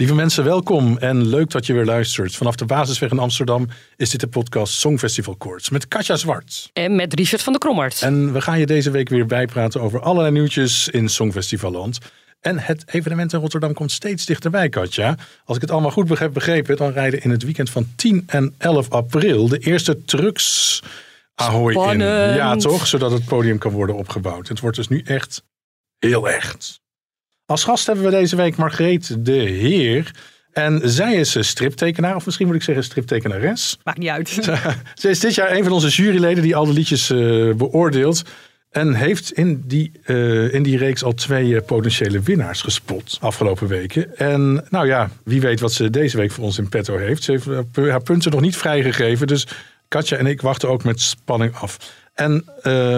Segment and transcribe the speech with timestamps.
[0.00, 2.36] Lieve mensen, welkom en leuk dat je weer luistert.
[2.36, 6.70] Vanaf de Basisweg in Amsterdam is dit de podcast Songfestival Koorts met Katja Zwart.
[6.72, 8.02] En met Richard van der Krommert.
[8.02, 11.98] En we gaan je deze week weer bijpraten over allerlei nieuwtjes in Songfestivalland.
[12.40, 15.16] En het evenement in Rotterdam komt steeds dichterbij, Katja.
[15.44, 18.54] Als ik het allemaal goed heb begrepen, dan rijden in het weekend van 10 en
[18.58, 20.82] 11 april de eerste trucks
[21.34, 21.98] Ahoy in.
[21.98, 22.86] Ja, toch?
[22.86, 24.48] Zodat het podium kan worden opgebouwd.
[24.48, 25.42] Het wordt dus nu echt
[25.98, 26.80] heel echt.
[27.46, 30.10] Als gast hebben we deze week Margreet de Heer.
[30.52, 33.78] En zij is striptekenaar, of misschien moet ik zeggen striptekenares.
[33.84, 34.28] Maakt niet uit.
[35.00, 38.22] Ze is dit jaar een van onze juryleden die al de liedjes uh, beoordeelt.
[38.70, 43.68] En heeft in die, uh, in die reeks al twee uh, potentiële winnaars gespot afgelopen
[43.68, 44.16] weken.
[44.16, 47.22] En nou ja, wie weet wat ze deze week voor ons in petto heeft.
[47.22, 49.26] Ze heeft haar punten nog niet vrijgegeven.
[49.26, 49.46] Dus
[49.88, 51.98] Katja en ik wachten ook met spanning af.
[52.14, 52.44] En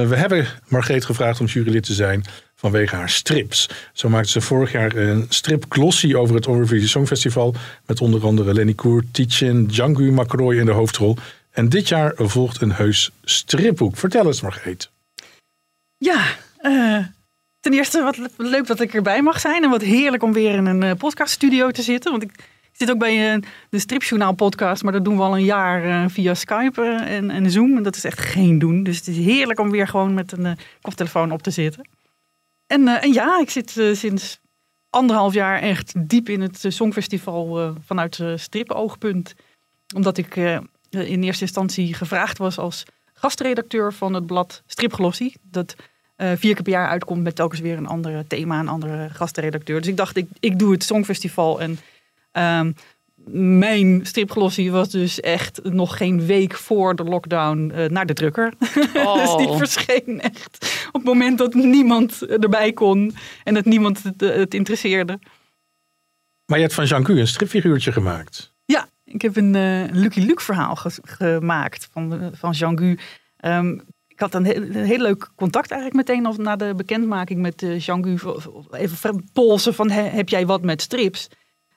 [0.08, 3.68] we hebben Margreet gevraagd om jurylid te zijn vanwege haar strips.
[3.92, 7.54] Zo maakte ze vorig jaar een strip glossy over het Eurovisie Songfestival.
[7.86, 11.16] Met onder andere Lenny Koer, Tichin, Django Macroy in de hoofdrol.
[11.50, 13.96] En dit jaar volgt een heus stripboek.
[13.96, 14.90] Vertel eens Margreet.
[16.02, 17.06] Ja, uh,
[17.60, 19.62] ten eerste wat leuk dat ik erbij mag zijn.
[19.62, 22.10] En wat heerlijk om weer in een uh, podcaststudio te zitten.
[22.10, 24.82] Want ik zit ook bij uh, de Stripjournaal podcast.
[24.82, 27.76] Maar dat doen we al een jaar via Skype en, en Zoom.
[27.76, 28.82] En dat is echt geen doen.
[28.82, 31.88] Dus het is heerlijk om weer gewoon met een koptelefoon op te zitten.
[32.66, 34.40] En, en ja, ik zit sinds
[34.90, 39.34] anderhalf jaar echt diep in het Songfestival vanuit stripoogpunt.
[39.94, 40.36] Omdat ik
[40.90, 45.36] in eerste instantie gevraagd was als gastredacteur van het blad Stripglossie.
[45.42, 45.74] Dat
[46.22, 49.78] vier keer per jaar uitkomt met telkens weer een ander thema, een andere gastredacteur.
[49.80, 51.78] Dus ik dacht, ik, ik doe het Songfestival en...
[52.32, 52.74] Um,
[53.30, 58.52] mijn stripglossie was dus echt nog geen week voor de lockdown uh, naar de drukker.
[58.94, 59.14] Oh.
[59.36, 64.22] dus die verscheen echt op het moment dat niemand erbij kon en dat niemand het,
[64.22, 65.18] eh, het interesseerde.
[66.46, 68.52] Maar je hebt van Jean Gu een stripfiguurtje gemaakt.
[68.64, 72.98] Ja, ik heb een uh, Lucky Luke verhaal gemaakt van, van Jean Gu.
[73.44, 73.91] Um, ik
[74.22, 78.18] had een, een heel leuk contact eigenlijk meteen na de bekendmaking met uh, Jean Gu.
[78.70, 81.28] Even polsen van heb jij wat met strips?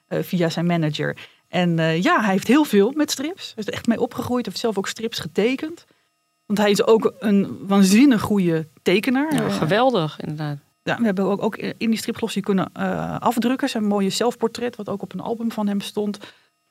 [0.08, 1.16] via zijn manager.
[1.48, 3.52] En uh, ja, hij heeft heel veel met strips.
[3.54, 4.44] Hij is er echt mee opgegroeid.
[4.44, 5.84] Hij heeft zelf ook strips getekend.
[6.46, 9.34] Want hij is ook een waanzinnig goede tekenaar.
[9.34, 10.58] Ja, geweldig, inderdaad.
[10.82, 13.68] Ja, we hebben ook, ook in die stripglossie kunnen uh, afdrukken.
[13.68, 16.18] Zijn mooie zelfportret, wat ook op een album van hem stond.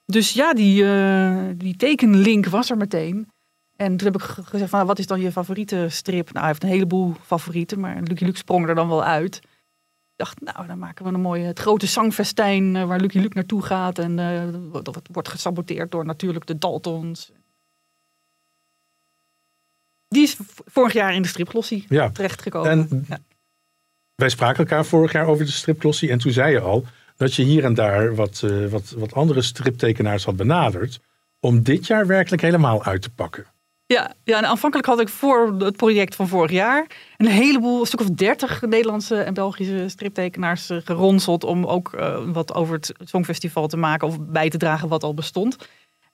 [0.06, 3.30] Dus ja, die, uh, die tekenlink was er meteen.
[3.76, 6.26] En toen heb ik gezegd, van, wat is dan je favoriete strip?
[6.26, 9.42] Nou, hij heeft een heleboel favorieten, maar Lucky Luke sprong er dan wel uit
[10.16, 13.62] dacht, nou, dan maken we een mooie, het grote zangfestijn uh, waar Lucky Luke naartoe
[13.62, 14.00] gaat.
[14.00, 17.32] En uh, dat wordt gesaboteerd door natuurlijk de Daltons.
[20.08, 22.10] Die is vorig jaar in de stripglossie ja.
[22.10, 22.72] terechtgekomen.
[22.72, 23.20] En ja.
[24.16, 26.10] Wij spraken elkaar vorig jaar over de stripglossie.
[26.10, 26.86] En toen zei je al
[27.16, 31.00] dat je hier en daar wat, uh, wat, wat andere striptekenaars had benaderd.
[31.40, 33.46] Om dit jaar werkelijk helemaal uit te pakken.
[33.88, 36.88] Ja, ja, en aanvankelijk had ik voor het project van vorig jaar
[37.18, 42.18] een heleboel, een stuk of dertig Nederlandse en Belgische striptekenaars eh, geronseld om ook uh,
[42.34, 45.58] wat over het Songfestival te maken of bij te dragen wat al bestond.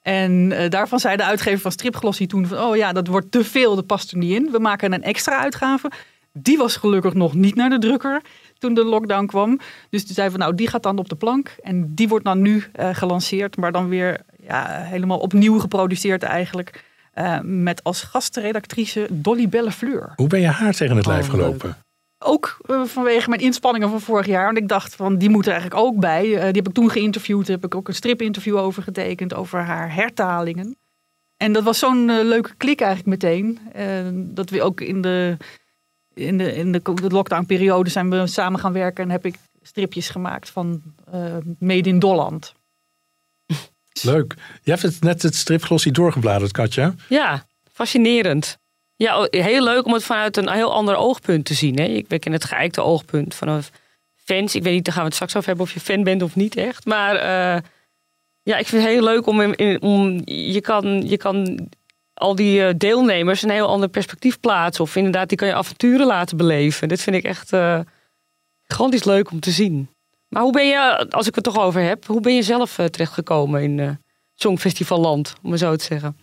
[0.02, 3.44] En uh, daarvan zei de uitgever van Stripglossie toen van, oh ja, dat wordt te
[3.44, 4.50] veel, dat past er niet in.
[4.50, 5.90] We maken een extra uitgave.
[6.32, 8.22] Die was gelukkig nog niet naar de drukker
[8.58, 9.58] toen de lockdown kwam.
[9.90, 11.56] Dus toen zei van, nou, die gaat dan op de plank.
[11.62, 16.90] En die wordt dan nu gelanceerd, maar dan weer ja, helemaal opnieuw geproduceerd eigenlijk.
[17.14, 20.12] Uh, met als gastredactrice Dolly Bellefleur.
[20.16, 21.76] Hoe ben je haar tegen het lijf oh, gelopen?
[22.18, 24.44] Ook uh, vanwege mijn inspanningen van vorig jaar.
[24.44, 26.24] Want ik dacht van die moet er eigenlijk ook bij.
[26.26, 27.46] Uh, die heb ik toen geïnterviewd.
[27.46, 29.34] Daar heb ik ook een stripinterview over getekend.
[29.34, 30.76] Over haar hertalingen.
[31.36, 33.58] En dat was zo'n leuke klik eigenlijk meteen.
[34.34, 35.36] dat we ook in de,
[36.14, 39.04] in de, in de, de lockdown zijn we samen gaan werken.
[39.04, 40.82] En heb ik stripjes gemaakt van
[41.58, 42.54] Made in Dolland.
[44.02, 44.34] Leuk.
[44.62, 46.94] Je hebt net het stripglossie doorgebladerd, Katja.
[47.08, 48.58] Ja, fascinerend.
[48.96, 51.76] Ja, heel leuk om het vanuit een heel ander oogpunt te zien.
[51.76, 51.84] Hè?
[51.84, 53.62] Ik werk in het geëikte oogpunt van
[54.16, 54.54] fans.
[54.54, 56.36] Ik weet niet, daar gaan we het straks over hebben of je fan bent of
[56.36, 56.84] niet echt.
[56.84, 57.60] Maar uh,
[58.42, 61.68] ja, ik vind het heel leuk om, om je, kan, je kan
[62.14, 64.84] al die uh, deelnemers een heel ander perspectief plaatsen.
[64.84, 66.88] Of inderdaad, die kan je avonturen laten beleven.
[66.88, 67.80] Dit vind ik echt uh,
[68.62, 69.88] gigantisch leuk om te zien.
[70.32, 72.86] Maar hoe ben je, als ik het toch over heb, hoe ben je zelf uh,
[72.86, 73.90] terechtgekomen in uh,
[74.34, 76.16] Songfestivalland, om het zo te zeggen?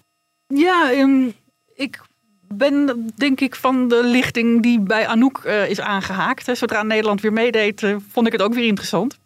[0.47, 1.33] Ja, um,
[1.75, 2.01] ik
[2.47, 6.57] ben denk ik van de lichting die bij Anouk uh, is aangehaakt.
[6.57, 9.17] Zodra Nederland weer meedeed, vond ik het ook weer interessant.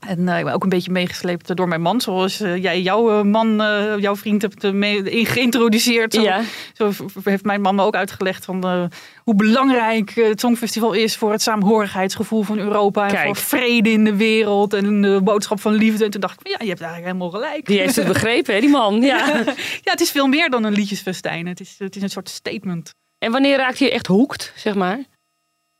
[0.00, 2.00] En eh, ik ben ook een beetje meegesleept door mijn man.
[2.00, 3.56] Zoals eh, jij jouw eh, man,
[4.00, 6.14] jouw vriend hebt mee geïntroduceerd.
[6.14, 6.42] Zo, Ja.
[6.72, 6.90] zo
[7.24, 8.90] heeft mijn man me ook uitgelegd van
[9.24, 13.06] hoe belangrijk het Songfestival is voor het saamhorigheidsgevoel van Europa.
[13.06, 13.26] En Kijk.
[13.26, 16.04] voor vrede in de wereld en de boodschap van liefde.
[16.04, 17.66] En toen dacht ik, ja, je hebt eigenlijk helemaal gelijk.
[17.66, 19.00] Die heeft het begrepen, hè, die man.
[19.00, 19.26] Ja.
[19.86, 21.46] ja, het is veel meer dan een liedjesfestijn.
[21.46, 22.94] Het is, het is een soort statement.
[23.18, 24.98] En wanneer raakt hij echt hoekt, zeg maar?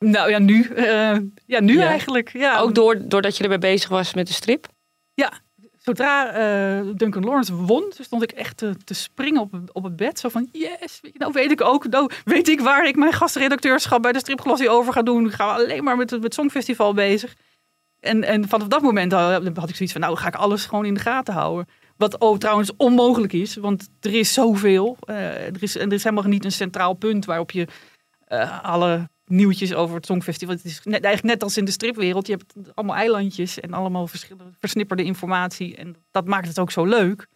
[0.05, 0.63] Nou ja, nu.
[0.65, 1.17] eh,
[1.47, 1.87] ja, nu Ja.
[1.87, 2.33] eigenlijk.
[2.33, 2.59] Ja.
[2.59, 4.67] Ook door, doordat je erbij bezig was met de strip?
[5.83, 10.19] Zodra eh, Duncan Lawrence won, stond ik echt te, te springen op, op het bed.
[10.19, 14.13] Zo van, yes, nou weet ik ook, nou weet ik waar ik mijn gastredacteurschap bij
[14.13, 15.27] de stripglossie over ga doen.
[15.27, 17.35] Ik ga alleen maar met het Songfestival bezig.
[18.01, 20.85] En, en vanaf dat moment had had ik zoiets van, nou ga ik alles gewoon
[20.85, 21.67] in de gaten houden.
[21.97, 24.97] Wat oh, trouwens onmogelijk is, want er is zoveel.
[25.01, 27.67] Eh, er, is, en er is helemaal niet een centraal punt waarop je
[28.27, 30.55] eh, alle nieuwtjes over het Songfestival.
[30.55, 32.27] Het is net, eigenlijk net als in de stripwereld.
[32.27, 35.77] Je hebt allemaal eilandjes en allemaal verschillende versnipperde informatie.
[35.77, 37.27] En dat maakt het ook zo leuk.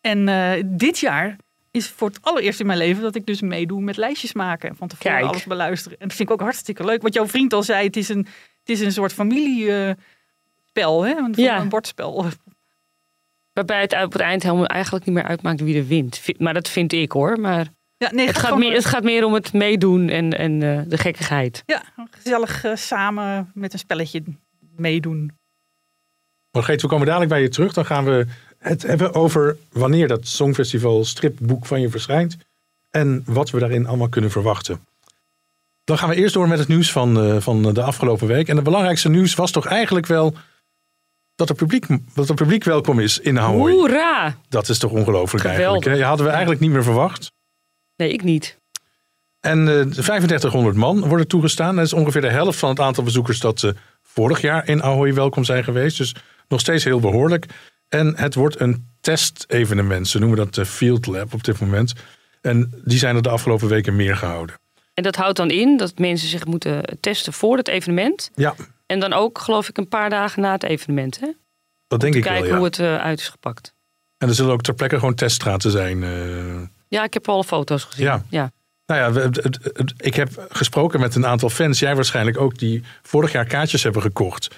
[0.00, 1.36] En eh, dit jaar
[1.70, 4.68] is voor het allereerst in mijn leven dat ik dus meedoe met lijstjes maken.
[4.68, 5.28] En van tevoren Kijk.
[5.30, 5.98] alles beluisteren.
[5.98, 7.02] En dat vind ik ook hartstikke leuk.
[7.02, 8.26] Wat jouw vriend al zei, het is een,
[8.60, 11.02] het is een soort familiespel.
[11.04, 11.16] hè?
[11.16, 11.60] Een, Ja.
[11.60, 12.26] een bordspel.
[13.52, 16.20] Waarbij het op het eind helemaal eigenlijk niet meer uitmaakt wie er wint.
[16.38, 17.40] Maar dat vind ik hoor.
[17.40, 17.66] Maar
[17.98, 20.80] Ja, nee, het gaat, gewoon, meer, het gaat meer om het meedoen en, en eh,
[20.86, 21.62] de gekkigheid.
[21.66, 24.22] Ja, gezellig eh, samen met een spelletje
[24.76, 25.32] meedoen.
[26.50, 27.72] Margreet, we komen dadelijk bij je terug.
[27.72, 28.26] Dan gaan we
[28.58, 32.36] het hebben over wanneer dat Songfestival stripboek van je verschijnt.
[32.90, 34.86] En wat we daarin allemaal kunnen verwachten.
[35.84, 38.48] Dan gaan we eerst door met het nieuws van, eh, van de afgelopen week.
[38.48, 40.34] En het belangrijkste nieuws was toch eigenlijk wel
[41.34, 43.72] dat het publiek, dat het publiek welkom is in Ahoy.
[43.72, 44.36] Hoera!
[44.48, 45.66] Dat is toch ongelooflijk Geweldig.
[45.66, 45.98] eigenlijk.
[45.98, 46.04] Hè?
[46.04, 47.32] Hadden we eigenlijk niet meer verwacht.
[47.96, 48.58] Nee, ik niet.
[49.40, 51.76] En eh, de 3500 man worden toegestaan.
[51.76, 53.70] Dat is ongeveer de helft van het aantal bezoekers dat eh,
[54.02, 55.96] vorig jaar in Ahoy welkom zijn geweest.
[55.98, 56.14] Dus
[56.48, 57.46] nog steeds heel behoorlijk.
[57.88, 60.08] En het wordt een testevenement.
[60.08, 61.92] Ze noemen dat de Field Lab op dit moment.
[62.40, 64.56] En die zijn er de afgelopen weken meer gehouden.
[64.94, 68.30] En dat houdt dan in dat mensen zich moeten testen voor het evenement.
[68.34, 68.54] Ja,
[68.86, 71.20] En dan ook, geloof ik, een paar dagen na het evenement.
[71.20, 71.28] Hè?
[71.88, 72.50] dat denk ik Kijken wel.
[72.50, 72.56] Ja.
[72.56, 73.74] hoe het eh, uit is gepakt.
[74.18, 76.02] En er zullen ook ter plekke gewoon teststraten zijn.
[76.02, 76.62] eh.
[76.88, 78.04] Ja, ik heb al foto's gezien.
[78.04, 78.24] Ja.
[78.30, 78.50] ja.
[78.86, 79.30] Nou ja,
[79.96, 81.78] ik heb gesproken met een aantal fans.
[81.78, 84.48] Jij waarschijnlijk ook, die vorig jaar kaartjes hebben gekocht.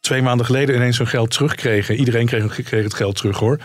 [0.00, 1.94] Twee maanden geleden ineens hun geld terugkregen.
[1.94, 3.58] Iedereen kreeg, kreeg het geld terug hoor.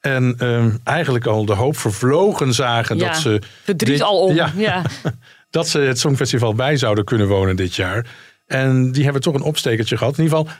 [0.00, 3.06] En ehm, eigenlijk al de hoop vervlogen zagen Ja.
[3.06, 4.34] dat, ze, Verdriet Dit- al om.
[4.34, 4.52] ja.
[4.56, 4.82] Ja.
[5.50, 8.06] dat ze het Songfestival bij zouden kunnen wonen dit jaar.
[8.46, 10.18] En die hebben toch een opstekertje gehad.
[10.18, 10.54] In ieder geval,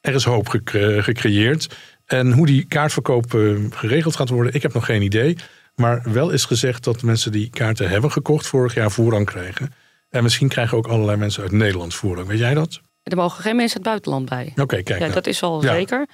[0.00, 1.76] er is hoop gecre- gecreëerd.
[2.06, 5.36] En hoe die kaartverkoop eh, geregeld gaat worden, ik heb nog geen idee.
[5.74, 9.74] Maar wel is gezegd dat mensen die kaarten hebben gekocht vorig jaar voorrang krijgen.
[10.10, 12.28] En misschien krijgen ook allerlei mensen uit Nederland voorrang.
[12.28, 12.80] Weet jij dat?
[13.02, 14.62] Er mogen geen mensen uit het buitenland bij.
[14.64, 14.88] Oké, kijk.
[14.88, 15.12] Ja, nou.
[15.12, 15.72] dat is al Ja.
[15.74, 16.06] zeker.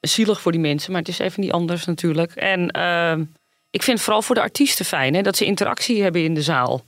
[0.00, 2.32] Zielig voor die mensen, maar het is even niet anders natuurlijk.
[2.32, 3.20] En ehm,
[3.70, 6.42] ik vind het vooral voor de artiesten fijn hè, dat ze interactie hebben in de
[6.42, 6.84] zaal.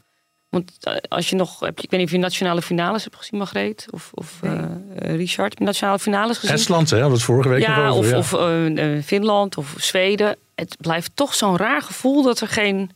[0.58, 3.16] Want eh, als je nog, heb je, ik weet niet of je nationale finales hebt
[3.16, 4.56] gezien, Margreet of, of Nee.
[4.56, 6.54] eh, eh, Richard, heb je nationale finales gezien?
[6.54, 7.10] Estland, hè?
[7.10, 8.16] Het vorige week nog ja, over.
[8.16, 8.96] of, ja.
[8.96, 10.36] of Finland of Zweden.
[10.54, 12.90] Het blijft toch zo'n raar gevoel dat er geen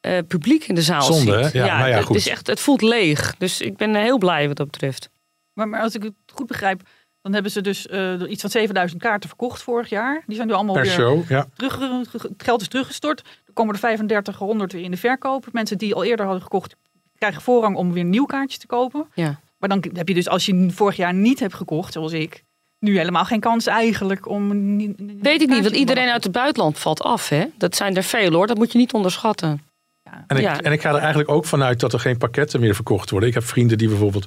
[0.00, 1.52] eh, publiek in de zaal Zonde, zit.
[1.52, 1.58] hè?
[1.64, 2.16] Ja, nou ja, goed.
[2.16, 3.34] is echt, het voelt leeg.
[3.38, 5.08] Dus ik ben heel blij wat dat betreft.
[5.52, 6.82] Maar, maar als ik het goed begrijp,
[7.22, 10.22] dan hebben ze dus eh, iets van 7000 kaarten verkocht vorig jaar.
[10.26, 11.48] Die zijn nu allemaal per weer show, ja.
[11.56, 11.78] terug,
[12.12, 13.20] het geld is teruggestort.
[13.46, 15.46] Er komen er 3500 weer in de verkoop.
[15.52, 16.76] Mensen die al eerder hadden gekocht,
[17.18, 19.06] krijgen voorrang om weer nieuw kaartjes te kopen.
[19.14, 19.40] Ja.
[19.58, 22.44] Maar dan heb je dus, als je vorig jaar niet hebt gekocht, zoals ik,
[22.78, 24.50] nu helemaal geen kans eigenlijk om.
[24.50, 27.28] een een Weet ik niet, kaartje want iedereen uit het buitenland valt af.
[27.28, 27.44] Hè?
[27.56, 29.62] Dat zijn er veel hoor, dat moet je niet onderschatten.
[30.04, 30.24] Ja.
[30.26, 30.60] En ik, Ja.
[30.60, 33.28] en ik ga er eigenlijk ook vanuit dat er geen pakketten meer verkocht worden.
[33.28, 34.24] Ik heb vrienden die bijvoorbeeld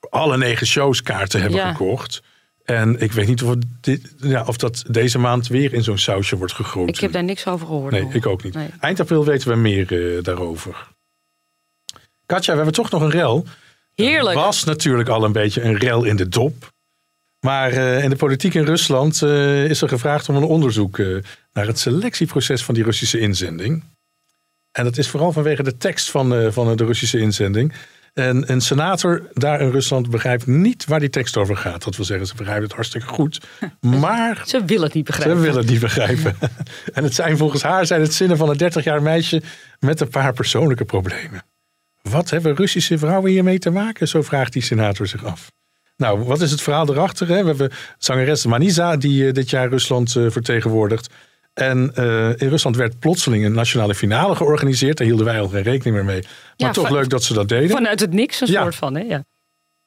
[0.00, 1.70] voor alle negen shows kaarten hebben Ja.
[1.72, 2.22] gekocht.
[2.64, 6.36] En ik weet niet of, dit, ja, of dat deze maand weer in zo'n sausje
[6.36, 6.94] wordt gegoten.
[6.94, 7.92] Ik heb daar niks over gehoord.
[7.92, 8.14] Nee, nog.
[8.14, 8.54] ik ook niet.
[8.54, 8.68] Nee.
[8.80, 10.88] Eind april weten we meer eh, daarover.
[12.28, 13.44] Katja, we hebben toch nog een rel.
[13.94, 14.36] Heerlijk.
[14.36, 16.72] Er was natuurlijk al een beetje een rel in de dop.
[17.40, 21.16] Maar eh, in de politiek in Rusland eh, is er gevraagd om een onderzoek eh,
[21.52, 23.84] naar het selectieproces van die Russische inzending.
[24.72, 27.72] En dat is vooral vanwege de tekst van, van de Russische inzending.
[28.14, 31.84] En een senator daar in Rusland begrijpt niet waar die tekst over gaat.
[31.84, 33.40] Dat wil zeggen, ze begrijpen het hartstikke goed.
[33.80, 35.36] Maar Ze willen het niet begrijpen.
[35.36, 36.36] ze willen het niet begrijpen.
[36.94, 39.42] en het zijn volgens haar zijn het zinnen van een 30-jaar meisje
[39.78, 41.42] met een paar persoonlijke problemen.
[42.10, 44.08] Wat hebben Russische vrouwen hiermee te maken?
[44.08, 45.50] Zo vraagt die senator zich af.
[45.96, 47.28] Nou, wat is het verhaal erachter?
[47.28, 47.40] Hè?
[47.40, 51.08] We hebben zangeres Manisa die eh, dit jaar Rusland eh, vertegenwoordigt.
[51.54, 54.96] En eh, in Rusland werd plotseling een nationale finale georganiseerd.
[54.96, 56.20] Daar hielden wij al geen rekening meer mee.
[56.22, 57.70] Maar Ja, toch van- leuk dat ze dat deden.
[57.70, 58.62] Vanuit het niks een Ja.
[58.62, 58.94] soort van.
[58.94, 59.02] Hè?
[59.02, 59.24] Ja.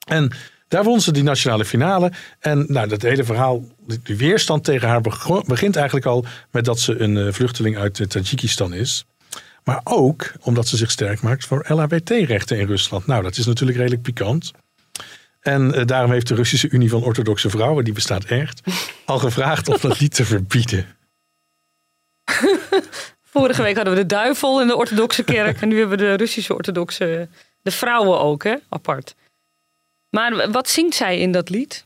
[0.07, 0.31] En
[0.67, 2.11] Daar won ze die nationale finale.
[2.39, 3.63] En nou, dat hele verhaal,
[4.03, 5.01] die weerstand tegen haar
[5.45, 9.05] begint eigenlijk al met dat ze een vluchteling uit Tajikistan is.
[9.63, 13.05] Maar ook omdat ze zich sterk maakt voor LHBT-rechten in Rusland.
[13.05, 14.51] Nou, dat is natuurlijk redelijk pikant.
[15.39, 18.61] En eh, daarom heeft de Russische Unie van Orthodoxe Vrouwen, die bestaat echt,
[19.05, 20.85] al gevraagd om dat lied te verbieden.
[23.23, 25.61] Vorige week hadden we de duivel in de orthodoxe kerk.
[25.61, 27.29] En nu hebben we de Russische orthodoxe...
[27.61, 28.55] De vrouwen ook, hè?
[28.69, 29.15] Apart.
[30.09, 31.85] Maar wat zingt zij in dat lied?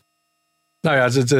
[0.85, 1.31] Nou ja, het, het-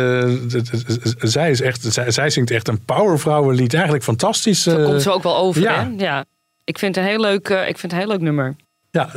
[0.53, 0.71] het-
[1.03, 3.73] het- zij, is echt, zij, zij zingt echt een powervrouwenlied.
[3.73, 4.63] Eigenlijk fantastisch.
[4.63, 5.83] Daar eh, komt ze ook wel over, ja.
[5.83, 6.03] hè?
[6.05, 6.25] Ja.
[6.63, 8.55] Ik vind, het een heel leuk, eh, ik vind het een heel leuk nummer.
[8.91, 9.09] Ja,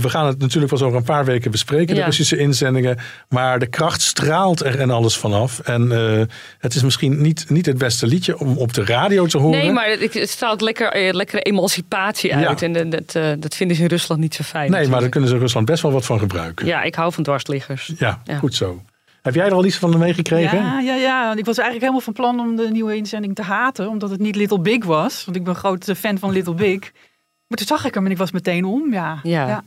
[0.00, 2.04] we gaan het natuurlijk pas over een paar weken bespreken, de Ja.
[2.04, 2.98] Russische inzendingen.
[3.28, 5.58] Maar de kracht straalt er en alles vanaf.
[5.58, 6.22] En eh,
[6.58, 9.58] het is misschien niet, niet het beste liedje om op de radio te horen.
[9.58, 12.60] Nee, maar het, straalt lekker, lekkere emancipatie uit.
[12.60, 12.66] Ja.
[12.66, 13.12] En dat,
[13.42, 14.70] dat vinden ze in Rusland niet zo fijn.
[14.70, 16.66] Nee, maar daar kunnen ze Rusland best wel wat van gebruiken.
[16.66, 17.92] Ja, Ja, ik hou van dwarsliggers.
[17.98, 18.38] ja, Ja.
[18.38, 18.82] goed zo.
[19.22, 20.58] Heb jij er al iets van meegekregen?
[20.58, 21.36] Ja, ja, ja.
[21.36, 23.88] Ik was eigenlijk helemaal van plan om de nieuwe inzending te haten.
[23.88, 25.24] Omdat het niet Little Big was.
[25.24, 26.92] Want ik ben een grote fan van Little Big.
[27.46, 28.92] Maar toen zag ik hem en ik was meteen om.
[28.92, 29.64] Ja, Ja.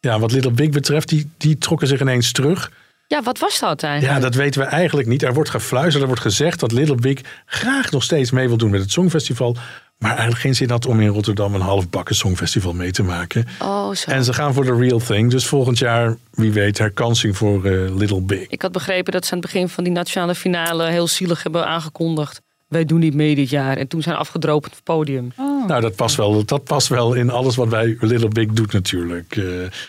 [0.00, 2.72] Ja, wat Little Big betreft, die, die trokken zich ineens terug.
[3.06, 4.14] Ja, wat was dat eigenlijk?
[4.14, 5.22] Ja, dat weten we eigenlijk niet.
[5.22, 8.70] Er wordt gefluisterd, er wordt gezegd dat Little Big graag nog steeds mee wil doen
[8.70, 9.56] met het Songfestival.
[9.98, 13.46] Maar eigenlijk geen zin had om in Rotterdam een halfbakken Songfestival mee te maken.
[13.62, 14.10] Oh, zo.
[14.10, 15.30] En ze gaan voor de real thing.
[15.30, 18.46] Dus volgend jaar, wie weet, herkansing voor eh, Little Big.
[18.48, 21.66] Ik had begrepen dat ze aan het begin van die nationale finale heel zielig hebben
[21.66, 22.40] aangekondigd.
[22.68, 23.76] Wij doen niet mee dit jaar.
[23.76, 25.32] En toen zijn afgedropen op het podium.
[25.36, 25.66] Oh.
[25.66, 29.36] Nou, dat past, wel, dat past wel in alles wat bij Little Big doet natuurlijk.
[29.36, 29.44] Eh,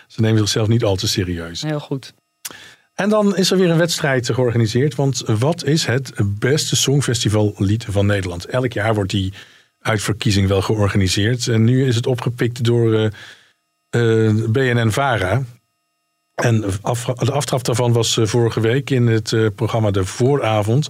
[0.07, 1.61] ze nemen zichzelf niet al te serieus.
[1.61, 2.13] Heel goed.
[2.93, 4.95] En dan is er weer een wedstrijd georganiseerd.
[4.95, 8.45] Want wat is het beste songfestivallied van Nederland?
[8.45, 9.33] Elk jaar wordt die
[9.81, 11.48] uitverkiezing wel georganiseerd.
[11.48, 13.05] En nu is het opgepikt door eh,
[14.27, 15.43] eh, BNN-VARA.
[16.36, 20.88] En af- de aftrap daarvan was eh, vorige week in het programma De Vooravond.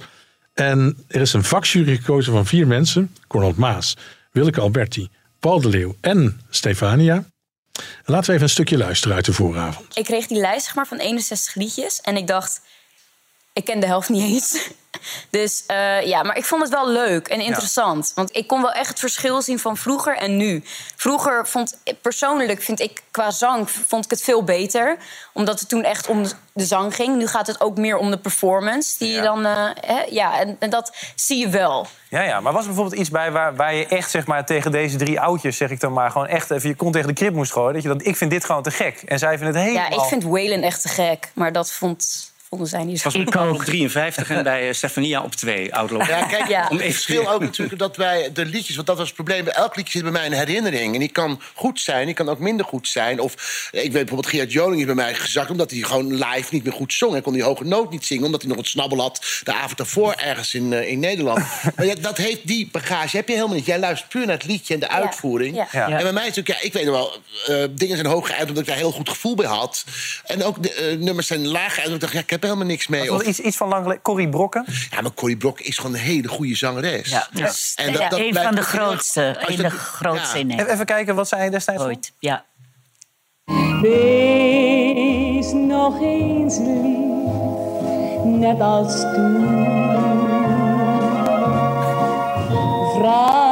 [0.54, 3.16] En er is een vakjury gekozen van vier mensen.
[3.28, 3.98] Cornel Maas,
[4.32, 7.14] Willeke Alberti, Paul de Leeuw en Stefania.
[7.80, 9.98] En laten we even een stukje luisteren uit de vooravond.
[9.98, 12.02] Ik kreeg die lijst zeg maar, van 61 liedjes.
[12.02, 12.62] En ik dacht,
[13.54, 14.70] ik ken de helft niet eens.
[15.30, 18.12] Dus eh, ja, maar ik vond het wel leuk en interessant.
[18.16, 20.64] Want ik kon wel echt het verschil zien van vroeger en nu.
[20.96, 24.98] Vroeger vond persoonlijk, vind ik qua zang, vond ik het veel beter.
[25.34, 27.18] Omdat het toen echt om de zang ging.
[27.18, 28.96] Nu gaat het ook meer om de performance.
[28.98, 31.88] Die je dan, eh, hè, ja, en, en dat zie je wel.
[32.10, 34.72] Ja, ja, maar was er bijvoorbeeld iets bij waar, waar je echt zeg maar, tegen
[34.72, 37.34] deze drie oudjes, zeg ik dan maar, gewoon echt even je kont tegen de krip
[37.34, 37.74] moest gooien?
[37.74, 39.02] Dat je dan, ik vind dit gewoon te gek.
[39.06, 39.90] En zij vinden het helemaal.
[39.90, 41.32] Ja, ik vind Waylon echt te gek.
[41.34, 43.04] Maar dat vond, vonden zij niet zo.
[43.04, 46.04] was ik op 53 en bij eh, Stefania op 2, oudloop.
[46.04, 46.68] Ja, kijk, Ja.
[46.70, 49.44] om het verschil ook natuurlijk dat wij de liedjes, want dat was het probleem.
[49.44, 50.94] Bij elk liedje zit bij mij een herinnering.
[50.94, 53.20] En die kan goed zijn, die kan ook minder goed zijn.
[53.20, 53.34] Of
[53.72, 56.74] ik weet bijvoorbeeld, Gerard Joling is bij mij gezakt omdat hij gewoon live niet meer
[56.74, 57.12] goed zong.
[57.12, 59.78] Hij kon die hoge noot niet zingen, omdat hij nog een snabbel had de avond
[59.78, 61.40] daarvoor ergens in, eh, in Nederland.
[61.76, 63.66] maar ja, dat heeft die bagage, heb je helemaal niet.
[63.66, 65.56] Jij luistert puur naar het liedje en de uitvoering.
[65.56, 65.68] Ja.
[65.72, 65.90] Ja.
[65.90, 67.12] En bij mij is het natuurlijk, ja, ik weet nog wel,
[67.58, 69.84] eh, dingen zijn hoog geëind omdat ik daar heel goed gevoel bij had.
[70.26, 72.68] En ook de nummers zijn laag geëind omdat ik dacht, ja, ik heb er helemaal
[72.68, 73.14] niks mee.
[73.14, 74.02] Of, iets, iets van lang geleden.
[74.04, 74.66] Corrie Brokken.
[74.92, 77.10] ja, maar Corrie Brok is gewoon een hele goede zangeres.
[77.10, 77.28] Ja.
[77.32, 77.42] En
[77.94, 80.34] dat- dat een blijft van de grootste, een dat- de grootste ja.
[80.34, 82.12] in Even, Nederland even kijken wat zij destijds ooit.
[82.20, 82.46] Ja.
[83.82, 89.58] Wees nog eens lief, net als toen.
[92.98, 93.49] Vraag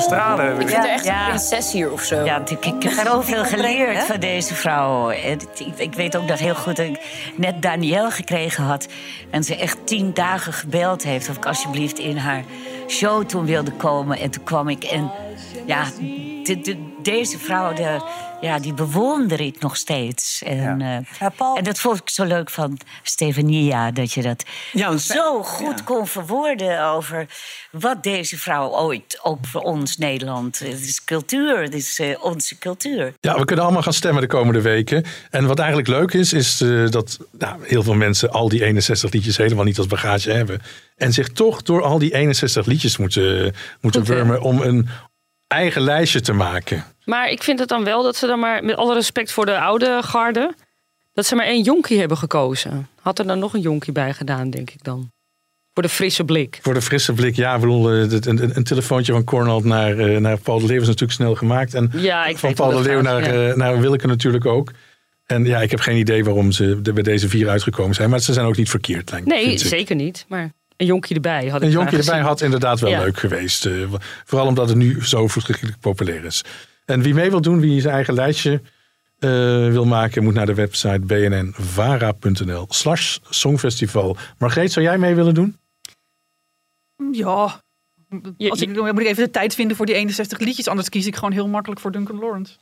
[0.00, 0.60] stralen.
[0.60, 1.20] Ik vind er echt Ja.
[1.20, 2.24] een prinses hier of zo.
[2.24, 5.10] Ja, ik, ik heb zoveel geleerd van deze vrouw.
[5.10, 5.42] Ik,
[5.76, 7.00] ik weet ook nog heel goed dat ik
[7.36, 8.88] net Danielle gekregen had.
[9.30, 12.42] En ze echt tien dagen gebeld heeft of ik alsjeblieft in haar
[12.88, 14.18] show toen wilde komen.
[14.18, 15.10] En toen kwam ik en
[15.66, 15.84] ja,
[16.42, 18.00] de- de- deze vrouw, de,
[18.40, 20.42] ja, die bewonder ik nog steeds.
[20.42, 20.96] En, Ja.
[20.98, 24.96] eh, Ja, Paul- en dat vond ik zo leuk van Stefania, dat je dat Ja,
[24.96, 27.26] zo goed kon verwoorden over
[27.70, 32.58] wat deze vrouw ooit, ook voor ons Nederland, het is cultuur, het is eh, onze
[32.58, 33.12] cultuur.
[33.20, 35.04] Ja, we kunnen allemaal gaan stemmen de komende weken.
[35.30, 39.12] En wat eigenlijk leuk is, is eh, dat nou, heel veel mensen al die 61
[39.12, 40.60] liedjes helemaal niet als bagage hebben.
[40.96, 44.88] En zich toch door al die 61 liedjes moeten, moeten wurmen om een
[45.50, 46.84] eigen lijstje te maken.
[47.04, 49.58] Maar ik vind het dan wel dat ze dan maar, met alle respect voor de
[49.58, 50.54] oude garde,
[51.12, 52.88] dat ze maar één jonkie hebben gekozen.
[53.00, 55.10] Had er dan nog een jonkie bij gedaan, denk ik dan.
[55.74, 56.58] Voor de frisse blik.
[56.62, 60.16] Voor de frisse blik, ja, bedoel, eh, een, een, een telefoontje van Cornald naar, eh,
[60.20, 61.74] naar Paul de Leeuw is natuurlijk snel gemaakt.
[61.74, 63.48] En Ja, ik van Paul de Leeuw naar, ja.
[63.50, 64.70] eh, naar Willeke natuurlijk ook.
[65.26, 68.10] En ja, ik heb geen idee waarom ze er bij deze vier uitgekomen zijn.
[68.10, 69.58] Maar ze zijn ook niet verkeerd, lijkt- Nee, ik.
[69.58, 70.24] zeker niet.
[70.28, 72.98] Maar een jonkie erbij had ik Een jonkje erbij had inderdaad wel Ja.
[73.00, 73.66] leuk geweest.
[73.66, 73.72] eh,
[74.24, 76.44] vooral omdat het nu zo verschrikkelijk populair is.
[76.84, 78.62] En wie mee wil doen, wie zijn eigen lijstje
[79.18, 79.30] eh,
[79.68, 84.16] wil maken, moet naar de website bnnvara.nl slash songfestival.
[84.38, 85.58] Margreet, zou jij mee willen doen?
[87.12, 87.60] Ja.
[88.48, 90.68] Als ik, dan moet ik even de tijd vinden voor die 61 liedjes.
[90.68, 92.52] Anders kies ik gewoon heel makkelijk voor Duncan Lawrence.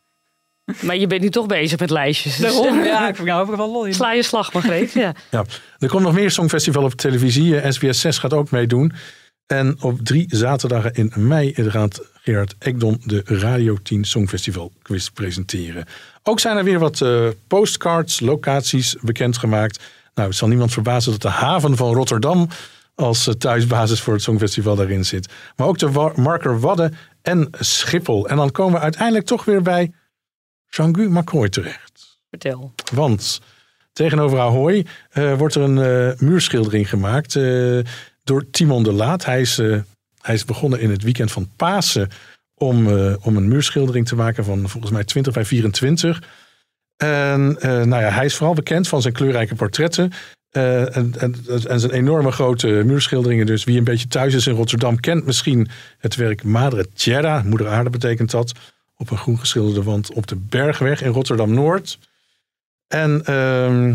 [0.81, 2.37] Maar je bent nu toch bezig met lijstjes.
[2.37, 3.95] Dus Daarom, ja, ik vind nou er wel lol in.
[3.95, 4.93] Sla je slag, Margreet.
[4.93, 5.15] Ja.
[5.31, 5.45] Ja,
[5.79, 7.61] er komt nog meer Songfestival op televisie.
[7.61, 8.93] Eh, SBS 6 gaat ook meedoen.
[9.47, 15.85] En op drie zaterdagen in mei gaat Gerard Ekdom de Radio 10 Songfestival quiz presenteren.
[16.23, 19.79] Ook zijn er weer wat eh, postcards, locaties bekendgemaakt.
[20.15, 22.49] Nou, het zal niemand verbazen dat de haven van Rotterdam
[22.95, 25.29] als eh, thuisbasis voor het Songfestival daarin zit.
[25.57, 28.29] Maar ook de wa- marker Wadden en Schiphol.
[28.29, 29.93] En dan komen we uiteindelijk toch weer bij
[30.71, 32.19] Jean-Guy McCoy terecht.
[32.31, 32.73] Vertel.
[32.93, 33.41] Want
[33.93, 37.79] tegenover Ahoy eh, wordt er een eh, muurschildering gemaakt eh,
[38.25, 39.25] door Timon de Laat.
[39.25, 39.57] Hij is,
[40.21, 42.09] hij is begonnen in het weekend van Pasen
[42.55, 42.87] om,
[43.23, 46.23] om een muurschildering te maken van volgens mij 20 bij 24.
[46.97, 50.13] En nou ja, hij is vooral bekend van zijn kleurrijke portretten.
[50.51, 51.35] en, en,
[51.69, 53.47] en zijn enorme grote muurschilderingen.
[53.47, 57.69] Dus wie een beetje thuis is in Rotterdam kent misschien het werk Madre Tierra, moeder
[57.69, 58.53] aarde betekent dat.
[58.99, 61.99] Op een groen geschilderde wand op de Bergweg in Rotterdam Noord.
[62.89, 63.87] En ehm,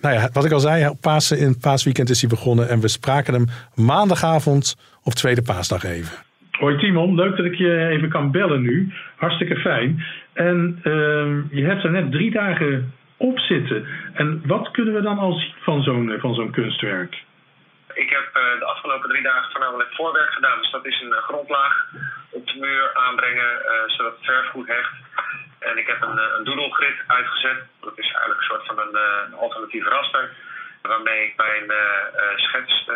[0.00, 2.68] nou ja, wat ik al zei, op Pasen, in paasweekend is hij begonnen.
[2.68, 6.18] En we spraken hem maandagavond op tweede paasdag even.
[6.50, 8.92] Hoi Timon, leuk dat ik je even kan bellen nu.
[9.16, 10.04] Hartstikke fijn.
[10.32, 13.84] En ehm, je hebt er net drie dagen op zitten.
[14.14, 17.24] En wat kunnen we dan al zien van zo'n van zo'n kunstwerk?
[17.94, 20.58] Ik heb eh, de afgelopen drie dagen voornamelijk voorwerk gedaan.
[20.58, 21.86] Dus dat is een eh, grondlaag
[22.30, 24.92] op de muur aanbrengen, eh, zodat het verf goed hecht.
[25.58, 26.44] En ik heb een, een
[27.06, 27.58] uitgezet.
[27.80, 30.30] Dat is eigenlijk een soort van een eh, alternatief raster.
[30.82, 31.72] Waarmee ik mijn
[32.36, 32.90] schets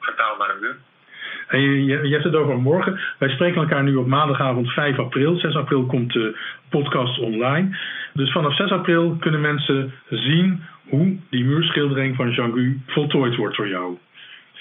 [0.00, 0.76] vertaal naar een muur.
[1.46, 3.00] En je, je, hebt het over morgen.
[3.18, 5.38] Wij spreken elkaar nu op maandagavond 5 april.
[5.38, 6.38] 6 april komt de
[6.70, 7.76] podcast online.
[8.12, 13.68] Dus vanaf 6 april kunnen mensen zien hoe die muurschildering van Jean-Guy voltooid wordt door
[13.68, 13.98] jou.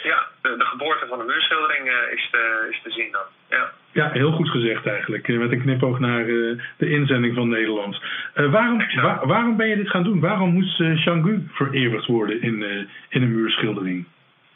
[0.03, 3.21] Ja, de, de geboorte van de muurschildering eh, is, te, is te zien dan.
[3.49, 3.71] Ja.
[3.91, 5.27] Ja, heel goed gezegd eigenlijk.
[5.27, 7.99] Eh, Met een knipoog naar eh, de inzending van Nederland.
[8.33, 10.19] Eh, waarom, wa- waarom ben je dit gaan doen?
[10.19, 12.69] Waarom moest uh, Jean-Guy vereeuwigd worden in, eh,
[13.09, 14.05] in een muurschildering?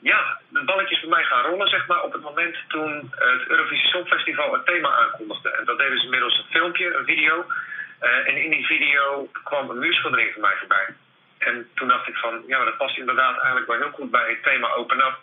[0.02, 3.88] Ja, de balletjes bij mij gaan rollen, zeg maar, op het moment toen het Eurovisie
[3.88, 5.50] Songfestival een thema aankondigde.
[5.50, 7.46] En dat deden ze middels een filmpje, een video.
[8.00, 10.88] Eh, en in die video kwam een muurschildering van mij voorbij.
[11.38, 14.30] En toen dacht ik van, ja, maar dat past inderdaad eigenlijk wel heel goed bij
[14.30, 15.18] het thema Open Up.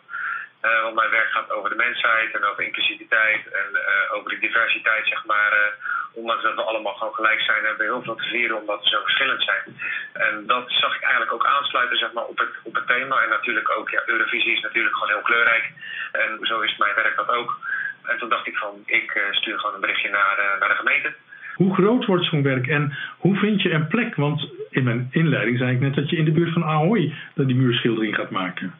[0.65, 4.39] Eh, want mijn werk gaat over de mensheid en over inclusiviteit en eh, over de
[4.39, 5.53] diversiteit, zeg maar.
[5.53, 5.73] eh,
[6.13, 8.89] ondanks dat we allemaal gewoon gelijk zijn, hebben we heel veel te vieren omdat we
[8.89, 9.65] zo verschillend zijn.
[10.13, 13.23] En dat zag ik eigenlijk ook aansluiten zeg maar, op, het, op het thema.
[13.23, 15.73] En natuurlijk ook, ja, Eurovisie is natuurlijk gewoon heel kleurrijk.
[16.13, 17.59] En zo is mijn werk dat ook.
[18.05, 21.15] En toen dacht ik van, ik stuur gewoon een berichtje naar, naar de gemeente.
[21.55, 24.15] Hoe groot wordt zo'n werk en hoe vind je een plek?
[24.15, 27.57] Want in mijn inleiding zei ik net dat je in de buurt van Ahoy die
[27.57, 28.75] muurschildering gaat maken.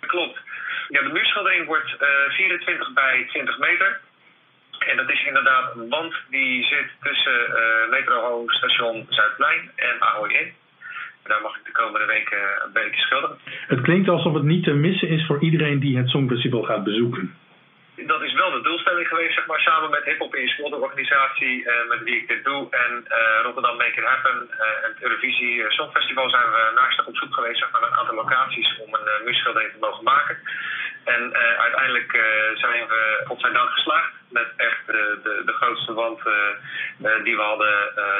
[0.00, 0.44] Klopt.
[0.88, 4.00] Ja, de muurschildering wordt eh, 24 bij 20 meter.
[4.78, 10.52] En dat is inderdaad een wand die zit tussen eh metrostation Zuidplein en Ahoy in.
[11.22, 13.38] En daar mag ik de komende weken eh, een beetje schilderen.
[13.66, 17.34] Het klinkt alsof het niet te missen is voor iedereen die het Songfestival gaat bezoeken.
[17.96, 21.70] Dat is wel de doelstelling geweest, zeg maar, samen met Hip Hop in de organisatie
[21.70, 22.70] eh, met wie ik dit doe.
[22.70, 27.16] En eh, Rotterdam Make It Happen eh, en het Eurovisie Songfestival zijn we naast op
[27.16, 30.38] zoek geweest zeg maar, naar een aantal locaties om een muurschildering te mogen maken.
[31.04, 32.10] En uiteindelijk
[32.54, 36.20] zijn we godzijdank geslaagd met echt de, de, de grootste wand
[37.24, 37.74] die, we hadden,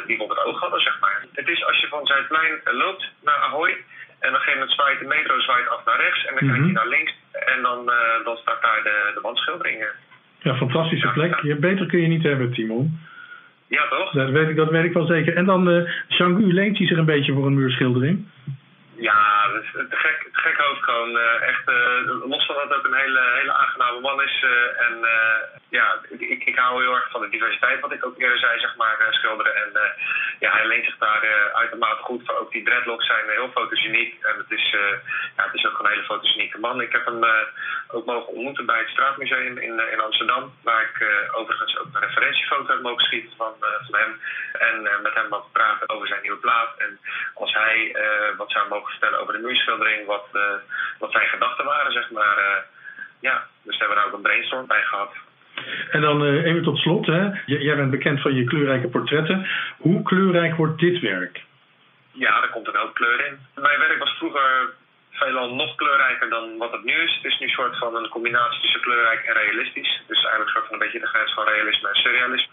[0.07, 1.25] die we op het oog hadden, zeg maar.
[1.33, 4.99] Het is als je van Zuidplein loopt naar Ahoy en op een gegeven moment zwaait
[4.99, 6.73] de metro zwaait af naar rechts en dan kijk je Mhm.
[6.73, 7.13] naar links
[7.55, 9.81] en dan, eh, dan staat daar de, de wandschildering.
[9.83, 9.89] eh.
[10.39, 11.61] Ja, fantastische plek.
[11.61, 12.99] Beter kun je niet hebben, Timon.
[13.69, 14.13] Ja, toch?
[14.13, 15.37] Dat weet ik, dat weet ik wel zeker.
[15.37, 18.29] En dan, eh Jean-Guy, leent hij zich een beetje voor een muurschildering?
[18.97, 21.19] Ja, te gek, te gek hoofd gewoon.
[21.19, 21.65] echt,
[22.29, 24.45] los van dat het ook een hele, hele aangename man is.
[24.89, 24.95] en
[25.69, 28.77] ja, ik, ik, hou heel erg van de diversiteit, wat ik ook eerder zei, zeg
[28.77, 29.55] maar, eh, schilderen.
[29.55, 29.91] En eh,
[30.39, 32.39] ja, hij leent zich daar eh, uitermate goed voor.
[32.39, 34.23] Ook die dreadlocks zijn heel fotogeniek.
[34.23, 34.71] En het is,
[35.37, 36.81] ja, het is ook een hele fotogenieke man.
[36.81, 37.25] Ik heb hem
[37.89, 40.55] ook mogen ontmoeten bij het Straatmuseum in, in Amsterdam.
[40.63, 44.21] Waar ik overigens ook een referentiefoto heb mogen schieten van, van hem.
[44.53, 46.71] En met hem mogen praten over zijn nieuwe plaat.
[46.79, 46.99] En
[47.35, 47.97] als hij
[48.37, 50.27] wat zou mogen vertellen over de muurschildering, wat,
[50.99, 52.65] wat zijn gedachten waren, zeg maar.
[53.21, 55.13] ja, dus hebben we daar ook een brainstorm bij gehad.
[55.91, 57.29] En dan eh, even tot slot, hè.
[57.47, 59.47] Jij bent bekend van je kleurrijke portretten.
[59.77, 61.45] Hoe kleurrijk wordt dit werk?
[62.13, 63.63] Ja, er komt een hoop kleur in.
[63.63, 64.75] Mijn werk was vroeger
[65.11, 67.15] veelal nog kleurrijker dan wat het nu is.
[67.15, 70.03] Het is nu een soort van een combinatie tussen kleurrijk en realistisch.
[70.07, 72.53] Dus eigenlijk soort van een beetje de grens van realisme en surrealisme.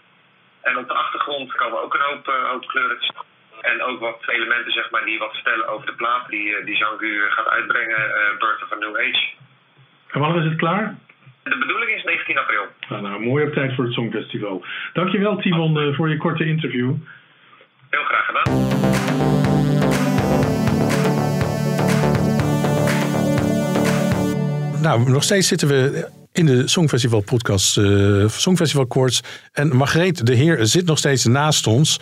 [0.62, 2.98] En op de achtergrond komen ook een hoop, hoop kleuren.
[2.98, 3.24] te staan.
[3.60, 6.76] En ook wat elementen zeg maar, die wat vertellen over de plaat die, eh, die
[6.76, 9.28] Jean-Gu gaat uitbrengen, eh Birth of a New Age.
[10.10, 10.94] En wanneer is het klaar?
[11.44, 12.62] De bedoeling is 19 april.
[12.88, 14.64] Nou, nou, mooi op tijd voor het Songfestival.
[14.92, 16.94] Dankjewel Timon eh, voor je korte interview.
[17.90, 18.82] Heel graag gedaan.
[24.82, 29.48] Nou, nog steeds zitten we in de Songfestival podcast, eh Songfestival Koorts.
[29.52, 32.00] En Margreet de Heer zit nog steeds naast ons.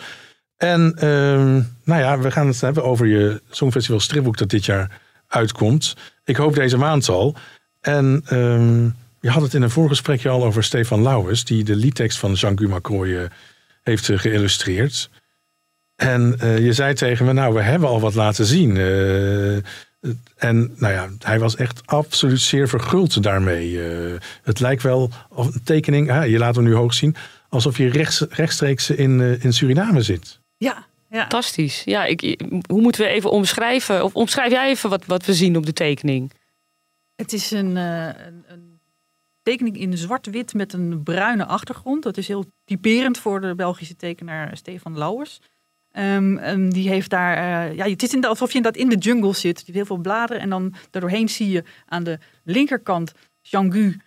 [0.57, 1.53] En ehm,
[1.85, 5.95] nou ja, we gaan het hebben over je Songfestival stripboek dat dit jaar uitkomt.
[6.23, 7.35] Ik hoop deze maand al.
[7.81, 8.89] En ehm,
[9.23, 11.45] je had het in een voorgesprekje al over Stefan Lauwers...
[11.45, 13.23] die de liedtekst van Jean-Guy Macroy eh,
[13.83, 15.09] heeft eh, geïllustreerd.
[15.95, 18.77] En eh, je zei tegen me, nou, we hebben al wat laten zien.
[18.77, 19.55] Eh,
[20.35, 23.83] en nou ja, hij was echt absoluut zeer verguld daarmee.
[23.83, 27.15] Eh, het lijkt wel of een tekening, ah, je laat hem nu hoog zien...
[27.49, 30.39] alsof je rechts, rechtstreeks in, eh, in Suriname zit.
[30.57, 31.19] Ja, ja.
[31.19, 31.81] Fantastisch.
[31.85, 34.03] Ja, ik, hoe moeten we even omschrijven?
[34.03, 36.31] Of omschrijf jij even wat, wat we zien op de tekening?
[37.15, 38.79] Het is een, eh, een, een
[39.43, 42.03] tekening in zwart-wit met een bruine achtergrond.
[42.03, 45.41] Dat is heel typerend voor de Belgische tekenaar Stefan Lauwers.
[45.91, 49.33] En die heeft daar, eh, ja, het is inderdaad alsof je inderdaad in de jungle
[49.33, 49.57] zit.
[49.57, 53.97] Je hebt heel veel bladeren en dan daardoorheen zie je aan de linkerkant Jean-Gu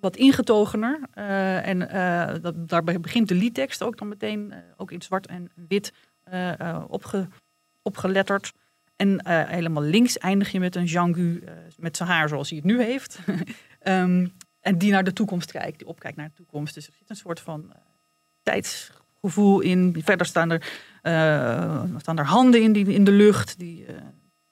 [0.00, 1.00] wat ingetogener.
[1.14, 5.50] Eh, en eh, dat, daarbij begint de liedtekst ook dan meteen, ook in zwart en
[5.68, 5.92] wit,
[6.88, 7.28] opge,
[7.82, 8.52] opgeletterd.
[9.02, 12.66] En helemaal links eindig je met een Jean-Gu eh, met zijn haar zoals hij het
[12.66, 13.18] nu heeft.
[13.80, 14.26] Ehm,
[14.62, 16.74] en die naar de toekomst kijkt, die opkijkt naar de toekomst.
[16.74, 17.78] Dus er zit een soort van eh,
[18.42, 19.96] tijdsgevoel in.
[20.04, 20.72] Verder staan er,
[21.02, 23.94] eh, staan er handen in, die, in de lucht die eh,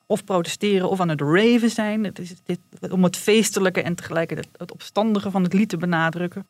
[0.06, 2.04] of protesteren of aan het raven zijn.
[2.04, 6.48] Het is dit, om het feestelijke en tegelijkertijd het opstandige van het lied te benadrukken.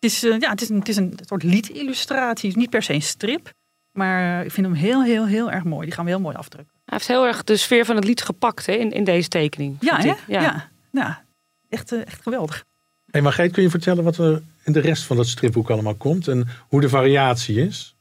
[0.00, 2.48] Het is, ja, het is, een, het is een soort liedillustratie.
[2.48, 3.52] Het is niet per se een strip.
[3.92, 5.84] Maar ik vind hem heel, heel, heel erg mooi.
[5.84, 6.74] Die gaan we heel mooi afdrukken.
[6.84, 9.76] Hij heeft heel erg de sfeer van het lied gepakt hè, in, in deze tekening.
[9.80, 10.08] Ja, hè?
[10.08, 10.16] ik.
[10.26, 10.70] Ja.
[10.90, 11.21] ja.
[11.72, 12.64] Echt, eh, echt geweldig.
[13.10, 16.28] Hey Margreet, kun je vertellen wat er in de rest van dat stripboek allemaal komt...
[16.28, 17.96] en hoe de variatie is?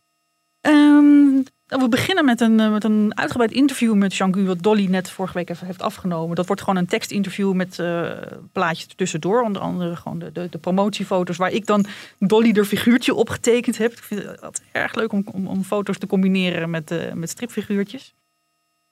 [0.62, 1.31] Ehm,
[1.67, 5.10] nou, we beginnen met een, eh, met een uitgebreid interview met Jean-Gu, wat Dolly net
[5.10, 6.36] vorige week even heeft afgenomen.
[6.36, 8.12] Dat wordt gewoon een tekstinterview met eh,
[8.51, 9.41] plaatjes tussendoor.
[9.41, 11.86] Onder andere gewoon de, de, de promotiefoto's, waar ik dan
[12.19, 13.91] Dolly er figuurtje op getekend heb.
[13.91, 18.13] Ik vind het erg leuk om, om, om foto's te combineren met, eh, met stripfiguurtjes.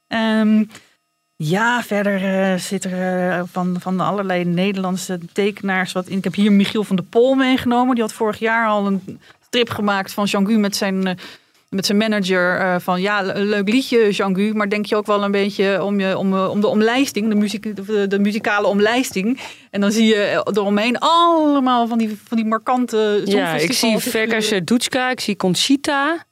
[0.07, 0.63] Ehm,
[1.43, 6.17] ja, verder eh, zit er eh, van, van allerlei Nederlandse tekenaars wat in.
[6.17, 7.93] Ik heb hier Michiel van der Pol meegenomen.
[7.95, 11.15] Die had vorig jaar al een strip gemaakt van Jean-Gu met zijn, eh,
[11.69, 12.59] met zijn manager.
[12.59, 14.53] eh, van ja, een leuk liedje, Jean-Gu.
[14.53, 17.75] Maar denk je ook wel een beetje om, je, om, om de omlijsting, de, muziek,
[17.75, 19.39] de, de muzikale omlijsting.
[19.71, 23.97] En dan zie je eromheen allemaal van die, van die markante Ja, ik zie.
[23.97, 26.25] Verkers Doetska, ik zie Conchita,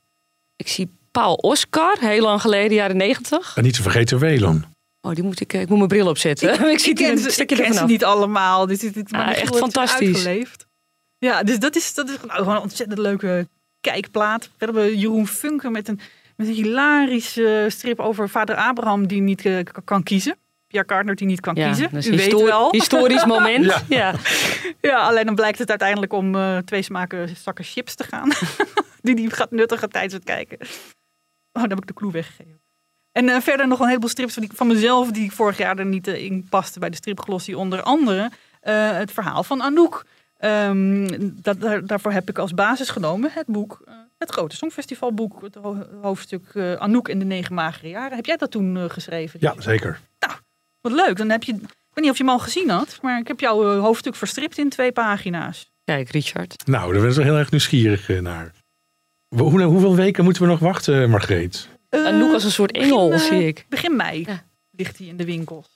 [0.56, 3.54] ik zie Paul Oscar, heel lang geleden, jaren negentig.
[3.56, 4.76] En niet te vergeten Welon.
[5.08, 6.70] Oh, die moet ik, eh, ik moet mijn bril opzetten.
[6.70, 8.66] Ik, zie ik die ken, een ze, stukje ik ken ze niet allemaal.
[8.66, 10.08] Dus dit, dit, Ah, echt het fantastisch.
[10.08, 10.68] Uitgeleefd.
[11.18, 13.48] Ja, dus dat is, dat is nou, gewoon een ontzettend leuke
[13.82, 14.44] kijkplaat.
[14.44, 16.00] We hebben Jeroen Funke met een,
[16.36, 20.36] met een hilarische strip over vader Abraham die niet eh, kan kiezen.
[20.68, 21.90] Pierre Cardner die niet kan Ja, kiezen.
[21.92, 22.72] dat is U een weet wel.
[22.72, 23.66] historisch moment.
[23.72, 23.82] Ja.
[23.90, 24.14] ja.
[24.82, 28.32] Ja, alleen dan blijkt het uiteindelijk om eh, twee smaken zakken chips te gaan.
[29.02, 30.58] die die gaat nuttigen tijdens het kijken.
[30.62, 32.62] Oh, dan heb ik de clue weggegeven.
[33.18, 35.78] En eh, verder nog een heleboel strips van, die, van mezelf die ik vorig jaar
[35.78, 37.58] er niet eh, in paste bij de stripglossie.
[37.58, 40.06] Onder andere eh, het verhaal van Anouk.
[40.38, 45.42] Ehm, dat, daar, daarvoor heb ik als basis genomen het boek, eh, het grote Songfestivalboek,
[45.42, 48.16] het ho- hoofdstuk eh, Anouk in de negen magere jaren.
[48.16, 49.40] Heb jij dat toen eh, geschreven?
[49.42, 50.00] Ja, zeker.
[50.82, 51.18] Wat leuk.
[51.18, 51.60] Dan heb je, ik
[51.94, 54.70] weet niet of je hem al gezien had, maar ik heb jouw hoofdstuk verstript in
[54.70, 55.72] twee pagina's.
[55.84, 56.68] Kijk, Richard.
[56.68, 58.52] Nou, daar ben ik wel heel erg nieuwsgierig naar.
[59.36, 61.68] Hoe, hoeveel weken moeten we nog wachten, Margreet?
[61.90, 63.66] Anouk als een soort engel, begin, eh, zie ik.
[63.70, 64.44] Begin mei Ja.
[64.72, 65.68] ligt hij in de winkels.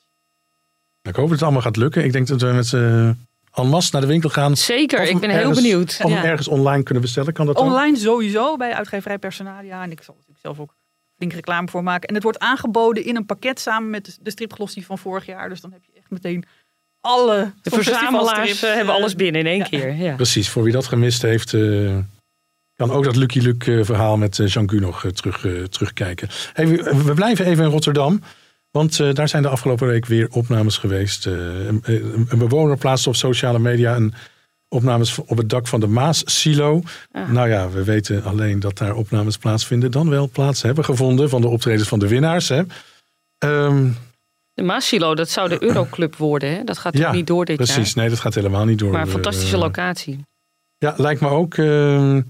[1.01, 2.03] Ik hoop dat het allemaal gaat lukken.
[2.03, 3.17] Ik denk dat we met z'n
[3.53, 4.57] en masse naar de winkel gaan.
[4.57, 5.89] Zeker, ik ben heel benieuwd.
[5.89, 6.23] Of hem Ja.
[6.23, 7.33] ergens online kunnen bestellen.
[7.33, 7.65] Kan dat dan?
[7.67, 9.83] Online sowieso bij uitgeverij Personalia.
[9.83, 10.75] En ik zal er natuurlijk zelf ook
[11.17, 12.07] flink reclame voor maken.
[12.07, 15.49] En het wordt aangeboden in een pakket samen met de- stripglossie van vorig jaar.
[15.49, 16.43] Dus dan heb je echt meteen
[17.01, 19.63] alle De verzamelaars eh, hebben eh, alles binnen in één ja.
[19.65, 19.93] keer.
[19.95, 20.15] Ja.
[20.15, 21.97] Precies, voor wie dat gemist heeft, eh,
[22.87, 26.29] kan ook dat Lucky Luke eh, verhaal met eh, Jean-Gu nog eh, terug, terugkijken.
[26.53, 28.21] Hey, we, blijven even in Rotterdam.
[28.71, 31.25] Want daar zijn de afgelopen week weer opnames geweest.
[31.25, 34.13] Een, een- bewoner plaatste op sociale media een
[34.69, 36.81] opnames op het dak van de Maas-silo.
[37.11, 37.29] Ah.
[37.29, 39.91] Nou ja, we weten alleen dat daar opnames plaatsvinden.
[39.91, 42.49] Dan wel plaats hebben gevonden van de optredens van de winnaars.
[42.49, 42.61] Hè.
[43.37, 43.89] Ehm,
[44.53, 46.55] De Maasilo, dat zou de Euroclub worden.
[46.55, 46.63] Hè?
[46.63, 47.75] Dat gaat ja, niet door dit precies.
[47.87, 47.95] jaar.
[47.95, 48.91] Nee, dat gaat helemaal niet door.
[48.91, 50.25] Maar een fantastische locatie.
[50.77, 51.53] Ja, lijkt me ook.
[51.57, 52.21] ehm,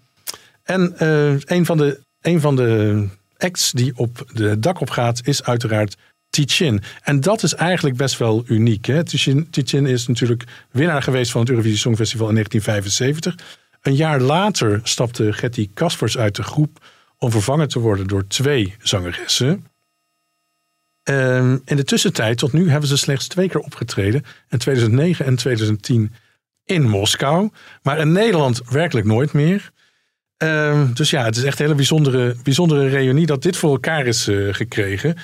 [0.63, 5.43] en eh, een, van de, een van de acts die op de dak opgaat is
[5.43, 5.97] uiteraard
[6.29, 6.81] Tichin.
[7.01, 8.85] En dat is eigenlijk best wel uniek.
[8.85, 9.03] Hè?
[9.03, 13.59] Tichin, Tichin is natuurlijk winnaar geweest van het Eurovisie Songfestival in 1975.
[13.81, 16.85] Een jaar later stapte Getty Kaspers uit de groep
[17.17, 19.65] om vervangen te worden door twee zangeressen.
[21.03, 24.23] Ehm, in de tussentijd, tot nu, hebben ze slechts twee keer opgetreden.
[24.49, 26.13] In 2009 en 2010
[26.65, 27.49] in Moskou.
[27.81, 29.71] Maar in Nederland werkelijk nooit meer.
[30.41, 34.05] Ehm, dus ja, het is echt een hele bijzondere, bijzondere reunie dat dit voor elkaar
[34.07, 35.15] is eh, gekregen.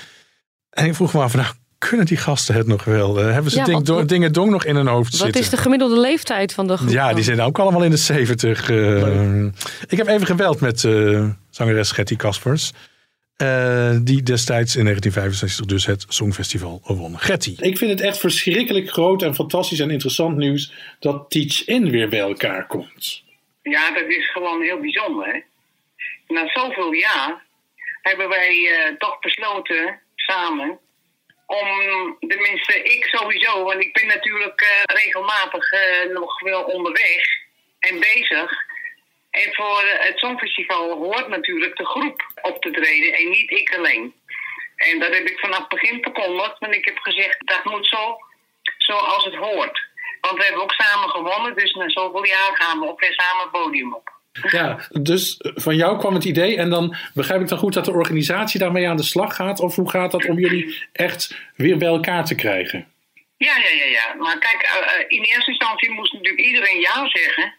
[0.70, 3.20] En ik vroeg me af, nou, kunnen die gasten het nog wel?
[3.22, 5.22] Eh, hebben ze Ja, ding, want do- wat- dingen dong nog in hun hoofd Wat
[5.22, 5.42] zitten?
[5.42, 6.90] is de gemiddelde leeftijd van de groep?
[6.90, 7.16] Ja, dan?
[7.16, 8.70] die zijn ook allemaal in de 70.
[8.70, 9.44] eh.
[9.88, 12.72] ik heb even gebeld met eh, zangeres Getty Kaspers.
[13.36, 17.20] eh, die destijds in 1965 dus het Songfestival won.
[17.20, 17.56] Getty.
[17.58, 22.10] Ik vind het echt verschrikkelijk groot en fantastisch en interessant nieuws dat Teach In weer
[22.10, 23.26] bij elkaar komt.
[23.70, 25.28] Ja, dat is gewoon heel bijzonder.
[25.28, 25.40] Hè?
[26.28, 27.46] Na zoveel jaar
[28.02, 30.80] hebben wij eh, toch besloten samen
[31.46, 31.68] om,
[32.20, 37.24] tenminste ik sowieso, want ik ben natuurlijk eh, regelmatig eh, nog wel onderweg
[37.80, 38.52] en bezig.
[39.32, 44.14] En voor het Songfestival hoort natuurlijk de groep op te treden en niet ik alleen.
[44.76, 48.18] En dat heb ik vanaf het begin verkondigd, want ik heb gezegd dat moet zo
[48.78, 49.87] zoals het hoort.
[50.22, 53.42] Want we hebben ook samen gewonnen, dus na zoveel jaar gaan we ook weer samen
[53.42, 54.16] het podium op.
[54.50, 57.92] Ja, dus van jou kwam het idee en dan begrijp ik dan goed dat de
[57.92, 59.60] organisatie daarmee aan de slag gaat?
[59.60, 62.92] Of hoe gaat dat om jullie echt weer bij elkaar te krijgen?
[63.38, 64.14] Ja, ja, ja, ja.
[64.14, 67.56] Maar kijk, eh, eh, in eerste instantie moest natuurlijk iedereen ja zeggen.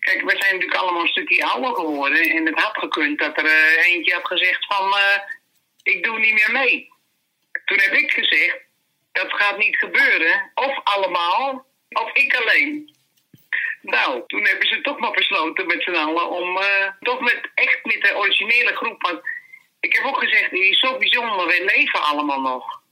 [0.00, 2.22] Kijk, we zijn natuurlijk allemaal een stukje ouder geworden.
[2.22, 4.92] En het had gekund dat er eh, eentje had gezegd van...
[4.96, 5.20] eh,
[5.82, 6.88] ik doe niet meer mee.
[7.64, 8.56] Toen heb ik gezegd,
[9.12, 10.50] dat gaat niet gebeuren.
[10.54, 11.66] Of allemaal,
[12.00, 12.96] of ik alleen.
[13.82, 17.84] Nou, toen hebben ze toch maar besloten met z'n allen om eh, toch met, echt
[17.84, 19.02] met de originele groep.
[19.02, 19.20] Want
[19.80, 22.82] ik heb ook gezegd, het is zo bijzonder, wij leven allemaal nog.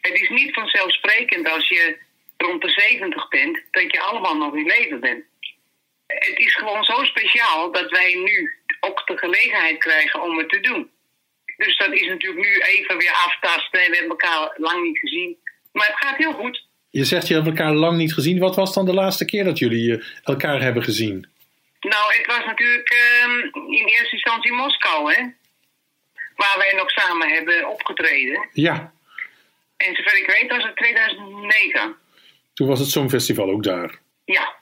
[0.00, 1.98] Het is niet vanzelfsprekend als je
[2.36, 5.24] rond de 70 bent, dat je allemaal nog in leven bent.
[6.06, 10.60] Het is gewoon zo speciaal dat wij nu ook de gelegenheid krijgen om het te
[10.60, 10.90] doen.
[11.56, 15.38] Dus dat is natuurlijk nu even weer aftasten en we hebben elkaar lang niet gezien.
[15.72, 16.66] Maar het gaat heel goed.
[16.92, 18.38] Je zegt je hebt elkaar lang niet gezien.
[18.38, 21.28] Wat was dan de laatste keer dat jullie eh, elkaar hebben gezien?
[21.80, 23.38] Nou, het was natuurlijk ehm,
[23.70, 25.22] in eerste instantie Moskou, hè?
[26.36, 28.48] Waar wij nog samen hebben opgetreden.
[28.52, 28.92] Ja,
[29.76, 31.96] En zover ik weet was het 2009.
[32.54, 33.98] toen was het Songfestival ook daar.
[34.24, 34.54] Ja.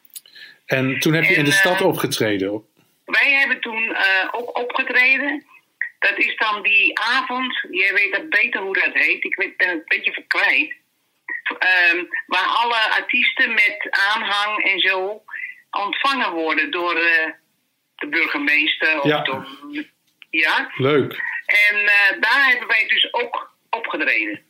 [0.67, 2.65] En toen heb je in de En, stad eh, opgetreden.
[3.05, 5.45] Wij hebben toen eh, ook opgetreden.
[5.99, 9.25] Dat is dan die avond, jij weet dat beter hoe dat heet.
[9.25, 10.75] Ik ben het een beetje verkwijt.
[11.59, 15.23] Ehm, waar alle artiesten met aanhang en zo
[15.71, 17.31] ontvangen worden door eh,
[17.95, 19.01] de burgemeester.
[19.01, 19.23] Of Ja.
[19.23, 19.47] door,
[20.31, 20.71] ja.
[20.77, 21.13] Leuk.
[21.47, 24.41] En eh, daar hebben wij dus ook opgetreden.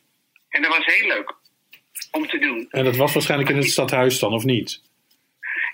[0.49, 1.35] En dat was heel leuk
[2.11, 2.67] om te doen.
[2.71, 4.81] En dat was waarschijnlijk in het stadhuis dan, of niet?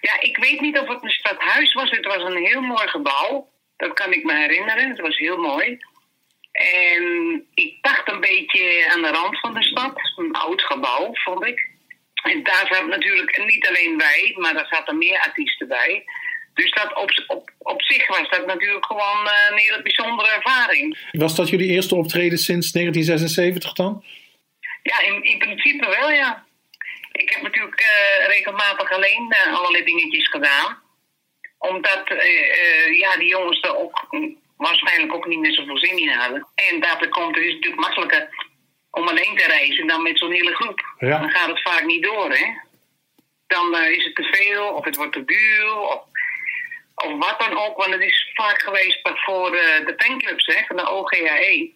[0.00, 1.90] Ja, ik weet niet of het een stadhuis was.
[1.90, 3.48] Het was een heel mooi gebouw.
[3.76, 4.88] Dat kan ik me herinneren.
[4.88, 5.78] Het was heel mooi.
[6.57, 7.05] En
[7.55, 9.99] ik dacht een beetje aan de rand van de stad.
[10.16, 11.69] Een oud gebouw, vond ik.
[12.23, 16.05] En daar zaten natuurlijk niet alleen wij, maar daar zaten meer artiesten bij.
[16.55, 21.09] Dus dat op, op, op zich was dat natuurlijk gewoon eh, een hele bijzondere ervaring.
[21.12, 24.05] Was dat jullie eerste optreden sinds 1976 dan?
[24.83, 26.47] Ja, in, in principe wel, ja.
[27.12, 30.79] Ik heb natuurlijk eh, regelmatig alleen eh, allerlei dingetjes gedaan.
[31.59, 34.07] Omdat eh, ja, die jongens er ook
[34.57, 36.47] waarschijnlijk ook niet meer zoveel zin in hadden.
[36.55, 38.29] En daarbij komt het is natuurlijk makkelijker
[38.90, 40.81] om alleen te reizen dan met zo'n hele groep.
[40.99, 41.19] Ja.
[41.19, 42.47] Dan gaat het vaak niet door, hè.
[43.47, 46.03] Dan eh, is het te veel, of het wordt te duur, of,
[46.95, 47.77] of wat dan ook.
[47.77, 51.75] Want het is vaak geweest voor eh, de fanclubs hè, van de OGAE.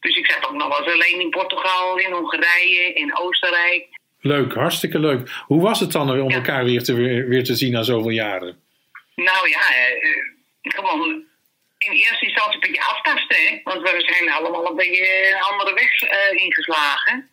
[0.00, 3.86] Dus ik zat ook nog wel eens alleen in Portugal, in Hongarije, in Oostenrijk.
[4.20, 5.30] Leuk, hartstikke leuk.
[5.46, 8.60] Hoe was het dan om elkaar weer te, weer, te zien na zoveel jaren?
[9.14, 10.30] Nou ja, eh,
[10.62, 11.24] gewoon
[11.84, 13.60] in eerste instantie een beetje aftasten, hè?
[13.64, 17.30] want we zijn allemaal een beetje een andere weg eh, ingeslagen.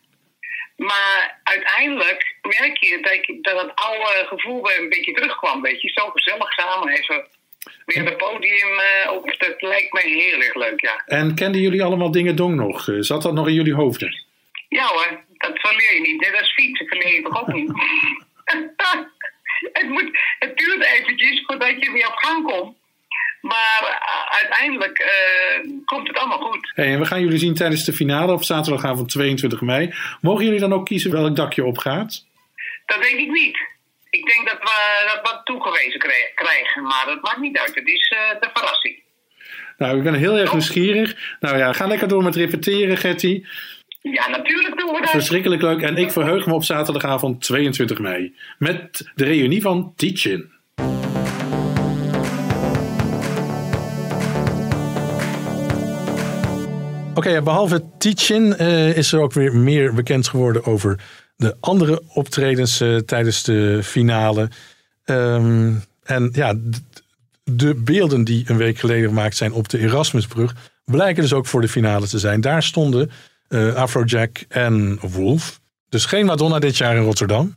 [0.76, 5.62] Maar uiteindelijk merk je dat, dat het oude gevoel weer een beetje terugkwam.
[5.62, 7.26] Weet je, zo gezellig samen even
[7.84, 9.34] weer het podium eh, op.
[9.38, 11.02] Dat lijkt me heel erg leuk, ja.
[11.06, 12.88] En kenden jullie allemaal dingen dong nog?
[12.88, 14.24] Eh, Zat dat nog in jullie hoofden?
[14.68, 16.20] Ja hoor, dat verleer je niet.
[16.20, 17.70] Net als fietsen verleer je toch ook niet.
[19.72, 22.76] het, moet, het duurt eventjes voordat je weer op gang komt.
[23.40, 26.72] Maar eh, uiteindelijk eh, komt het allemaal goed.
[26.74, 29.94] Hey, en we gaan jullie zien tijdens de finale op zaterdagavond 22 mei.
[30.20, 32.24] Mogen jullie dan ook kiezen welk dak je opgaat?
[32.86, 33.58] Dat denk ik niet.
[34.10, 37.74] Ik denk dat we dat wat toegewezen krij- krijgen, maar dat maakt niet uit.
[37.74, 38.98] Het is eh, de verrassing.
[39.76, 41.36] Nou, ik ben heel erg nieuwsgierig.
[41.40, 43.44] Nou ja, ga lekker door met repeteren, Getty.
[44.02, 45.10] Ja, natuurlijk doen we dat.
[45.10, 45.80] Verschrikkelijk leuk.
[45.82, 48.36] En ik verheug me op zaterdagavond 22 mei.
[48.58, 50.52] Met de reunie van Teachin.
[57.20, 61.00] Oké, behalve Teachin eh, is er ook weer meer bekend geworden over
[61.36, 64.48] de andere optredens eh, tijdens de finale.
[65.04, 66.54] Ehm, en ja,
[67.44, 70.54] de beelden die een week geleden gemaakt zijn op de Erasmusbrug
[70.84, 72.40] blijken dus ook voor de finale te zijn.
[72.40, 73.10] Daar stonden
[73.48, 75.60] eh, Afrojack en Wolf.
[75.88, 77.56] Dus geen Madonna dit jaar in Rotterdam.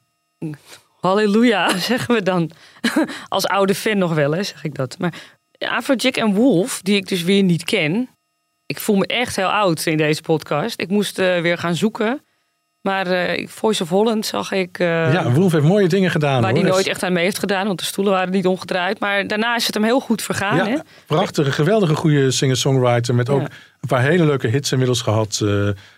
[0.99, 2.51] Halleluja, zeggen we dan.
[3.29, 4.97] Als oude fan nog wel, zeg ik dat.
[4.99, 5.13] Maar
[5.57, 8.09] Afrojack en Wolf, die ik dus weer niet ken.
[8.73, 10.79] Ik voel me echt heel oud in deze podcast.
[10.81, 12.21] Ik moest eh, weer gaan zoeken.
[12.81, 14.79] Maar eh, Voice of Holland zag ik...
[14.79, 16.41] eh, ja, Wolf heeft mooie dingen gedaan.
[16.41, 18.99] Waar hij nooit echt aan mee heeft gedaan, want de stoelen waren niet omgedraaid.
[18.99, 20.55] Maar daarna is het hem heel goed vergaan.
[20.57, 20.75] Ja, Hè?
[21.05, 23.15] prachtige, geweldige goede singer-songwriter.
[23.15, 23.47] Met ook Ja.
[23.81, 25.39] een paar hele leuke hits inmiddels gehad.
[25.43, 25.49] Eh,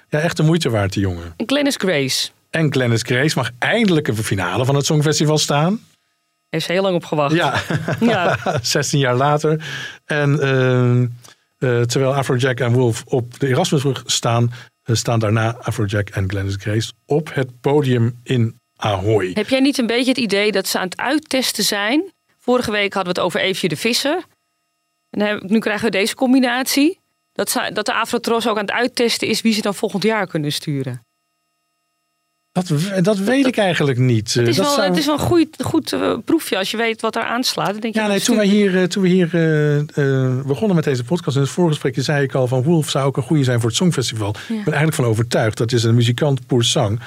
[0.09, 1.33] ja, echt de moeite waard, die jongen.
[1.37, 2.29] En Glennis Grace.
[2.49, 5.79] En Glennis Grace mag eindelijk in de finale van het Songfestival staan.
[6.49, 7.35] Heeft ze heel lang op gewacht.
[7.35, 7.53] Ja,
[7.99, 8.37] Ja.
[8.61, 9.65] 16 jaar later.
[10.05, 10.39] En
[11.57, 14.51] eh, terwijl Afrojack en Wolf op de Erasmusbrug staan,
[14.83, 19.31] eh, staan daarna Afrojack en Glennis Grace op het podium in Ahoy.
[19.33, 22.11] Heb jij niet een beetje het idee dat ze aan het uittesten zijn?
[22.39, 24.23] Vorige week hadden we het over Eefje de Visser.
[25.09, 26.99] En nu krijgen we deze combinatie.
[27.33, 30.27] Dat, ze- dat de Afrotros ook aan het uittesten is wie ze dan volgend jaar
[30.27, 31.04] kunnen sturen.
[32.63, 32.71] Dat,
[33.03, 34.33] dat weet ik eigenlijk niet.
[34.33, 36.77] Het is dat wel, zou- het is wel een goed, goed eh, proefje als je
[36.77, 37.71] weet wat er aanslaat.
[37.71, 40.75] Dan denk je, Ja, nee, toen wij hier, eh, toen we hier eh, eh, begonnen
[40.75, 43.43] met deze podcast, in het voorgesprekje zei ik al van Wolf zou ook een goede
[43.43, 44.29] zijn voor het Songfestival.
[44.29, 45.57] Ik ben eigenlijk van overtuigd.
[45.57, 46.99] Dat is een muzikant poer zang.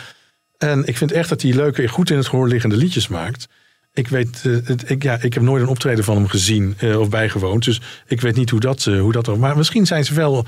[0.58, 3.48] En ik vind echt dat hij leuke, goed in het gehoor liggende liedjes maakt.
[3.92, 7.00] Ik weet, eh, het, ik, ja, ik heb nooit een optreden van hem gezien eh,
[7.00, 7.64] of bijgewoond.
[7.64, 10.44] Dus ik weet niet hoe dat, eh, hoe dat Maar misschien zijn ze wel.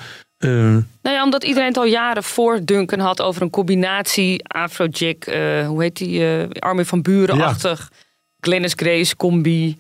[0.49, 0.51] Eh,
[1.03, 5.67] Nou ja, omdat iedereen het al jaren voor Duncan had over een combinatie Afrojack, eh
[5.67, 6.25] hoe heet die,
[6.59, 7.91] Armin van Buren-achtig,
[8.41, 9.77] Glennis Grace combi.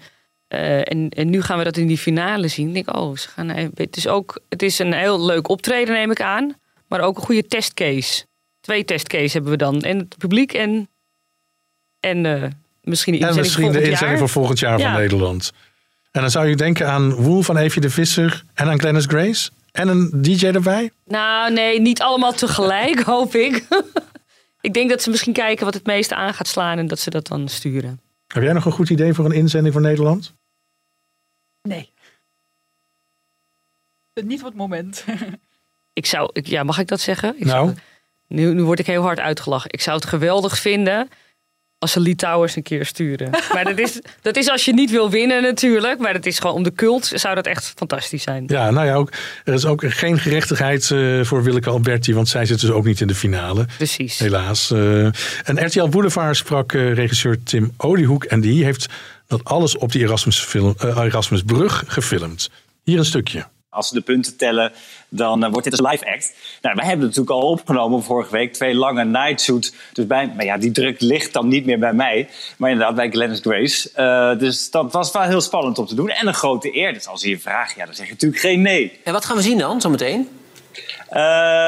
[0.48, 2.68] En, en nu gaan we dat in die finale zien.
[2.68, 5.94] Ik denk, oh, ze gaan, even- het, is ook, het is een heel leuk optreden,
[5.94, 6.54] neem ik aan.
[6.88, 8.24] Maar ook een goede testcase.
[8.60, 9.82] Twee testcases hebben we dan.
[9.82, 10.88] En het publiek en,
[12.00, 12.20] en
[12.82, 14.90] misschien de en misschien de inzending voor volgend jaar Ja.
[14.90, 15.52] van Nederland.
[16.10, 19.50] En dan zou je denken aan Wolf van Eefje de Visser en aan Glennis Grace.
[19.72, 20.90] En een DJ erbij.
[21.04, 23.66] Nou, nee, niet allemaal tegelijk, hoop ik.
[24.60, 27.10] ik denk dat ze misschien kijken wat het meeste aan gaat slaan en dat ze
[27.10, 28.00] dat dan sturen.
[28.26, 30.34] Heb jij nog een goed idee voor een inzending voor Nederland?
[31.62, 31.90] Nee.
[34.14, 35.04] Niet op het moment.
[35.92, 37.34] Ik zou, ik, ja, mag ik dat zeggen?
[37.38, 37.66] Ik Nou?
[37.66, 37.78] zou-
[38.26, 39.72] nu, nu word ik heel hard uitgelachen.
[39.72, 41.08] Ik zou het geweldig vinden
[41.80, 43.30] als ze Lee Towers een keer sturen.
[43.54, 45.98] maar dat is, dat is als je niet wil winnen natuurlijk.
[45.98, 48.44] Maar dat is gewoon om de cult zou dat echt fantastisch zijn.
[48.46, 49.12] Ja, nou ja, ook,
[49.44, 53.00] er is ook geen gerechtigheid eh, voor Willeke Alberti, want zij zit dus ook niet
[53.00, 53.66] in de finale.
[53.76, 54.18] Precies.
[54.18, 54.70] Helaas.
[54.70, 55.04] Eh,
[55.44, 58.86] en RTL Boulevard sprak eh, regisseur Tim Oliehoek en die heeft
[59.26, 62.50] dat alles op die Erasmus film, Erasmusbrug gefilmd.
[62.84, 63.46] Hier een stukje.
[63.72, 64.72] Als ze de punten tellen,
[65.08, 66.34] dan eh, wordt dit een live act.
[66.62, 68.52] Nou, wij hebben natuurlijk al opgenomen vorige week.
[68.52, 69.72] Twee lange nightsuits.
[69.92, 72.28] Dus bij, maar ja, die druk ligt dan niet meer bij mij.
[72.56, 73.90] Maar inderdaad bij Glennis Grace.
[73.94, 76.08] Eh, dus dat was wel heel spannend om te doen.
[76.08, 76.92] En een grote eer.
[76.92, 79.00] Dus als je je vraagt, ja, dan zeg je natuurlijk geen nee.
[79.04, 80.39] En wat gaan we zien dan, zometeen?
[81.10, 81.20] Eh,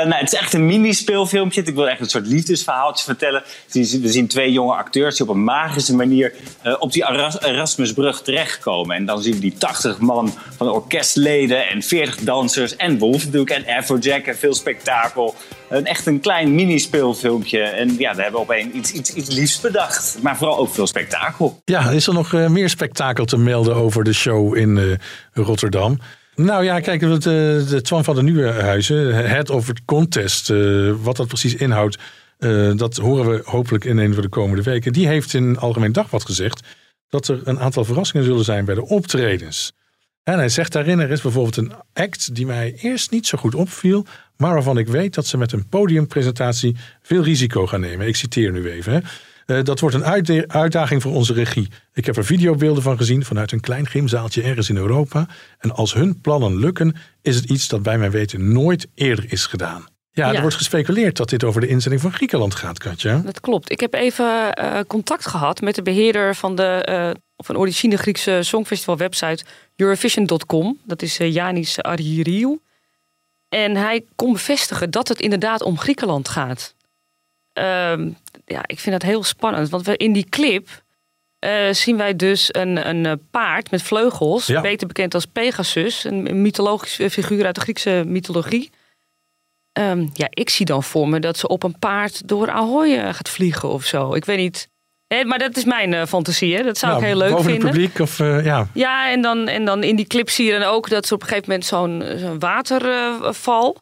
[0.09, 1.63] nou, het is echt een mini-speelfilmpje.
[1.63, 3.43] Ik wil echt een soort liefdesverhaaltje vertellen.
[3.73, 8.23] We zien twee jonge acteurs die op een magische manier eh, op die Eras- Erasmusbrug
[8.23, 8.97] terechtkomen.
[8.97, 13.51] En dan zien we die 80 man van orkestleden en 40 dansers en Wolf natuurlijk
[13.51, 15.35] en Afrojack en veel spektakel.
[15.69, 17.61] Een, echt een klein mini-speelfilmpje.
[17.63, 20.19] En ja, daar hebben we opeens iets, iets, iets liefs bedacht.
[20.21, 21.61] Maar vooral ook veel spektakel.
[21.65, 24.99] Ja, is er nog eh, meer spektakel te melden over de show in
[25.33, 25.99] Rotterdam?
[26.35, 31.17] Nou ja, kijk, de, de Twan van de Nieuwenhuizen, Head of it Contest, eh, wat
[31.17, 31.99] dat precies inhoudt,
[32.39, 34.93] eh, dat horen we hopelijk in een van de komende weken.
[34.93, 36.61] Die heeft in Algemeen Dagblad gezegd
[37.09, 39.73] dat er een aantal verrassingen zullen zijn bij de optredens.
[40.23, 43.55] En hij zegt daarin, er is bijvoorbeeld een act die mij eerst niet zo goed
[43.55, 44.07] opviel,
[44.37, 48.07] maar waarvan ik weet dat ze met een podiumpresentatie veel risico gaan nemen.
[48.07, 48.93] Ik citeer nu even.
[48.93, 49.01] Hè.
[49.59, 50.05] Eh, dat wordt een
[50.47, 51.69] uitdaging voor onze regie.
[51.93, 55.27] Ik heb er videobeelden van gezien vanuit een klein gymzaaltje ergens in Europa.
[55.59, 59.47] En als hun plannen lukken, is het iets dat bij mijn weten nooit eerder is
[59.47, 59.85] gedaan.
[60.15, 60.35] Ja, Ja.
[60.35, 63.19] er wordt gespeculeerd dat dit over de inzending van Griekenland gaat, Katja.
[63.19, 63.71] Dat klopt.
[63.71, 67.97] Ik heb even eh, contact gehad met de beheerder van de eh, of een origine
[67.97, 69.45] Griekse songfestival website
[69.77, 70.79] Eurovision.com.
[70.85, 72.61] Dat is eh, Yanis Argyriou.
[73.49, 76.75] En hij kon bevestigen dat het inderdaad om Griekenland gaat.
[77.53, 78.11] Ehm,
[78.47, 79.69] ja, ik vind dat heel spannend.
[79.71, 80.69] Want we in die clip
[81.39, 84.61] eh, zien wij dus een, een eh, paard met vleugels, Ja.
[84.61, 88.71] beter bekend als Pegasus, een mythologische figuur uit de Griekse mythologie.
[89.73, 93.15] Ehm, ja, ik zie dan voor me dat ze op een paard door Ahoy eh,
[93.15, 94.15] gaat vliegen of zo.
[94.15, 94.71] Ik weet niet.
[95.27, 96.63] Maar dat is mijn eh, fantasie, hè?
[96.63, 97.63] Dat zou Nou, ik heel leuk boven vinden.
[97.69, 98.69] het publiek of eh, ja.
[98.75, 101.23] Ja, en dan, en dan in die clip zie je dan ook dat ze op
[101.23, 103.77] een gegeven moment zo'n zo'n waterval.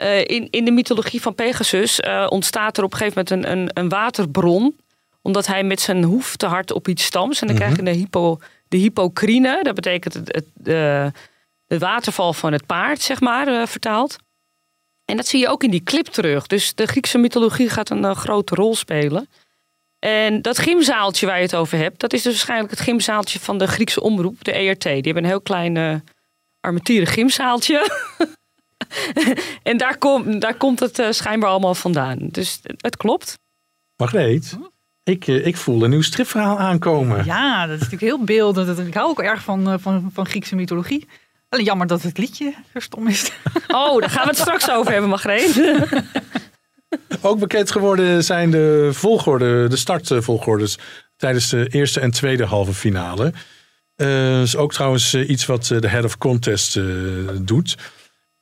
[0.00, 3.58] Eh, in, in de mythologie van Pegasus eh, ontstaat er op een gegeven moment een,
[3.58, 4.76] een, een waterbron.
[5.22, 7.40] Omdat hij met zijn hoef te hard op iets stampt.
[7.40, 8.38] En dan krijg je de, hypo,
[8.68, 9.62] de hypocrine.
[9.62, 11.12] Dat betekent het, het, de,
[11.66, 14.16] de waterval van het paard, zeg maar, eh, vertaald.
[15.04, 16.46] En dat zie je ook in die clip terug.
[16.46, 19.28] Dus de Griekse mythologie gaat een grote rol spelen.
[19.98, 23.58] En dat gymzaaltje waar je het over hebt, dat is dus waarschijnlijk het gymzaaltje van
[23.58, 24.82] de Griekse omroep, de ERT.
[24.82, 26.04] Die hebben een heel klein
[26.60, 27.88] armatieren gymzaaltje.
[29.62, 32.18] en daar, komt daar komt het eh, schijnbaar allemaal vandaan.
[32.20, 33.38] Dus het klopt.
[33.96, 34.58] Margreet,
[35.04, 37.24] ik, eh, ik voel een nieuw stripverhaal aankomen.
[37.24, 38.78] Ja, dat is natuurlijk heel beeldend.
[38.78, 41.08] Ik hou ook erg van, eh, van, van Griekse mythologie.
[41.48, 43.32] Alleen jammer dat het liedje zo stom is.
[43.68, 45.60] Oh, daar gaan we het straks over hebben, Margreet.
[47.20, 50.78] Ook bekend geworden zijn de volgorde, de startvolgordes
[51.16, 53.32] tijdens de eerste en tweede halve finale.
[53.96, 56.84] Eh is ook trouwens iets wat de Head of Contest eh,
[57.42, 57.76] doet.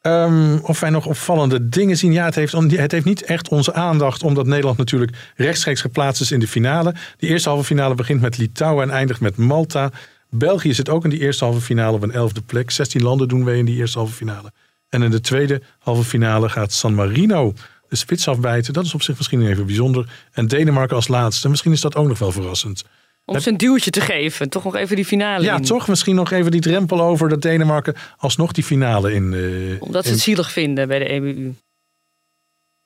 [0.01, 2.13] Ehm, of wij nog opvallende dingen zien.
[2.13, 6.33] Ja, het heeft, het heeft niet echt onze aandacht, omdat Nederland natuurlijk rechtstreeks geplaatst is
[6.33, 6.95] in de finale.
[7.17, 9.91] De eerste halve finale begint met Litouwen en eindigt met Malta.
[10.31, 12.71] België zit ook in die eerste halve finale op een elfde plek.
[12.71, 14.53] 16 landen doen mee in die eerste halve finale.
[14.89, 17.55] En in de tweede halve finale gaat San Marino
[17.89, 18.73] de spits afbijten.
[18.73, 20.11] Dat is op zich misschien even bijzonder.
[20.33, 21.49] En Denemarken als laatste.
[21.49, 22.85] Misschien is dat ook nog wel verrassend.
[23.29, 24.49] Om ze een duwtje te geven.
[24.49, 25.63] Toch nog even die finale Ja, in.
[25.63, 29.33] toch misschien nog even die drempel over dat Denemarken alsnog die finale in.
[29.35, 31.53] eh, Omdat ze in- het zielig vinden bij de EBU.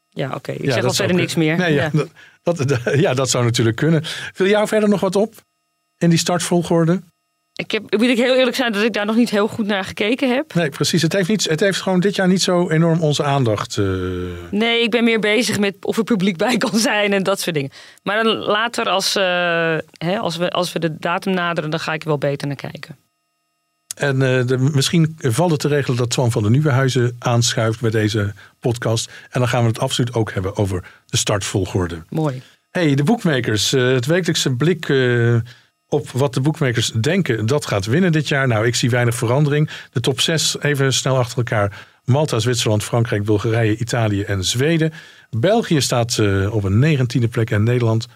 [0.09, 0.53] Ja, oké.
[0.53, 1.57] Ik Ja, zeg al verder niks meer.
[1.57, 2.05] Nee, ja, Ja.
[2.43, 4.01] Dat, dat, ja, dat zou natuurlijk kunnen.
[4.33, 5.35] Viel jou verder nog wat op
[5.99, 7.03] in die startvolgorde?
[7.63, 9.85] Ik heb, moet ik heel eerlijk zijn dat ik daar nog niet heel goed naar
[9.85, 10.55] gekeken heb.
[10.55, 11.03] Nee, precies.
[11.03, 13.79] Het heeft, niet, het heeft gewoon dit jaar niet zo enorm onze aandacht.
[13.79, 13.85] eh,
[14.51, 17.55] Nee, ik ben meer bezig met of er publiek bij kan zijn en dat soort
[17.55, 17.71] dingen.
[18.03, 19.23] Maar dan later, als, eh,
[19.99, 22.57] hè, als, we, als we de datum naderen, dan ga ik er wel beter naar
[22.57, 22.97] kijken.
[23.97, 27.91] En eh, de, misschien valt het te regelen dat Twan van der Nieuwenhuizen aanschuift bij
[27.91, 29.11] deze podcast.
[29.31, 32.03] En dan gaan we het absoluut ook hebben over de startvolgorde.
[32.09, 32.43] Mooi.
[32.71, 33.71] Hey, de boekmakers.
[33.71, 34.89] het wekelijkse blik
[35.93, 38.47] op wat de boekmakers denken dat gaat winnen dit jaar.
[38.47, 39.71] Nou, ik zie weinig verandering.
[39.93, 41.87] De top 6 even snel achter elkaar.
[42.05, 44.93] Malta, Zwitserland, Frankrijk, Bulgarije, Italië en Zweden.
[45.31, 48.07] België staat eh, op een negentiende plek en Nederland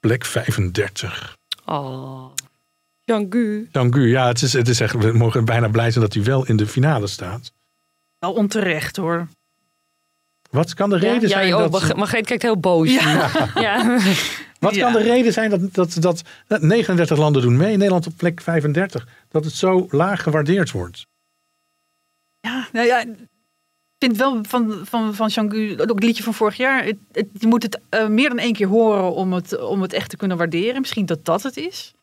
[0.00, 1.36] plek 35.
[1.64, 2.32] Oh,
[3.04, 3.68] Jean-Gu.
[3.72, 4.08] Dank u.
[4.08, 6.56] Ja, het is, het is echt, we mogen bijna blij zijn dat hij wel in
[6.56, 7.52] de finale staat.
[8.18, 9.28] Wel onterecht hoor.
[10.50, 11.70] Wat kan de reden ja, zijn ja, oh, dat...
[11.70, 12.92] Margreet- Margreet kijkt heel boos.
[12.94, 13.30] Ja.
[13.54, 13.98] Ja.
[14.60, 18.12] Wat kan de reden zijn dat, dat, dat, dat 39 landen doen mee, Nederland op
[18.16, 21.06] plek 35, dat het zo laag gewaardeerd wordt?
[22.40, 23.08] Ja, nou ja, ik
[23.98, 27.46] vind wel van, van, van Jean-Gu, ook het liedje van vorig jaar, het, het- je
[27.46, 30.36] moet het eh, meer dan één keer horen om het, om het echt te kunnen
[30.36, 30.80] waarderen.
[30.80, 31.94] Misschien dat dat het is.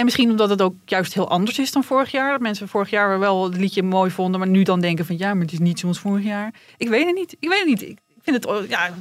[0.00, 2.30] En misschien omdat het ook juist heel anders is dan vorig jaar.
[2.30, 5.34] Dat mensen vorig jaar wel het liedje mooi vonden, maar nu dan denken van ja,
[5.34, 6.54] maar het is niet zoals vorig jaar.
[6.76, 7.36] Ik weet het niet.
[7.40, 7.82] Ik weet het niet.
[7.82, 8.94] Ik vind het, oh, ja,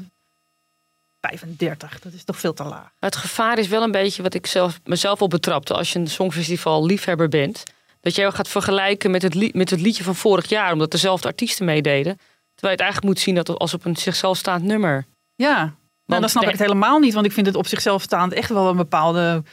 [1.22, 2.92] 35, dat is toch veel te laag.
[3.00, 5.74] Het gevaar is wel een beetje wat ik zelf, mezelf op betrapte.
[5.74, 7.64] Als je een songfestival liefhebber bent.
[8.02, 10.72] Dat je gaat vergelijken met het, met het liedje van vorig jaar.
[10.72, 12.18] Omdat dezelfde artiesten meededen.
[12.56, 15.06] Terwijl je het eigenlijk moet zien dat als op een zichzelf staand nummer.
[15.36, 15.76] Ja,
[16.06, 17.14] nou, dan snap ik het helemaal niet.
[17.14, 19.44] Want ik vind het op zichzelf staand echt wel een bepaalde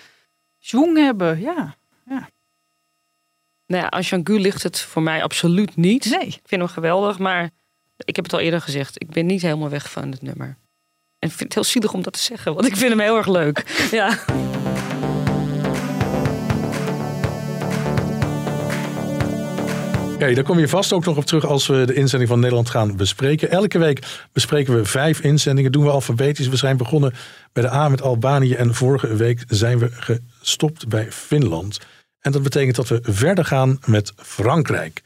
[0.67, 1.41] schwung hebben.
[1.41, 1.77] Ja.
[3.67, 6.05] Nou ja, aan Jean-Gu ligt het voor mij absoluut niet.
[6.05, 6.27] Nee.
[6.27, 7.51] Ik vind hem geweldig, maar
[7.97, 9.03] ik heb het al eerder gezegd.
[9.03, 10.47] Ik ben niet helemaal weg van het nummer.
[11.19, 13.17] En ik vind het heel zielig om dat te zeggen, want ik vind hem heel
[13.17, 13.89] erg leuk.
[13.91, 14.19] Ja.
[20.17, 22.71] Oké, daar kom je vast ook nog op terug als we de inzending van Nederland
[22.71, 23.51] gaan bespreken.
[23.51, 25.73] Elke week bespreken we vijf inzendingen.
[25.73, 26.49] Doen we alfabetisch.
[26.49, 27.15] We zijn begonnen
[27.53, 28.55] bij de A met Albanië.
[28.55, 31.81] En vorige week zijn we gestopt bij Finland.
[32.21, 35.03] En dat betekent dat we verder gaan met Frankrijk.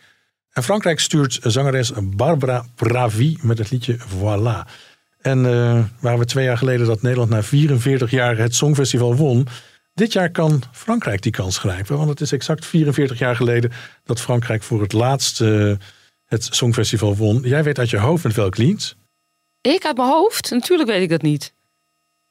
[0.53, 4.71] En Frankrijk stuurt zangeres Barbara Pravi met het liedje Voilà.
[5.21, 9.47] En eh waren we twee jaar geleden dat Nederland na 44 jaar het Songfestival won.
[10.01, 11.97] Dit jaar kan Frankrijk die kans grijpen.
[11.97, 13.73] Want het is exact 44 jaar geleden
[14.05, 15.73] dat Frankrijk voor het laatst eh,
[16.27, 17.41] het Songfestival won.
[17.43, 18.97] Jij weet uit je hoofd met welk lied?
[19.61, 20.51] Ik uit mijn hoofd?
[20.51, 21.55] Natuurlijk weet ik dat niet.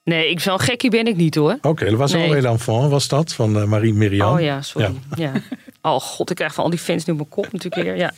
[0.04, 1.54] Nee, ik, zo'n gekkie ben ik niet hoor.
[1.54, 2.30] Oké, okay, was Nee.
[2.30, 2.42] nee.
[2.42, 4.34] d'enfant was dat van eh, Marie Miriam.
[4.34, 4.94] Oh ja, sorry.
[5.16, 5.32] Ja.
[5.82, 7.96] Oh god, ik krijg van al die fans nu mijn kop natuurlijk weer.
[7.96, 8.14] Ja.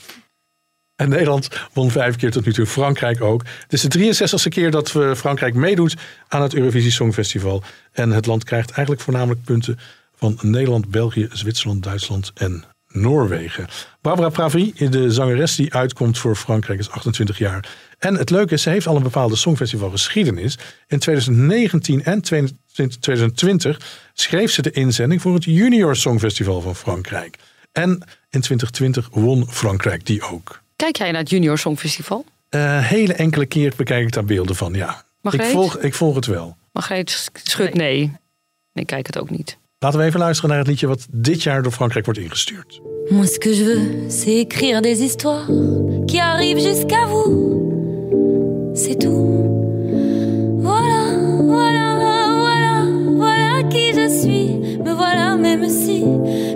[1.02, 2.66] En Nederland won vijf keer tot nu toe.
[2.66, 3.44] Frankrijk ook.
[3.62, 5.96] Het is de 63ste keer dat we Frankrijk meedoet
[6.28, 7.64] aan het Eurovisie Songfestival.
[7.92, 9.80] En het land krijgt eigenlijk voornamelijk punten
[10.16, 13.68] van Nederland, België, Zwitserland, Duitsland en Noorwegen.
[14.02, 17.70] Barbara Pravi, de zangeres die uitkomt voor Frankrijk, is 28 jaar.
[18.00, 20.58] En het leuke is, ze heeft al een bepaalde songfestivalgeschiedenis.
[20.88, 23.80] In 2019 en 2020
[24.14, 27.38] schreef ze de inzending voor het Junior Songfestival van Frankrijk.
[27.72, 27.92] En
[28.30, 30.61] in 2020 won Frankrijk die ook.
[30.82, 32.26] Kijk jij naar het Junior Songfestival?
[32.50, 35.04] Uh, hele enkele keer bekijk ik daar beelden van, ja.
[35.22, 36.56] Ik volg, ik volg het wel.
[36.72, 37.98] Margreet schudt nee.
[38.00, 38.12] nee.
[38.74, 39.58] Ik kijk het ook niet.
[39.80, 42.82] Laten we even luisteren naar het liedje wat dit jaar door Frankrijk wordt ingestuurd.
[43.10, 45.46] Moi, ce que je veux, c'est écrire des histoires
[46.06, 47.52] qui arrivent jusqu'à vous.
[48.74, 49.50] C'est tout.
[50.62, 51.04] Voilà,
[51.44, 54.78] voilà, voilà, voilà qui je suis.
[54.84, 56.04] Me voilà, même si,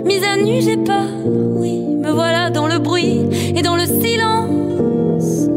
[0.04, 1.08] mise à nu, j'ai peur.
[1.60, 3.35] Oui, me voilà dans le bruit
[3.86, 5.48] le silence.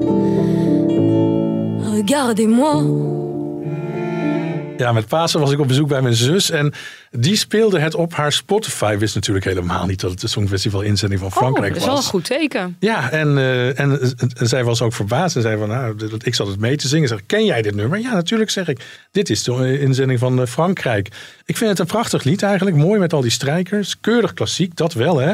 [1.92, 3.18] Regardez-moi.
[4.78, 6.50] Ja, met Pasen was ik op bezoek bij mijn zus.
[6.50, 6.74] En
[7.12, 8.98] die speelde het op haar Spotify.
[8.98, 11.84] Wist natuurlijk helemaal niet dat het de Songfestival inzending van Frankrijk was.
[11.84, 12.76] Oh, dat is wel een goed teken.
[12.80, 14.00] Ja, en, uh, en,
[14.38, 15.36] en, zij was ook verbaasd.
[15.36, 17.08] En zei van, nou, ik zat het mee te zingen.
[17.08, 18.00] Zeg, ken jij dit nummer?
[18.00, 18.80] Ja, natuurlijk zeg ik.
[19.12, 21.08] Dit is de inzending van eh, Frankrijk.
[21.46, 22.76] Ik vind het een prachtig lied eigenlijk.
[22.76, 24.00] Mooi met al die strijkers.
[24.00, 25.34] Keurig klassiek, dat wel hè.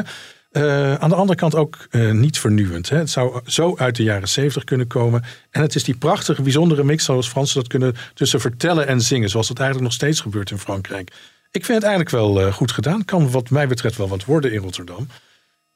[0.56, 2.88] Uh, aan de andere kant ook uh, niet vernieuwend.
[2.88, 2.96] Hè.
[2.96, 5.22] Het zou zo uit de jaren zeventig kunnen komen.
[5.50, 9.28] En het is die prachtige, bijzondere mix zoals Fransen dat kunnen tussen vertellen en zingen.
[9.28, 11.12] Zoals dat eigenlijk nog steeds gebeurt in Frankrijk.
[11.50, 13.04] Ik vind het eigenlijk wel uh, goed gedaan.
[13.04, 15.08] Kan wat mij betreft wel wat worden in Rotterdam.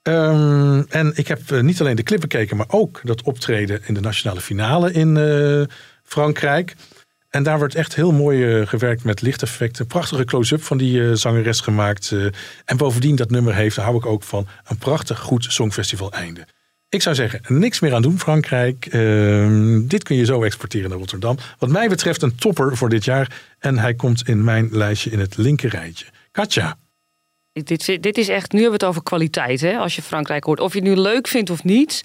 [0.02, 4.00] Um, en ik heb niet alleen de clip bekeken, maar ook dat optreden in de
[4.00, 5.16] nationale finale in
[6.04, 6.74] Frankrijk.
[7.30, 9.86] En daar wordt echt heel mooi uh, gewerkt met lichteffecten.
[9.86, 12.10] Prachtige close-up van die uh, zangeres gemaakt.
[12.10, 12.26] Uh,
[12.64, 16.46] en bovendien dat nummer heeft, daar hou ik ook van, een prachtig goed songfestival einde.
[16.88, 18.86] Ik zou zeggen, niks meer aan doen Frankrijk.
[18.86, 21.36] Ehm, dit kun je zo exporteren naar Rotterdam.
[21.58, 23.40] Wat mij betreft een topper voor dit jaar.
[23.58, 26.06] En hij komt in mijn lijstje in het linker rijtje.
[26.30, 26.78] Katja.
[27.52, 30.60] Dit, dit is echt, nu hebben we het over kwaliteit hè, als je Frankrijk hoort.
[30.60, 32.04] Of je het nu leuk vindt of niet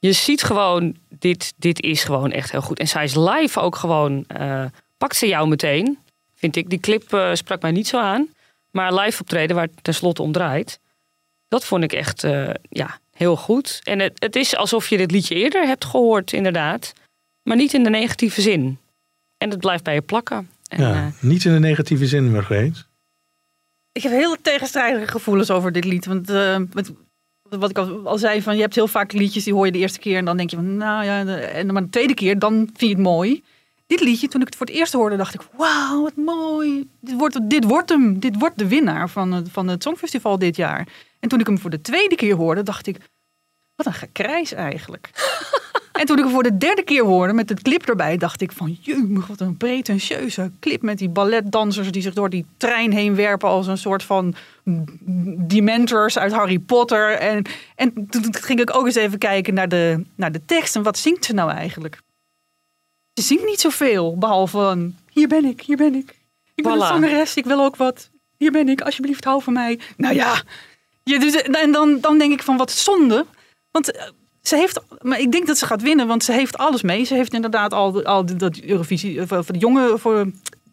[0.00, 2.78] je ziet gewoon, dit, dit is gewoon echt heel goed.
[2.78, 4.64] En zij is live ook gewoon, uh,
[4.98, 5.98] pakt ze jou meteen.
[6.34, 8.28] Vind ik, die clip uh, sprak mij niet zo aan.
[8.70, 10.80] Maar live optreden, waar het tenslotte om draait.
[11.48, 13.80] Dat vond ik echt, uh, ja, heel goed.
[13.82, 16.92] En het, het is alsof je dit liedje eerder hebt gehoord, inderdaad.
[17.42, 18.78] Maar niet in de negatieve zin.
[19.38, 20.50] En het blijft bij je plakken.
[20.68, 22.86] En, ja, niet in de negatieve zin, Margreet.
[23.92, 26.06] Ik heb heel tegenstrijdige gevoelens over dit lied.
[26.06, 26.28] Want
[27.58, 29.98] wat ik al, zei, van je hebt heel vaak liedjes die hoor je de eerste
[29.98, 32.78] keer en dan denk je van, nou ja, en maar de tweede keer dan vind
[32.78, 33.42] je het mooi.
[33.86, 36.88] Dit liedje, toen ik het voor het eerst hoorde, dacht ik, wauw, wat mooi.
[37.00, 40.56] Dit wordt, dit wordt hem, dit wordt de winnaar van het, van het Songfestival dit
[40.56, 40.88] jaar.
[41.20, 42.96] En toen ik hem voor de tweede keer hoorde, dacht ik,
[43.76, 45.10] wat een gekrijs eigenlijk.
[46.00, 48.52] En toen ik hem voor de derde keer hoorde met het clip erbij, dacht ik
[48.52, 48.78] van,
[49.28, 53.66] wat een pretentieuze clip met die balletdansers die zich door die trein heen werpen als
[53.66, 54.34] een soort van
[55.36, 57.12] dementors uit Harry Potter.
[57.12, 57.44] En,
[57.76, 60.98] en toen ging ik ook eens even kijken naar de, naar de tekst en wat
[60.98, 62.00] zingt ze nou eigenlijk?
[63.14, 66.18] Ze zingt niet zoveel, behalve van, hier ben ik, hier ben ik.
[66.54, 66.80] Ik ben voilà.
[66.80, 68.10] een zangeres, ik wil ook wat.
[68.36, 69.78] Hier ben ik, alsjeblieft hou van mij.
[69.96, 70.42] Nou ja,
[71.02, 73.26] je, dus, en dan, dan denk ik van wat zonde.
[73.70, 74.02] Want eh,
[74.42, 77.04] ze heeft, maar ik denk dat ze gaat winnen, want ze heeft alles mee.
[77.04, 80.26] Ze heeft inderdaad al, al dat Eurovisie voor, voor de jongen, voor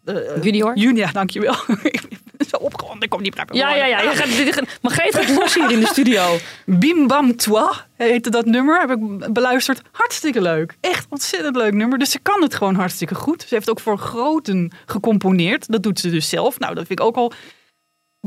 [0.04, 0.76] uh, junior.
[0.76, 1.54] Junior, dankjewel.
[2.48, 4.00] zo opgewonden, ik kom niet meer Ja, ja, ja.
[4.00, 6.36] Je gaat, Margreet gaat los hier in de studio.
[6.66, 8.80] Bim Bam Toi heette dat nummer.
[8.80, 9.82] Heb ik beluisterd.
[9.92, 10.76] Hartstikke leuk.
[10.80, 11.98] Echt ontzettend leuk nummer.
[11.98, 13.44] Dus ze kan het gewoon hartstikke goed.
[13.48, 15.72] Ze heeft ook voor groten gecomponeerd.
[15.72, 16.58] Dat doet ze dus zelf.
[16.58, 17.32] Nou, dat vind ik ook al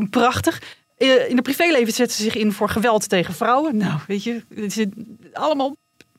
[0.10, 0.62] prachtig.
[1.02, 3.78] Eh, in het privéleven zet ze zich in voor geweld tegen vrouwen.
[3.78, 4.88] Nou, weet je, het
[5.34, 5.76] allemaal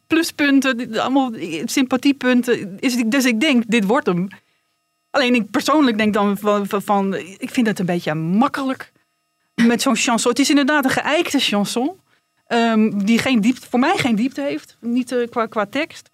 [0.07, 1.33] pluspunten, allemaal
[1.64, 2.76] sympathiepunten.
[3.05, 4.28] Dus ik denk, dit wordt hem.
[5.11, 8.93] Alleen ik persoonlijk denk dan van, van ik vind het een beetje makkelijk
[9.55, 10.30] met zo'n chanson.
[10.30, 12.01] Het is inderdaad een geëikte chanson.
[12.49, 16.11] Um, die geen diepte, voor mij geen diepte heeft, niet uh, qua, qua tekst.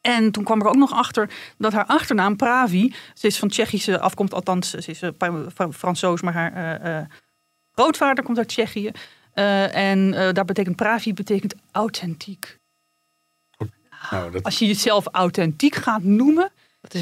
[0.00, 4.00] En toen kwam er ook nog achter dat haar achternaam Pravi, ze is van Tsjechische
[4.00, 7.08] afkomst, althans ze is uh, Fransoos, maar haar
[7.72, 8.90] grootvader komt uit Tsjechië.
[9.34, 12.60] Uh, en uh, daar betekent pravi betekent authentiek.
[14.10, 14.42] Nou, dat...
[14.42, 16.50] Als je jezelf authentiek gaat noemen,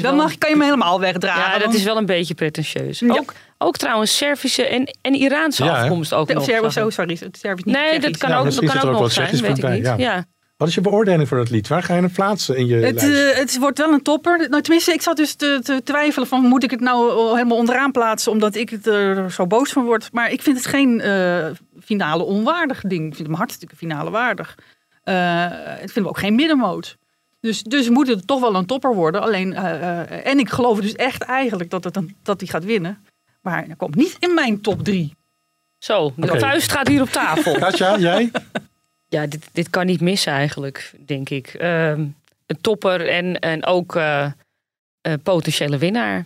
[0.01, 1.59] dan mag, kan je hem helemaal wegdragen.
[1.59, 2.99] Ja, dat is wel een beetje pretentieus.
[2.99, 3.13] Ja.
[3.13, 6.43] Ook, ook trouwens Servische en, en Iraanse ja, afkomst ook de, nog.
[6.43, 9.57] Serbisch, oh, sorry, Serbisch niet Nee, dat kan ook, dat kan ook nog zijn, weet
[9.57, 9.93] ik niet.
[9.97, 10.25] ja.
[10.61, 11.67] Wat is je beoordeling voor dat lied?
[11.67, 14.49] Waar ga je het plaatsen in je het, uh, het wordt wel een topper.
[14.49, 17.91] Nou, tenminste, ik zat dus te, te, twijfelen van moet ik het nou helemaal onderaan
[17.91, 20.09] plaatsen omdat ik het er zo boos van word.
[20.11, 21.45] Maar ik vind het geen uh,
[21.79, 23.07] finale onwaardig ding.
[23.07, 24.57] Ik vind hem hartstikke finale waardig.
[25.05, 26.97] Uh, ik vind hem ook geen middenmoot.
[27.39, 29.21] Dus, dus moet het toch wel een topper worden.
[29.21, 33.05] Alleen, en ik geloof dus echt eigenlijk dat, het een, dat hij gaat winnen.
[33.41, 35.15] Maar hij komt niet in mijn top drie.
[35.77, 36.39] Zo, de Oké.
[36.39, 37.57] vuist gaat hier op tafel.
[37.59, 38.31] Katja, jij?
[39.11, 41.47] Ja, dit, dit kan niet missen eigenlijk, denk ik.
[41.47, 41.99] Ehm,
[42.45, 44.31] een topper en, en ook eh,
[45.01, 46.25] een potentiële winnaar.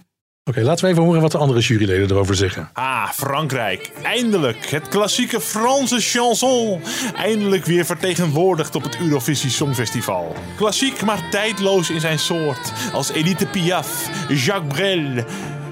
[0.50, 2.70] Oké, laten we even horen wat de andere juryleden erover zeggen.
[2.74, 3.92] Ah, Frankrijk.
[4.04, 4.66] Eindelijk.
[4.66, 6.82] Het klassieke Franse chanson.
[7.16, 10.36] Eindelijk weer vertegenwoordigd op het Eurovisie Songfestival.
[10.58, 12.74] Klassiek, maar tijdloos in zijn soort.
[12.94, 15.24] Als Edith Piaf, Jacques Brel,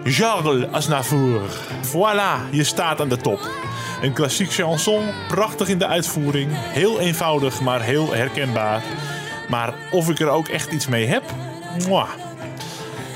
[0.04, 1.42] Charles Aznavour.
[1.88, 3.50] Voilà, je staat aan de top.
[4.04, 6.50] Een klassiek chanson, prachtig in de uitvoering.
[6.54, 8.82] Heel eenvoudig, maar heel herkenbaar.
[9.50, 11.24] Maar of ik er ook echt iets mee heb?
[11.88, 12.10] Mwah.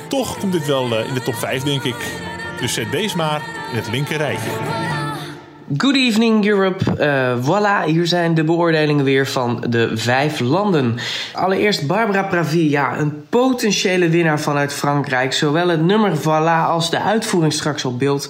[0.07, 1.95] Toch komt dit wel eh, in de top 5, denk ik.
[2.59, 4.49] Dus zet deze maar in het linker rijtje.
[5.77, 6.97] Good evening Europe.
[6.97, 10.97] Eh, voilà, hier zijn de beoordelingen weer van de vijf landen.
[11.33, 15.33] Allereerst Barbara Pravi, ja, een potentiële winnaar vanuit Frankrijk.
[15.33, 18.29] Zowel het nummer Voilà als de uitvoering straks op beeld.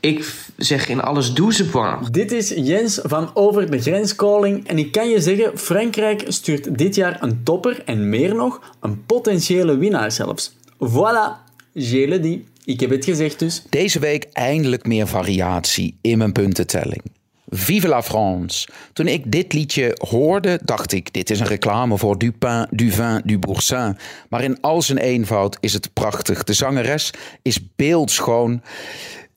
[0.00, 0.24] Ik
[0.56, 2.10] zeg in alles 12 points.
[2.10, 6.78] Dit is Jens van Over de Grens Calling en ik kan je zeggen, Frankrijk stuurt
[6.78, 10.56] dit jaar een topper en meer nog, een potentiële winnaar zelfs.
[10.78, 12.40] Voilà, j'ai le dit.
[12.64, 13.64] Ik heb het gezegd dus.
[13.70, 17.02] Deze week eindelijk meer variatie in mijn puntentelling.
[17.48, 18.68] Vive la France.
[18.92, 22.90] Toen ik dit liedje hoorde, dacht ik: dit is een reclame voor du pain, du
[22.90, 23.96] vin, du boursin.
[24.28, 26.44] Maar in al zijn eenvoud is het prachtig.
[26.44, 27.10] De zangeres
[27.42, 28.62] is beeldschoon.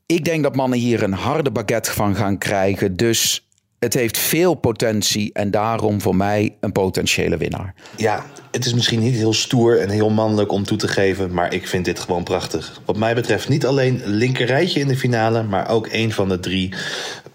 [0.08, 2.96] Ik denk dat mannen hier een harde baguette van gaan krijgen.
[2.96, 3.48] Dus
[3.80, 7.74] het heeft veel potentie en daarom voor mij een potentiële winnaar.
[7.98, 11.54] Ja, het is misschien niet heel stoer en heel mannelijk om toe te geven, maar
[11.54, 12.82] ik vind dit gewoon prachtig.
[12.86, 16.74] Wat mij betreft niet alleen linkerrijtje in de finale, maar ook een van de drie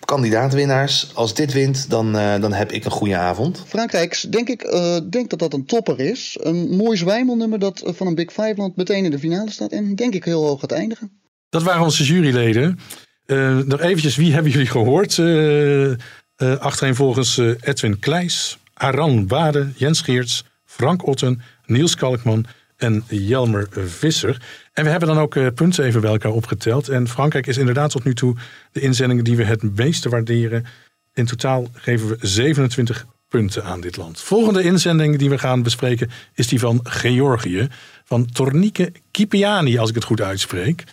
[0.05, 1.11] kandidaatwinnaars.
[1.15, 3.63] Als dit wint, dan, eh, dan heb ik een goede avond.
[3.67, 6.39] Frankrijk, denk ik, eh, denk dat dat een topper is.
[6.41, 9.73] Een mooi zwijmelnummer dat eh, van een Big Five land meteen in de finale staat.
[9.73, 11.22] En denk ik heel hoog gaat eindigen.
[11.53, 12.79] Dat waren onze juryleden.
[13.27, 15.19] Eh, nog eventjes, wie hebben jullie gehoord?
[15.19, 15.97] Eh eh
[16.37, 22.45] eh, Edwin Kleijs, Aran Bade, Jens Geerts, Frank Otten, Niels Kalkman
[22.77, 24.43] en Jelmer Visser.
[24.73, 26.89] En we hebben dan ook punten even bij elkaar opgeteld.
[26.89, 28.37] En Frankrijk is inderdaad tot nu toe
[28.73, 30.67] de inzending die we het meeste waarderen.
[31.15, 34.21] In totaal geven we 27 punten aan dit land.
[34.21, 37.69] Volgende inzending die we gaan bespreken is die van Georgië.
[38.05, 40.85] Van Tornike Kipiani, als ik het goed uitspreek.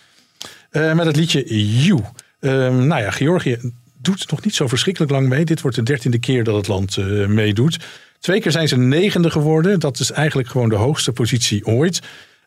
[0.69, 1.43] Eh, met het liedje
[1.83, 1.99] You.
[2.39, 3.57] Ehm, nou ja, Georgië
[4.01, 5.45] doet nog niet zo verschrikkelijk lang mee.
[5.45, 7.79] Dit wordt de dertiende keer dat het land eh, meedoet.
[8.19, 9.79] Twee keer zijn ze negende geworden.
[9.79, 12.01] Dat is eigenlijk gewoon de hoogste positie ooit.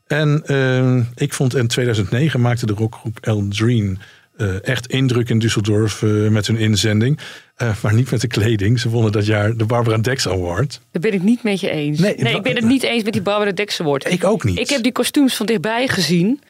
[0.06, 3.98] En ehm, ik vond in 2009 maakte de rockgroep El Dream
[4.36, 7.18] eh, echt indruk in Düsseldorf met hun inzending.
[7.56, 8.80] Eh, maar niet met de kleding.
[8.80, 10.80] Ze wonnen dat jaar de Barbara Dex Award.
[10.90, 11.98] Daar ben ik niet met je eens.
[11.98, 14.12] Nee, Nee, ik ben het niet eens met die Barbara Dex Award.
[14.12, 14.58] Ik ook niet.
[14.58, 16.40] Ik heb die kostuums van dichtbij gezien.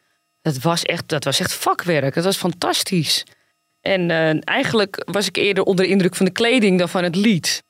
[0.42, 2.14] Dat was echt, dat was echt vakwerk.
[2.14, 3.24] Dat was fantastisch.
[3.80, 7.16] En eh, eigenlijk was ik eerder onder de indruk van de kleding dan van het
[7.16, 7.62] lied.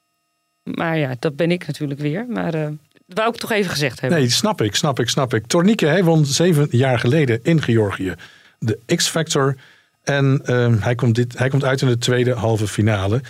[0.62, 2.26] Maar ja, dat ben ik natuurlijk weer.
[2.28, 2.68] Maar eh,
[3.06, 4.18] dat wou ik toch even gezegd hebben.
[4.18, 5.46] Nee, snap ik, snap ik, snap ik.
[5.46, 8.14] Tornike hij won zeven jaar geleden in Georgië
[8.62, 9.56] de X-Factor.
[10.02, 13.20] En ehm, hij, komt dit, hij komt uit in de tweede halve finale.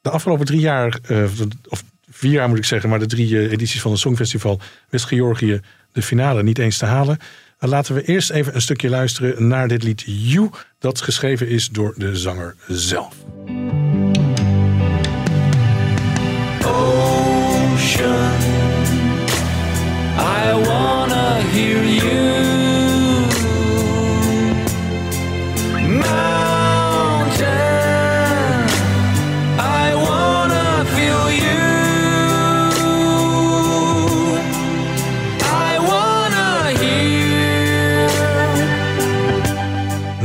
[0.00, 1.24] De afgelopen drie jaar, eh,
[1.68, 5.60] of vier jaar moet ik zeggen, maar de drie edities van het Songfestival wist Georgië
[5.92, 7.18] de finale niet eens te halen.
[7.62, 11.68] Dan laten we eerst even een stukje luisteren naar dit lied You, dat geschreven is
[11.68, 13.14] door de zanger zelf.
[16.64, 18.36] ocean.
[20.18, 21.91] I wanna hear you.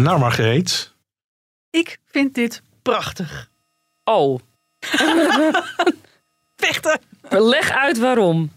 [0.08, 0.94] Nou Margreet,
[1.70, 3.50] Ik vind dit prachtig.
[4.04, 4.40] Oh.
[6.56, 7.00] Vechten.
[7.30, 8.52] Leg uit waarom.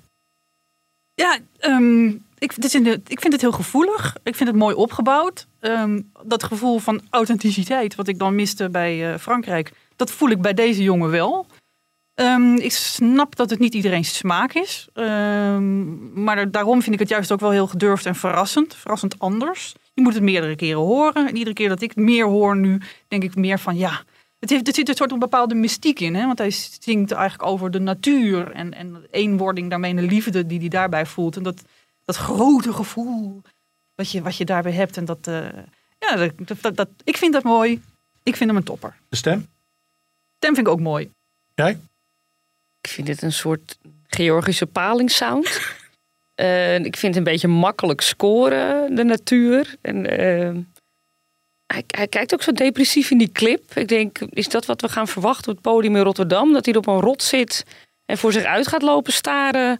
[1.14, 2.06] Ja, ehm,
[2.38, 4.16] ik, dit is in de, ik vind het heel gevoelig.
[4.22, 5.46] Ik vind het mooi opgebouwd.
[5.60, 10.42] Ehm, dat gevoel van authenticiteit, wat ik dan miste bij eh, Frankrijk, dat voel ik
[10.42, 11.46] bij deze jongen wel.
[12.14, 14.88] Ehm, ik snap dat het niet iedereen's smaak is.
[14.92, 18.74] Ehm, maar da- daarom vind ik het juist ook wel heel gedurfd en verrassend.
[18.74, 19.74] Verrassend anders.
[19.92, 21.28] Je moet het meerdere keren horen.
[21.28, 24.02] En iedere keer dat ik het meer hoor nu, denk ik meer van ja.
[24.38, 26.14] Het, heeft, het zit een soort een bepaalde mystiek in.
[26.14, 26.26] Hè?
[26.26, 28.52] Want hij zingt eigenlijk over de natuur.
[28.52, 31.36] En, en de eenwording daarmee en de liefde die hij daarbij voelt.
[31.36, 31.62] En dat,
[32.04, 33.42] dat grote gevoel
[33.94, 34.96] wat je, wat je daarbij hebt.
[34.96, 35.48] En dat, eh,
[35.98, 37.82] ja, dat, dat, dat, ik vind dat mooi.
[38.22, 38.96] Ik vind hem een topper.
[39.08, 39.48] de stem?
[40.36, 41.10] Stem vind ik ook mooi.
[41.54, 41.78] Jij?
[42.80, 45.78] Ik vind dit een soort Georgische palingsound.
[46.40, 49.76] Eh ik vind het een beetje makkelijk scoren, de natuur.
[49.80, 50.50] En, eh,
[51.66, 53.76] hij, hij kijkt ook zo depressief in die clip.
[53.76, 56.52] Ik denk, is dat wat we gaan verwachten op het podium in Rotterdam?
[56.52, 57.64] Dat hij op een rot zit
[58.06, 59.78] en voor zich uit gaat lopen staren.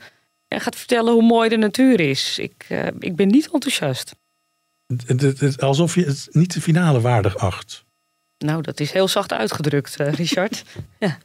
[0.48, 2.38] En gaat vertellen hoe mooi de natuur is.
[2.38, 4.14] Ik, eh, ik ben niet enthousiast.
[5.58, 7.84] Alsof je het niet de finale waardig acht.
[8.38, 10.64] Nou, dat is heel zacht uitgedrukt, eh, Richard.
[10.98, 11.18] ja.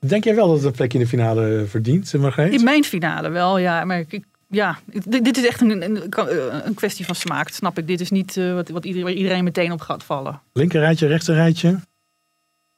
[0.00, 2.52] Denk jij wel dat het een plek in de finale verdient, Margreet?
[2.52, 3.84] In mijn finale wel, ja.
[3.84, 6.02] Maar ik, ja, dit, dit is echt een, een,
[6.66, 7.86] een kwestie van smaak, snap ik.
[7.86, 10.40] Dit is niet eh, wat, wat iedereen, waar iedereen meteen op gaat vallen.
[10.52, 11.80] Linker rijtje, rechter rijtje?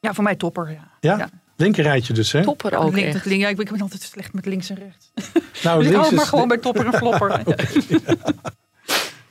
[0.01, 0.91] Ja, voor mij topper, ja.
[1.01, 1.31] Ja?
[1.57, 2.43] Linker rijtje dus, hè?
[2.43, 5.11] Topper Ja, link, link- ja, ik ben, ik ben altijd slecht met links en rechts.
[5.62, 7.43] Nou, dus ik links hou maar gewoon bij topper en flopper.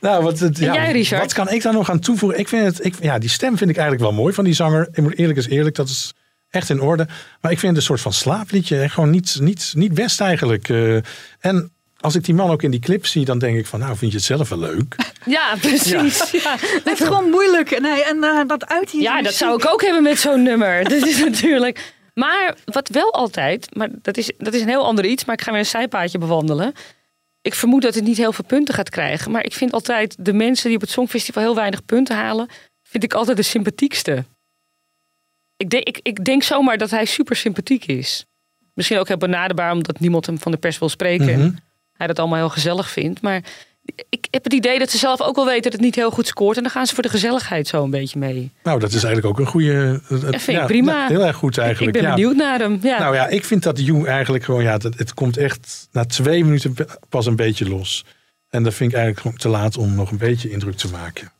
[0.00, 1.20] Nou, wat, het, En ja, jij, Richard?
[1.22, 2.38] wat kan ik daar nog aan toevoegen?
[2.38, 4.88] Ik vind het, ik, ja, die stem vind ik eigenlijk wel mooi van die zanger.
[4.92, 6.14] Ik moet eerlijk is eerlijk, dat is
[6.50, 7.06] echt in orde.
[7.40, 8.88] Maar ik vind het een soort van slaapliedje.
[8.88, 10.68] Gewoon niet, niet, niet best eigenlijk.
[10.68, 10.96] Eh,
[11.40, 13.96] en als ik die man ook in die clip zie, dan denk ik van, nou,
[13.96, 14.96] vind je het zelf wel leuk?
[15.24, 16.30] Ja, precies.
[16.30, 16.56] Ja.
[16.58, 17.70] Het is gewoon moeilijk.
[17.70, 19.02] En, hij, en eh, dat uit hier.
[19.02, 20.84] Ja, dat zou ik ook hebben met zo'n nummer.
[20.88, 21.94] Dat is natuurlijk.
[22.14, 25.40] Maar wat wel altijd, maar dat is, dat is een heel ander iets, maar ik
[25.42, 26.72] ga weer een zijpaadje bewandelen.
[27.42, 29.30] Ik vermoed dat het niet heel veel punten gaat krijgen.
[29.30, 32.48] Maar ik vind altijd de mensen die op het Songfestival heel weinig punten halen,
[32.82, 34.24] vind ik altijd de sympathiekste.
[35.56, 38.24] Ik denk, ik, ik denk zomaar dat hij super sympathiek is.
[38.74, 41.38] Misschien ook heel benaderbaar, omdat niemand hem van de pers wil spreken.
[41.38, 41.50] Mhm.
[42.00, 43.20] Hij dat allemaal heel gezellig vindt.
[43.20, 43.42] Maar
[44.08, 46.26] ik heb het idee dat ze zelf ook wel weten dat het niet heel goed
[46.26, 46.56] scoort.
[46.56, 48.50] En dan gaan ze voor de gezelligheid zo een beetje mee.
[48.62, 50.00] Nou, dat is eigenlijk ook een goede...
[50.08, 51.06] Dat vind ik prima.
[51.06, 51.96] Heel erg goed eigenlijk.
[51.96, 52.16] Ik ben ja.
[52.16, 52.78] benieuwd naar hem.
[52.82, 52.98] Ja.
[52.98, 56.44] Nou ja, ik vind dat You eigenlijk gewoon, ja, dat, het komt echt na twee
[56.44, 56.74] minuten
[57.08, 58.04] pas een beetje los.
[58.48, 61.32] En dat vind ik eigenlijk gewoon te laat om nog een beetje indruk te maken.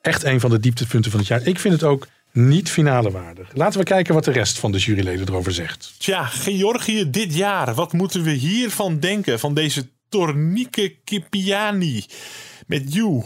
[0.00, 1.46] Echt een van de dieptepunten van het jaar.
[1.46, 3.50] Ik vind het ook niet finale waardig.
[3.54, 5.94] Laten we kijken wat de rest van de juryleden erover zegt.
[5.98, 7.74] Tja, Georgië dit jaar.
[7.74, 9.38] Wat moeten we hiervan denken?
[9.38, 12.04] Van deze Tornike Kipiani
[12.66, 13.24] met You.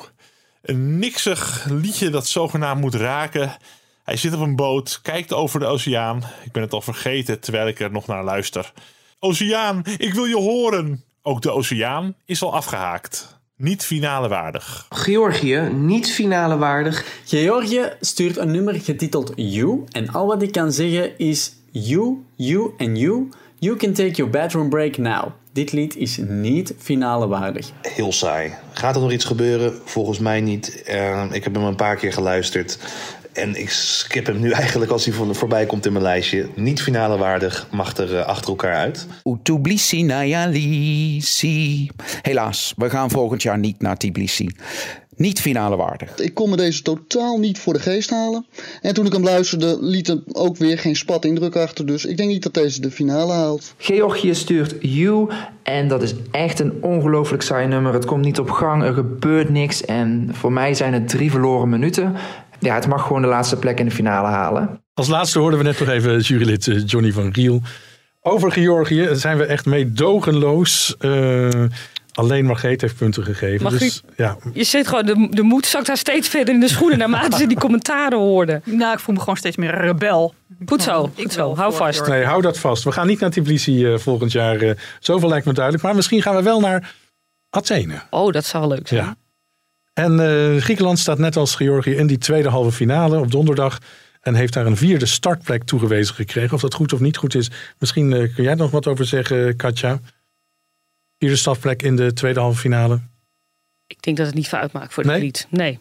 [0.62, 3.56] Een niksig liedje dat zogenaamd moet raken.
[4.04, 6.22] Hij zit op een boot, kijkt over de oceaan.
[6.44, 8.72] Ik ben het al vergeten terwijl ik er nog naar luister.
[9.18, 11.04] Oceaan, ik wil je horen.
[11.22, 13.35] Ook de oceaan is al afgehaakt.
[13.58, 14.86] Niet finale waardig.
[14.88, 17.04] Georgië, niet finale waardig.
[17.24, 19.84] Georgië stuurt een nummer getiteld You.
[19.90, 23.28] En al wat ik kan zeggen is You, You en You.
[23.58, 25.24] You can take your bedroom break now.
[25.52, 27.70] Dit lied is niet finale waardig.
[27.82, 28.52] Heel saai.
[28.72, 29.74] Gaat er nog iets gebeuren?
[29.84, 30.82] Volgens mij niet.
[30.82, 32.78] Eh, ik heb hem een paar keer geluisterd.
[33.36, 36.48] En ik skip hem nu eigenlijk als hij voor- voorbij komt in mijn lijstje.
[36.54, 39.06] Niet finale waardig, mag er eh, achter elkaar uit.
[39.42, 41.90] Tbilisi, Nayalisi.
[42.22, 44.50] Helaas, we gaan volgend jaar niet naar Tbilisi.
[45.16, 46.18] Niet finale waardig.
[46.18, 48.46] Ik kon me deze totaal niet voor de geest halen.
[48.80, 51.86] En toen ik hem luisterde, liet er ook weer geen spat indruk achter.
[51.86, 53.74] Dus ik denk niet dat deze de finale haalt.
[53.78, 55.30] Georgië stuurt You
[55.62, 57.92] en dat is echt een ongelooflijk saai nummer.
[57.92, 61.68] Het komt niet op gang, er gebeurt niks en voor mij zijn het drie verloren
[61.68, 62.14] minuten.
[62.60, 64.80] Ja, het mag gewoon de laatste plek in de finale halen.
[64.94, 67.62] Als laatste hoorden we net nog even jurylid eh, Johnny van Riel.
[68.20, 70.96] Over Georgië zijn we echt meedogenloos.
[70.98, 71.48] Eh,
[72.12, 73.70] alleen Margreet heeft punten gegeven.
[73.70, 76.98] Dus, ja, Je zit gewoon, de, de moed zakt daar steeds verder in de schoenen
[76.98, 78.62] naarmate ze die commentaren hoorden.
[78.64, 80.34] Nou, ik voel me gewoon steeds meer een rebel.
[80.66, 81.56] Goed zo, goed zo.
[81.56, 82.06] Hou vast.
[82.06, 82.84] Nee, hou dat vast.
[82.84, 84.56] We gaan niet naar Tbilisi eh, volgend jaar.
[84.60, 85.84] eh, zoveel lijkt me duidelijk.
[85.84, 86.94] Maar misschien gaan we wel naar
[87.50, 87.94] Athene.
[88.10, 89.04] Oh, dat zou wel leuk zijn.
[89.04, 89.16] Ja.
[89.98, 93.78] En eh, Griekenland staat net als Georgië in die tweede halve finale op donderdag.
[94.20, 96.54] En heeft daar een vierde startplek toegewezen gekregen.
[96.54, 97.50] Of dat goed of niet goed is.
[97.78, 100.00] Misschien eh, kun jij er nog wat over zeggen, Katja.
[101.18, 103.00] Vierde startplek in de tweede halve finale.
[103.86, 105.32] Ik denk dat het niet veel uitmaakt voor het Nee?
[105.48, 105.78] Nee.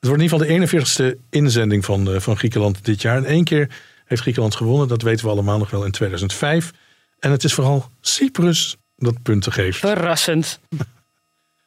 [0.00, 3.16] Het wordt in ieder geval de 41ste inzending van, eh, van Griekenland dit jaar.
[3.16, 3.70] En één keer
[4.04, 4.88] heeft Griekenland gewonnen.
[4.88, 6.72] Dat weten we allemaal nog wel in 2005.
[7.18, 9.78] En het is vooral Cyprus dat punten geeft.
[9.78, 10.60] Verrassend.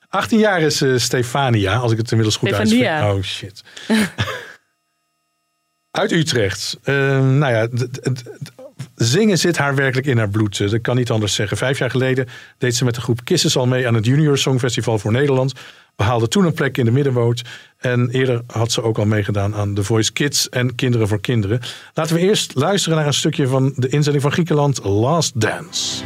[0.10, 3.02] 18 jaar is eh, Stefania, als ik het inmiddels goed Stefania.
[3.02, 3.18] uitspreek.
[3.18, 3.64] Oh shit.
[5.92, 6.78] Uit Utrecht.
[6.84, 7.68] Eh, nou ja,
[8.96, 10.72] zingen zit haar werkelijk in haar bloed.
[10.72, 11.58] Dat kan niet anders zeggen.
[11.58, 15.00] Vijf jaar geleden deed ze met de groep Kisses al mee aan het Junior Songfestival
[15.00, 15.54] voor Nederland.
[15.96, 17.42] Behaalde toen een plek in de middenboot.
[17.78, 21.60] En eerder had ze ook al meegedaan aan The Voice Kids en Kinderen voor Kinderen.
[21.94, 26.04] Laten we eerst luisteren naar een stukje van de inzending van Griekenland, Last Dance.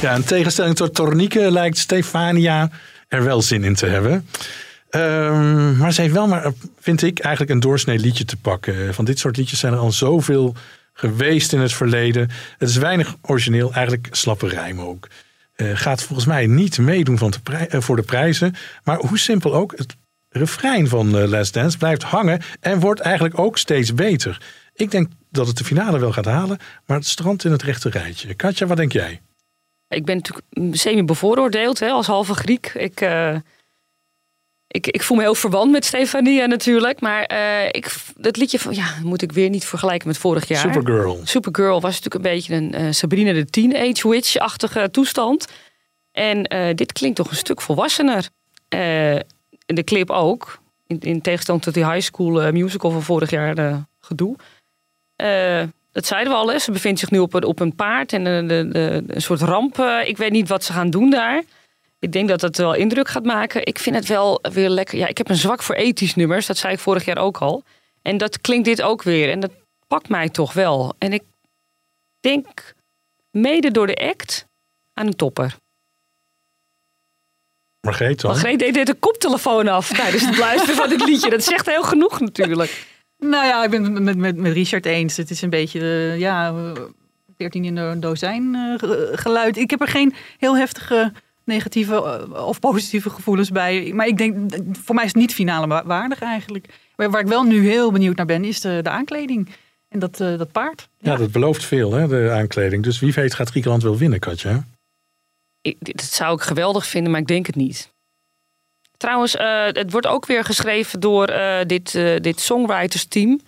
[0.00, 2.70] Ja, in tegenstelling tot Tornieke lijkt Stefania
[3.08, 4.26] er wel zin in te hebben.
[4.90, 8.94] Ehm, maar ze heeft wel maar, vind ik, eigenlijk een doorsnee liedje te pakken.
[8.94, 10.54] Van dit soort liedjes zijn er al zoveel
[10.92, 12.30] geweest in het verleden.
[12.58, 15.08] Het is weinig origineel, eigenlijk slappe rijm ook.
[15.54, 18.54] Eh, gaat volgens mij niet meedoen van de eh, voor de prijzen.
[18.84, 19.96] Maar hoe simpel ook, het
[20.28, 24.42] refrein van eh, Last Dance blijft hangen en wordt eigenlijk ook steeds beter.
[24.74, 27.90] Ik denk dat het de finale wel gaat halen, maar het strandt in het rechte
[27.90, 28.34] rijtje.
[28.34, 29.20] Katja, wat denk jij?
[29.90, 32.72] Ik ben natuurlijk semi-bevooroordeeld hè, als halve Griek.
[32.74, 33.36] Ik, eh,
[34.66, 37.00] ik, ik voel me heel verwant met Stefania natuurlijk.
[37.00, 40.72] Maar eh, ik, dat liedje van, ja, moet ik weer niet vergelijken met vorig jaar.
[40.72, 41.20] Supergirl.
[41.24, 45.46] Supergirl was natuurlijk een beetje een eh, Sabrina de Teenage Witch-achtige toestand.
[46.12, 46.42] En
[46.74, 48.28] dit klinkt toch een stuk volwassener.
[48.68, 49.24] En
[49.66, 50.60] de clip ook.
[50.86, 54.36] In, in tegenstelling tot die high school musical van vorig jaar eh, gedoe.
[55.92, 56.58] Dat zeiden we al, hè.
[56.58, 58.76] ze bevindt zich nu op een, op een paard en een,
[59.14, 59.78] een soort ramp.
[59.78, 61.42] eh, ik weet niet wat ze gaan doen daar.
[61.98, 63.66] Ik denk dat het wel indruk gaat maken.
[63.66, 64.98] Ik vind het wel weer lekker.
[64.98, 66.46] Ja, ik heb een zwak voor ethisch nummers.
[66.46, 67.62] Dat zei ik vorig jaar ook al.
[68.02, 69.30] En dat klinkt dit ook weer.
[69.30, 69.50] En dat
[69.86, 70.94] pakt mij toch wel.
[70.98, 71.22] En ik
[72.20, 72.74] denk
[73.30, 74.46] mede door de act
[74.94, 75.56] aan een topper.
[77.80, 78.30] Margreet dan?
[78.30, 81.30] Margreet deed de koptelefoon af tijdens het luisteren van dit liedje.
[81.30, 82.86] Dat zegt heel genoeg natuurlijk.
[83.20, 85.16] Nou ja, ik ben het met, met, met Richard eens.
[85.16, 86.72] Het is een beetje, eh, ja, eh,
[87.36, 89.56] 14 in een dozijn eh, ge- geluid.
[89.56, 91.12] Ik heb er geen heel heftige
[91.44, 93.92] negatieve eh, of positieve gevoelens bij.
[93.94, 96.66] Maar ik denk, voor mij is het niet finale wa- waardig eigenlijk.
[96.96, 99.48] Waar, waar ik wel nu heel benieuwd naar ben, is de, de aankleding.
[99.88, 100.88] En dat, eh, dat paard.
[100.98, 102.82] Ja, dat belooft veel, hè, de aankleding.
[102.82, 104.64] Dus wie weet gaat Griekenland wel winnen, Katja.
[105.60, 107.90] Ik, dat zou ik geweldig vinden, maar ik denk het niet.
[109.00, 113.40] Trouwens, eh, het wordt ook weer geschreven door eh, dit, eh, dit songwriters team.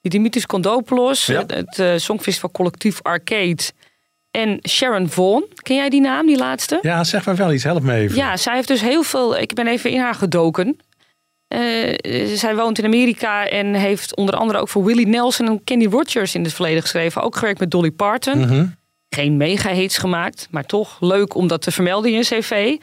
[0.00, 1.44] Die Dimitris Kondopoulos, Ja.
[1.46, 3.62] het, het Songfestival Collectief Arcade.
[4.30, 5.44] En Sharon Vaughan.
[5.54, 6.78] Ken jij die naam, die laatste?
[6.82, 7.64] Ja, zeg maar wel iets.
[7.64, 8.16] Help me even.
[8.16, 9.38] Ja, zij heeft dus heel veel.
[9.38, 10.76] Ik ben even in haar gedoken.
[12.34, 16.34] Zij woont in Amerika en heeft onder andere ook voor Willie Nelson en Kenny Rogers
[16.34, 17.22] in het verleden geschreven.
[17.22, 18.38] Ook gewerkt met Dolly Parton.
[18.38, 18.66] Mhm.
[19.08, 22.76] Geen mega-hits gemaakt, maar toch leuk om dat te vermelden in je cv.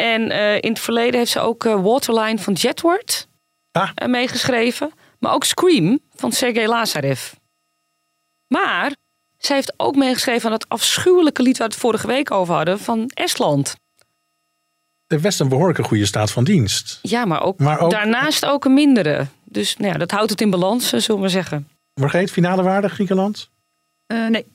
[0.00, 3.28] En eh, in het verleden heeft ze ook eh, Waterline van Jetward
[3.72, 3.90] Ah.
[3.94, 4.92] eh, meegeschreven.
[5.18, 7.32] Maar ook Scream van Sergei Lazarev.
[8.46, 8.96] Maar
[9.38, 12.78] zij heeft ook meegeschreven aan dat afschuwelijke lied waar we het vorige week over hadden
[12.78, 13.74] van Estland.
[15.06, 16.98] De best een behoorlijke goede staat van dienst.
[17.02, 19.26] Ja, maar ook, Maar ook- daarnaast ook een mindere.
[19.44, 21.68] Dus nou ja, dat houdt het in balans, zullen we maar zeggen.
[21.94, 23.50] Margreet, finale waarde Griekenland?
[24.06, 24.46] Eh, nee.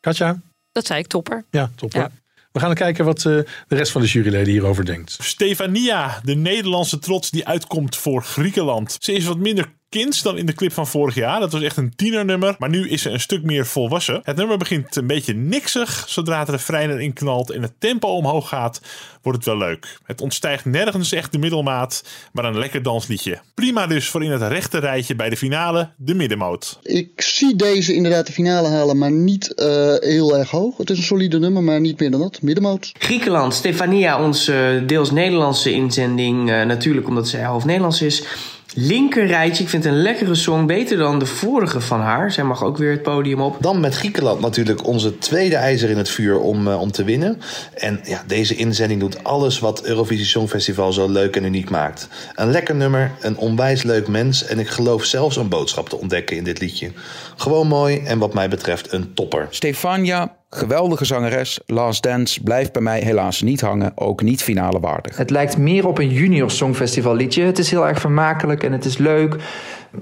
[0.00, 0.40] Katja?
[0.72, 1.44] Dat zei ik topper.
[1.50, 1.92] Ja, top.
[1.92, 2.10] hoor.
[2.58, 5.18] We gaan kijken wat eh, de rest van de juryleden hierover denkt.
[5.20, 8.96] Stefania, de Nederlandse trots die uitkomt voor Griekenland.
[9.00, 11.40] Ze is wat minder kinds dan in de clip van vorig jaar.
[11.40, 14.20] Dat was echt een tienernummer, maar nu is ze een stuk meer volwassen.
[14.22, 16.04] Het nummer begint een beetje niksig.
[16.08, 18.80] Zodra het refrein erin knalt en het tempo omhoog gaat,
[19.22, 19.98] wordt het wel leuk.
[20.04, 23.38] Het ontstijgt nergens echt de middelmaat, maar een lekker dansliedje.
[23.54, 26.78] Prima dus voor in het rechte rijtje bij de finale, de middenmoot.
[26.82, 30.76] Ik zie deze inderdaad de finale halen, maar niet eh, heel erg hoog.
[30.76, 32.42] Het is een solide nummer, maar niet meer dan dat.
[32.42, 32.92] Middenmoot.
[32.98, 36.50] Griekenland, Stefania, onze deels Nederlandse inzending.
[36.50, 38.24] eh, natuurlijk omdat zij half Nederlands is.
[38.74, 40.66] Linker rijtje, ik vind het een lekkere song.
[40.66, 42.32] Beter dan de vorige van haar.
[42.32, 43.56] Zij mag ook weer het podium op.
[43.60, 47.40] Dan met Griekenland natuurlijk onze tweede ijzer in het vuur om, eh, om te winnen.
[47.74, 52.08] En ja, deze inzending doet alles wat Eurovisie Songfestival zo leuk en uniek maakt.
[52.34, 56.36] Een lekker nummer, een onwijs leuk mens en ik geloof zelfs een boodschap te ontdekken
[56.36, 56.92] in dit liedje.
[57.36, 59.46] Gewoon mooi en wat mij betreft een topper.
[59.50, 61.60] Stefania, geweldige zangeres.
[61.66, 65.16] Last Dance blijft bij mij helaas niet hangen, ook niet finale waardig.
[65.16, 67.42] Het lijkt meer op een junior songfestival liedje.
[67.42, 69.36] Het is heel erg vermakelijk en het is leuk.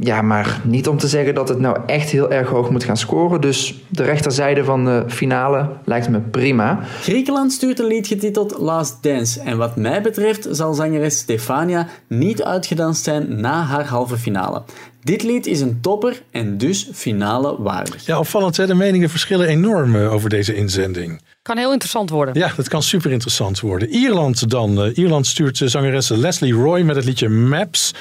[0.00, 2.96] Ja, maar niet om te zeggen dat het nou echt heel erg hoog moet gaan
[2.96, 3.40] scoren.
[3.40, 6.78] Dus de rechterzijde van de finale lijkt me prima.
[7.00, 9.40] Griekenland stuurt een lied getiteld Last Dance.
[9.40, 14.62] En wat mij betreft zal zangeres Stefania niet uitgedanst zijn na haar halve finale.
[15.06, 18.06] Dit lied is een topper en dus finale waardig.
[18.06, 21.20] Ja, opvallend hè, de meningen verschillen enorm eh, over deze inzending.
[21.42, 22.34] Kan heel interessant worden.
[22.34, 23.88] Ja, dat kan super interessant worden.
[23.88, 24.82] Ierland dan.
[24.82, 27.94] Eh, Ierland stuurt eh, zangeres Leslie Roy met het liedje Maps.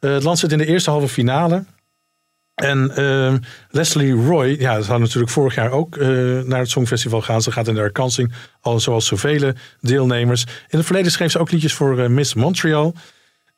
[0.00, 1.64] Eh, het land zit in de eerste halve finale.
[2.54, 3.34] En eh,
[3.70, 6.08] Leslie Roy, ja, ze had natuurlijk vorig jaar ook eh,
[6.40, 7.42] naar het Songfestival gaan.
[7.42, 10.42] Ze gaat in de herkansing, al zoals zoveel deelnemers.
[10.68, 12.94] In het verleden schreef ze ook liedjes voor Miss Montreal.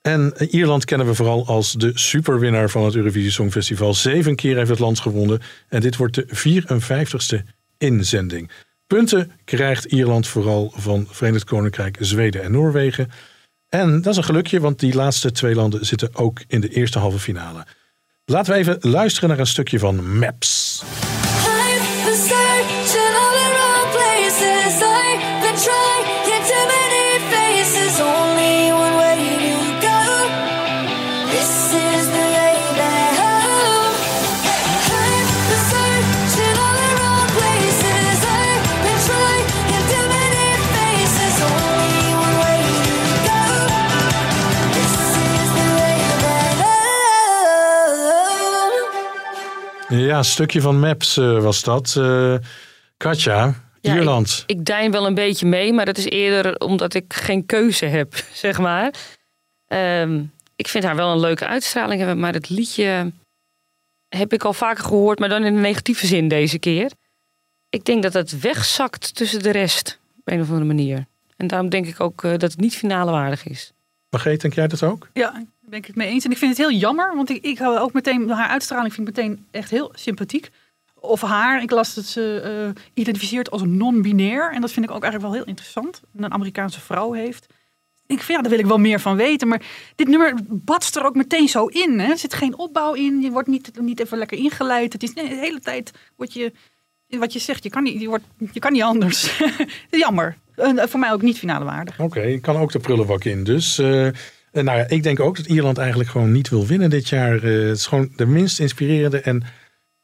[0.02, 3.94] En Ierland kennen we vooral als de superwinnaar van het Eurovisie Songfestival.
[3.94, 5.40] Zeven keer heeft het land gewonnen.
[5.68, 7.46] En dit wordt de 54ste
[7.78, 8.50] inzending.
[8.86, 13.10] Punten krijgt Ierland vooral van Verenigd Koninkrijk, Zweden en Noorwegen.
[13.68, 16.98] En dat is een gelukje, want die laatste twee landen zitten ook in de eerste
[16.98, 17.66] halve finale.
[18.24, 20.82] Laten we even luisteren naar een stukje van Maps.
[49.90, 51.94] Een stukje van Maps eh, was dat.
[51.98, 52.34] Eh
[52.96, 54.44] Katja, Ja, Ierland.
[54.46, 57.86] Ik, ik dein wel een beetje mee, maar dat is eerder omdat ik geen keuze
[57.86, 58.94] heb, zeg maar.
[59.66, 60.22] Ehm,
[60.56, 63.12] ik vind haar wel een leuke uitstraling hebben, maar het liedje
[64.08, 66.90] heb ik al vaker gehoord, maar dan in een negatieve zin deze keer.
[67.68, 71.06] Ik denk dat het wegzakt tussen de rest, op een of andere manier.
[71.36, 73.72] En daarom denk ik ook eh, dat het niet finale waardig is.
[74.10, 75.08] Margreet, denk jij dat ook?
[75.12, 76.24] Ja, ben ik het mee eens.
[76.24, 79.08] En ik vind het heel jammer, want ik, ik hou ook meteen, haar uitstraling vind
[79.08, 80.50] ik meteen echt heel sympathiek.
[80.94, 82.40] Of haar, ik las dat ze
[82.74, 84.52] eh, identificeert als non-binair.
[84.52, 86.00] En dat vind ik ook eigenlijk wel heel interessant.
[86.16, 87.46] En Een Amerikaanse vrouw heeft.
[88.06, 89.48] Ik vind, ja, daar wil ik wel meer van weten.
[89.48, 89.62] Maar
[89.96, 91.98] dit nummer batst er ook meteen zo in.
[91.98, 92.10] Hè?
[92.10, 93.20] Er zit geen opbouw in.
[93.20, 94.92] Je wordt niet, niet even lekker ingeleid.
[94.92, 96.52] Het is de hele tijd wat je,
[97.06, 97.62] wat je zegt.
[97.62, 99.40] Je kan niet, je wordt, je kan niet anders.
[99.90, 100.36] Jammer.
[100.54, 102.00] Eh, voor mij ook niet finale waardig.
[102.00, 103.44] Oké, kan ook de prullenbak in.
[103.44, 104.08] Dus eh,
[104.52, 107.34] nou ja, ik denk ook dat Ierland eigenlijk gewoon niet wil winnen dit jaar.
[107.44, 109.42] Eh, het is gewoon de minst inspirerende en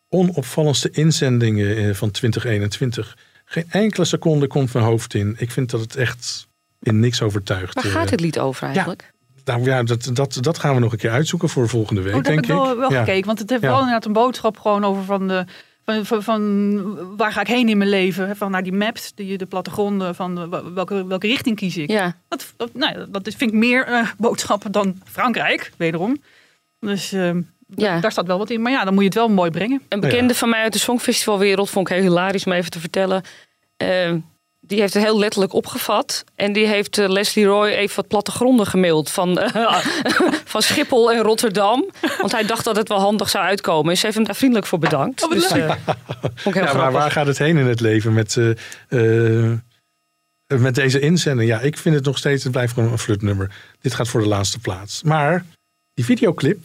[0.08, 3.16] onopvallendste inzendingen eh, van 2021.
[3.44, 5.34] Geen enkele seconde komt mijn hoofd in.
[5.38, 6.46] Ik vind dat het echt
[6.82, 7.74] in niks overtuigt.
[7.74, 9.12] Waar Eh, gaat dit lied over eigenlijk?
[9.44, 12.22] Nou ja, dat, dat, dat gaan we nog een keer uitzoeken voor volgende week, Oh,
[12.22, 12.78] dat heb denk ik wel, ik.
[12.78, 12.98] wel Ja.
[13.04, 13.26] gekeken.
[13.26, 13.68] Want het heeft Ja.
[13.68, 15.44] wel inderdaad een boodschap gewoon over van de.
[15.86, 18.36] Van, van, van waar ga ik heen in mijn leven?
[18.36, 21.90] Van naar die maps, die, de plattegronden, van de- welke, welke richting kies ik?
[21.90, 22.16] Ja.
[22.28, 26.22] Dat, dat, nou, ja, dat is, vind ik meer eh, boodschappen dan Frankrijk, wederom.
[26.80, 27.30] Dus eh,
[27.74, 28.00] Ja.
[28.00, 28.62] daar staat wel wat in.
[28.62, 29.82] Maar ja, dan moet je het wel mooi brengen.
[29.88, 33.22] Een bekende van mij uit de Songfestivalwereld vond ik heel hilarisch om even te vertellen.
[33.76, 34.12] Eh,
[34.66, 36.24] die heeft het heel letterlijk opgevat.
[36.34, 39.84] En die heeft eh, Leslie Roy even wat plattegronden gemaild van, eh,
[40.44, 41.90] van Schiphol en Rotterdam.
[42.18, 43.90] Want hij dacht dat het wel handig zou uitkomen.
[43.90, 45.30] En ze heeft hem daar vriendelijk voor bedankt.
[45.30, 48.36] dus, vond ik heel ja, maar waar gaat het heen in het leven met,
[48.88, 49.52] eh,
[50.46, 51.48] eh, met deze inzending?
[51.48, 53.50] Ja, ik vind het nog steeds, het blijft gewoon een flutnummer.
[53.80, 55.02] Dit gaat voor de laatste plaats.
[55.02, 55.44] Maar
[55.94, 56.58] die videoclip,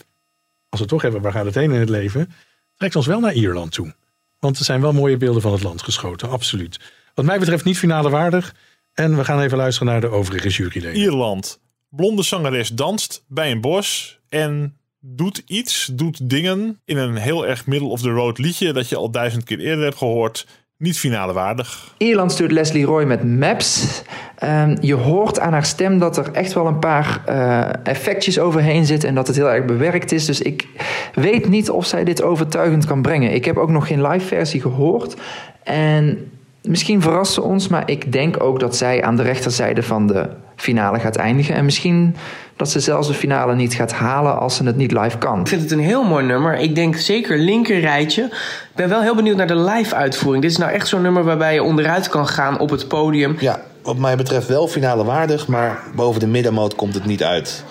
[0.70, 2.34] als we het toch hebben, waar gaat het heen in het leven?
[2.78, 3.94] Trekt ons wel naar Ierland toe.
[4.40, 6.80] Want er zijn wel mooie beelden van het land geschoten, absoluut.
[7.14, 8.56] Wat mij betreft niet finale waardig.
[8.94, 11.00] En we gaan even luisteren naar de overige juryleden.
[11.00, 11.60] Ierland.
[11.90, 17.68] Blonde zangeres danst bij een bos en doet iets, doet dingen in een heel erg
[17.68, 20.48] middle of the road liedje dat je al duizend keer eerder hebt gehoord.
[20.78, 21.94] Niet finale waardig.
[21.98, 24.02] Ierland stuurt Leslie Roy met Maps.
[24.38, 28.86] Ehm, je hoort aan haar stem dat er echt wel een paar eh, effectjes overheen
[28.86, 30.26] zitten en dat het heel erg bewerkt is.
[30.26, 30.68] Dus ik
[31.14, 33.34] weet niet of zij dit overtuigend kan brengen.
[33.34, 35.16] Ik heb ook nog geen live versie gehoord.
[35.64, 36.32] En
[36.62, 40.30] misschien verrast ze ons, maar ik denk ook dat zij aan de rechterzijde van de
[40.56, 41.56] finale gaat eindigen.
[41.56, 42.16] En misschien
[42.56, 45.40] dat ze zelfs de finale niet gaat halen als ze het niet live kan.
[45.40, 46.58] Ik vind het een heel mooi nummer.
[46.58, 48.24] Ik denk zeker linker rijtje.
[48.24, 50.44] Ik ben wel heel benieuwd naar de live uitvoering.
[50.44, 53.36] Dit is nou echt zo'n nummer waarbij je onderuit kan gaan op het podium.
[53.40, 57.64] Ja, wat mij betreft wel finale waardig, maar boven de middenmoot komt het niet uit.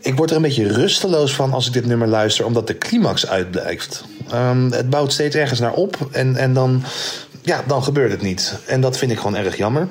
[0.00, 3.28] Ik word er een beetje rusteloos van als ik dit nummer luister, omdat de climax
[3.28, 4.04] uitblijft.
[4.30, 6.82] Ehm, het bouwt steeds ergens naar op en, en dan,
[7.46, 8.58] ja, dan gebeurt het niet.
[8.66, 9.88] En dat vind ik gewoon erg jammer.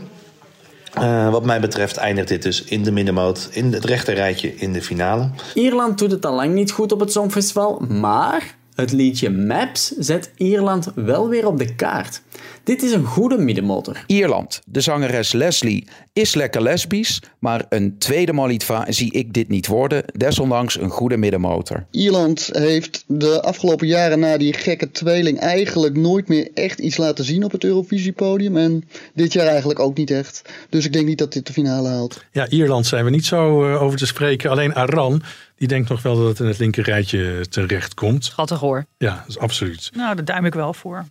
[0.93, 4.81] Eh, wat mij betreft eindigt dit dus in de middenmoot, in het rechterrijtje in de
[4.81, 5.29] finale.
[5.53, 10.31] Ierland doet het al lang niet goed op het Songfestival, maar het liedje Maps zet
[10.37, 12.21] Ierland wel weer op de kaart.
[12.63, 14.03] Dit is een goede middenmotor.
[14.07, 14.61] Ierland.
[14.65, 20.03] De zangeres Leslie is lekker lesbisch, maar een tweede Malitva zie ik dit niet worden.
[20.13, 21.85] Desondanks een goede middenmotor.
[21.91, 27.25] Ierland heeft de afgelopen jaren na die gekke tweeling eigenlijk nooit meer echt iets laten
[27.25, 28.57] zien op het Eurovisiepodium.
[28.57, 30.41] En dit jaar eigenlijk ook niet echt.
[30.69, 32.23] Dus ik denk niet dat dit de finale haalt.
[32.31, 34.49] Ja, Ierland zijn we niet zo eh, over te spreken.
[34.49, 35.21] Alleen Aran,
[35.55, 38.25] die denkt nog wel dat het in het linker rijtje terecht komt.
[38.25, 38.85] Schattig hoor.
[38.97, 39.89] Ja, dat is absoluut.
[39.93, 41.05] Nou, daar duim ik wel voor.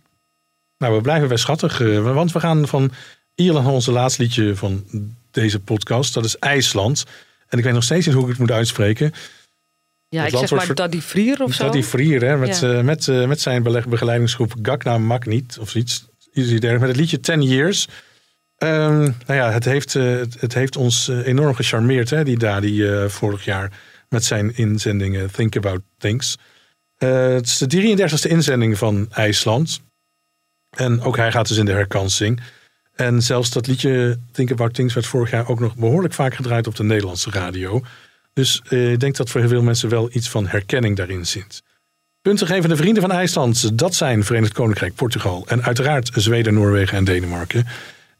[0.77, 1.81] Nou, we blijven bij schattig.
[1.81, 2.91] eh, want we gaan van
[3.35, 4.85] Ierland onze laatste liedje van
[5.31, 6.13] deze podcast.
[6.13, 7.03] Dat is IJsland.
[7.47, 9.11] En ik weet nog steeds niet hoe ik het moet uitspreken.
[10.09, 11.63] Ja, Het ik zeg maar Daddy Vrier of zo.
[11.63, 12.77] Daddy Vrier, hè, met, Ja.
[12.77, 16.05] eh, met, eh, met zijn begeleidingsgroep Gakna Magniet of iets.
[16.33, 17.87] Iets dergelijks, Met het liedje 10 Years.
[18.57, 20.03] Ehm, nou ja, het heeft, eh,
[20.39, 23.71] het, heeft ons enorm gecharmeerd, hè, die Daddy vorig jaar
[24.09, 26.37] met zijn inzendingen Think About Things.
[26.97, 29.81] Het is de 33e inzending van IJsland.
[30.69, 32.41] En ook hij gaat dus in de herkansing.
[32.95, 36.67] En zelfs dat liedje Think About Things werd vorig jaar ook nog behoorlijk vaak gedraaid
[36.67, 37.81] op de Nederlandse radio.
[38.33, 41.63] Dus eh, ik denk dat voor veel mensen wel iets van herkenning daarin zit.
[42.21, 47.65] Puntengevende vrienden van IJsland, dat zijn Verenigd Koninkrijk, Portugal en uiteraard Zweden, Noorwegen en Denemarken.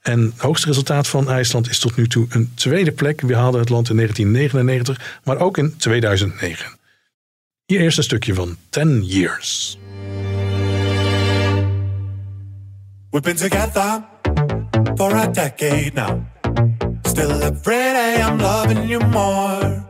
[0.02, 3.22] En het hoogste resultaat van IJsland is tot nu toe een tweede plek.
[3.22, 6.78] We haalden het land in 1999, maar ook in 2009.
[7.66, 9.78] Hier eerst een stukje van 10 Years.
[13.10, 14.14] We've been together
[14.98, 16.26] for a decade now.
[17.06, 19.86] Still every day I'm loving you more.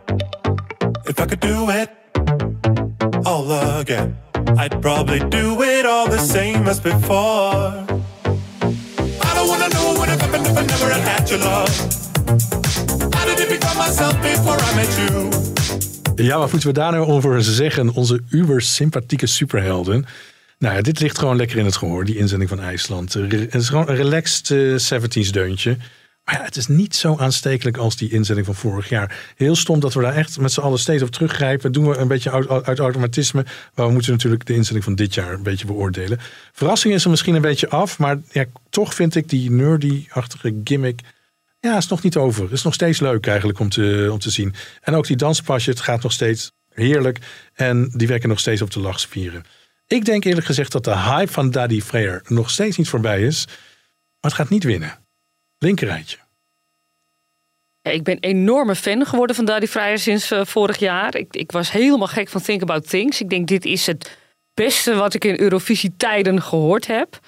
[1.05, 1.89] If I could do it
[3.25, 4.17] all again,
[4.57, 7.85] I'd probably do it all the same as before.
[9.27, 11.73] I don't wanna know what happened if I never had had your love.
[13.13, 15.29] How did it become myself before I met you?
[16.15, 17.93] Ja, wat moeten we daar nou over zeggen?
[17.93, 20.05] Onze uber sympathieke superhelden.
[20.57, 23.13] Nou ja, dit ligt gewoon lekker in het gehoor, die inzending van IJsland.
[23.13, 25.77] Het is gewoon een relaxed eh, 70s deuntje.
[26.25, 29.33] Maar ja, het is niet zo aanstekelijk als die inzending van vorig jaar.
[29.35, 31.71] Heel stom dat we daar echt met z'n allen steeds op teruggrijpen.
[31.71, 33.45] Doen we een beetje uit, uit automatisme.
[33.73, 36.19] Maar we moeten natuurlijk de inzending van dit jaar een beetje beoordelen.
[36.51, 37.99] Verrassing is er misschien een beetje af.
[37.99, 40.99] Maar ja, toch vind ik die nerdy-achtige gimmick...
[41.59, 42.51] Ja, is nog niet over.
[42.51, 44.53] Is nog steeds leuk eigenlijk om te, om te zien.
[44.81, 47.19] En ook die danspasje, het gaat nog steeds heerlijk.
[47.53, 49.45] En die wekken nog steeds op de lachspieren.
[49.87, 53.45] Ik denk eerlijk gezegd dat de hype van Daddy Freyer nog steeds niet voorbij is.
[53.45, 55.05] Maar het gaat niet winnen.
[55.57, 56.17] Linkerrijtje.
[57.81, 61.15] Ik ben enorme fan geworden van Daddy Fryer sinds eh, vorig jaar.
[61.15, 63.21] Ik, ik was helemaal gek van Think About Things.
[63.21, 64.17] Ik denk, dit is het
[64.53, 67.19] beste wat ik in Eurovisie tijden gehoord heb.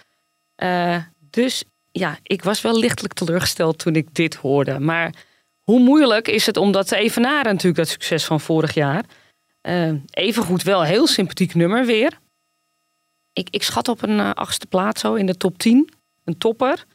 [0.56, 0.98] Eh,
[1.30, 4.80] dus ja, ik was wel lichtelijk teleurgesteld toen ik dit hoorde.
[4.80, 5.14] Maar
[5.62, 9.04] hoe moeilijk is het om dat te evenaren natuurlijk, dat succes van vorig jaar.
[9.62, 12.20] Uh, evengoed wel heel sympathiek nummer weer.
[13.38, 15.90] Ik, ik schat op een achtste plaats zo in de top 10.
[16.24, 16.86] Een topper.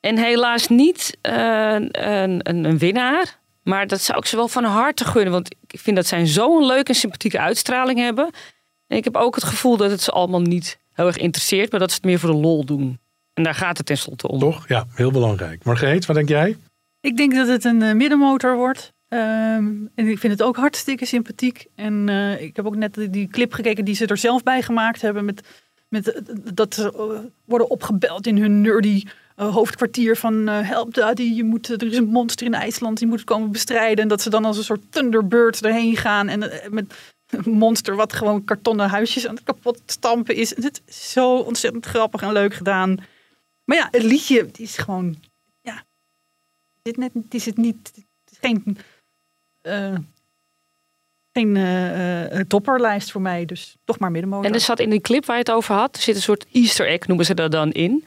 [0.00, 2.08] En helaas niet uh, een,
[2.48, 3.38] een, een, winnaar.
[3.62, 5.32] Maar dat zou ik ze wel van harte gunnen.
[5.32, 8.30] Want ik vind dat zij zo'n leuke en sympathieke uitstraling hebben.
[8.86, 11.70] En ik heb ook het gevoel dat het ze allemaal niet heel erg interesseert.
[11.70, 13.00] Maar dat ze het meer voor de lol doen.
[13.34, 14.38] En daar gaat het tenslotte om.
[14.38, 14.68] Toch?
[14.68, 15.64] Ja, heel belangrijk.
[15.64, 16.56] Margreet, wat denk jij?
[17.00, 18.92] Ik denk dat het een uh, middenmotor wordt.
[19.08, 21.66] Um, en ik vind het ook hartstikke sympathiek.
[21.74, 25.00] En uh, ik heb ook net die clip gekeken die ze er zelf bij gemaakt
[25.00, 25.24] hebben.
[25.24, 26.22] Met, met
[26.54, 29.04] dat ze worden opgebeld in hun nerdy
[29.36, 33.28] hoofdkwartier van help daddy, je moet, er is een monster in IJsland, die moet het
[33.28, 34.02] komen bestrijden.
[34.02, 36.38] En dat ze dan als een soort Thunderbird erheen gaan en
[36.70, 36.94] met
[37.26, 40.54] een monster wat gewoon kartonnen huisjes aan het kapot stampen is.
[40.54, 42.96] En het is zo ontzettend grappig en leuk gedaan.
[43.64, 45.16] Maar ja, het liedje is gewoon,
[45.60, 45.84] ja,
[46.82, 48.78] dit net, is het niet, het is geen,
[51.32, 51.58] geen
[52.48, 54.46] topperlijst voor mij, dus toch maar middenmotor.
[54.46, 56.46] En er zat in die clip waar je het over had, er zit een soort
[56.52, 58.04] easter egg, noemen ze dat dan in.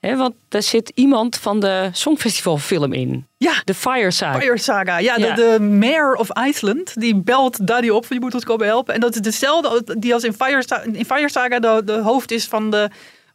[0.00, 3.26] He, want daar zit iemand van de Songfestivalfilm in.
[3.36, 3.52] Ja.
[3.64, 4.38] De Fire Saga.
[4.38, 4.98] Fire Saga.
[4.98, 5.34] Ja, ja.
[5.34, 7.00] De, de, mayor of Iceland.
[7.00, 8.06] Die belt Daddy op.
[8.08, 8.94] Je moet ons komen helpen.
[8.94, 12.46] En dat is dezelfde die als in Fire, in Fire Saga de, de hoofd is
[12.46, 12.90] van de,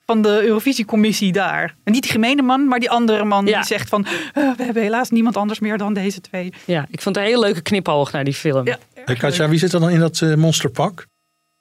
[0.06, 1.76] van de Eurovisiecommissie daar.
[1.84, 3.58] En niet die gemene man, maar die andere man ja.
[3.58, 4.06] die zegt van...
[4.08, 6.54] Uh, we hebben helaas niemand anders meer dan deze twee.
[6.66, 8.68] Ja, ik vond het een hele leuke knipoog naar die film.
[8.68, 11.08] Ja, hey, Katja, wie zit er dan in dat uh, monsterpak?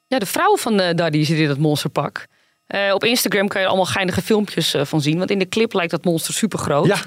[0.07, 2.26] Ja, de vrouw van uh, Daddy zit in dat monsterpak.
[2.68, 5.18] Uh, op Instagram kan je allemaal geinige filmpjes uh, van zien.
[5.18, 6.86] Want in de clip lijkt dat monster super groot.
[6.86, 6.99] Ja.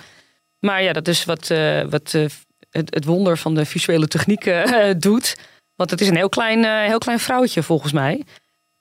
[0.59, 4.51] Maar ja, dat is wat, uh, wat het, het, wonder van de visuele techniek
[4.97, 5.37] doet.
[5.75, 8.23] Want het is een heel klein, heel klein vrouwtje volgens mij.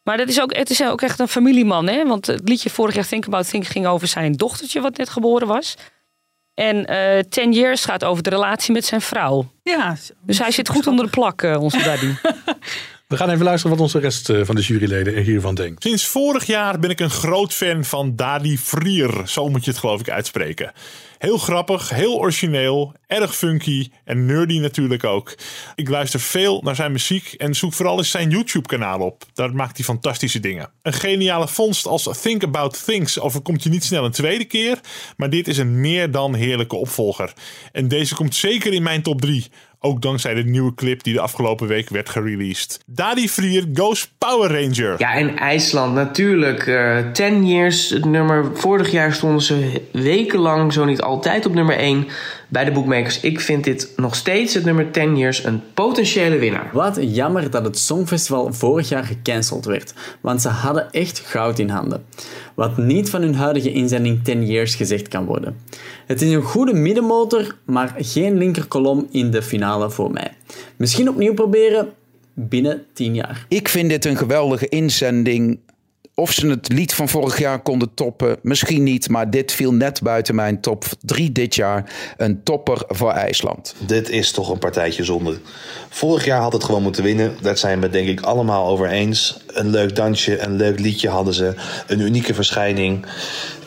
[0.07, 1.89] Maar dat is ook, het is ook echt een familieman.
[1.89, 2.07] Hè?
[2.07, 5.47] Want het liedje vorig jaar Think About Think ging over zijn dochtertje wat net geboren
[5.47, 5.75] was.
[6.55, 6.87] En
[7.29, 9.53] Ten Years gaat over de relatie met zijn vrouw.
[9.63, 9.97] Ja.
[10.23, 12.15] Dus hij zit goed onder de plak, onze daddy.
[13.07, 15.83] We gaan even luisteren wat onze rest van de juryleden er hiervan denkt.
[15.83, 19.29] Sinds vorig jaar ben ik een groot fan van Dadi Frier.
[19.29, 20.73] Zo moet je het geloof ik uitspreken.
[21.19, 25.35] Heel grappig, heel origineel, erg funky en nerdy natuurlijk ook.
[25.75, 29.25] Ik luister veel naar zijn muziek en zoek vooral eens zijn YouTube-kanaal op.
[29.35, 30.71] Daar maakt hij fantastische dingen.
[30.83, 34.81] Een geniale vondst als Think About Things overkomt je niet snel een tweede keer,
[35.17, 37.33] maar dit is een meer dan heerlijke opvolger.
[37.73, 39.51] En deze komt zeker in mijn top 3.
[39.81, 42.81] Ook dankzij de nieuwe clip die de afgelopen week werd gereleased.
[42.87, 44.95] Daddy Frier Goes Power Ranger.
[44.99, 46.67] Ja, in IJsland natuurlijk.
[46.67, 48.51] Uh, Ten Years, het nummer.
[48.55, 52.07] Vorig jaar stonden ze wekenlang, zo niet altijd, op nummer 1
[52.57, 53.21] bij de bookmakers.
[53.21, 56.71] Ik vind dit nog steeds het nummer 10 Years een potentiële winnaar.
[56.73, 61.69] Wat jammer dat het Songfestival vorig jaar gecanceld werd, want ze hadden echt goud in
[61.69, 62.05] handen.
[62.55, 65.57] Wat niet van hun huidige inzending 10 Years gezegd kan worden.
[66.07, 70.33] Het is een goede middenmotor, maar geen linkerkolom in de finale voor mij.
[70.77, 71.89] Misschien opnieuw proberen
[72.35, 73.47] binnen 10 jaar.
[73.49, 75.59] Ik vind dit een geweldige inzending.
[76.19, 79.09] Of ze het lied van vorig jaar konden toppen, misschien niet.
[79.09, 81.93] Maar dit viel net buiten mijn top 3 dit jaar.
[82.17, 83.75] Een topper voor IJsland.
[83.87, 85.39] Dit is toch een partijtje zonde.
[85.89, 87.37] Vorig jaar had het gewoon moeten winnen.
[87.41, 89.41] Dat zijn we denk ik allemaal over eens.
[89.47, 91.55] Een leuk dansje, een leuk liedje hadden ze.
[91.87, 93.07] Een unieke verschijning.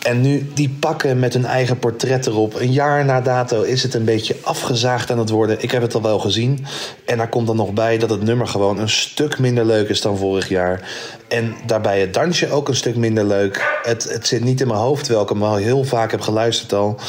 [0.03, 2.55] En nu die pakken met hun eigen portret erop.
[2.55, 5.63] Een jaar na dato is het een beetje afgezaagd aan het worden.
[5.63, 6.65] Ik heb het al wel gezien.
[7.05, 10.01] En daar komt dan nog bij dat het nummer gewoon een stuk minder leuk is
[10.01, 10.89] dan vorig jaar.
[11.27, 13.79] En daarbij het dansje ook een stuk minder leuk.
[13.83, 16.99] Het, het zit niet in mijn hoofd, welke al heel vaak heb geluisterd al.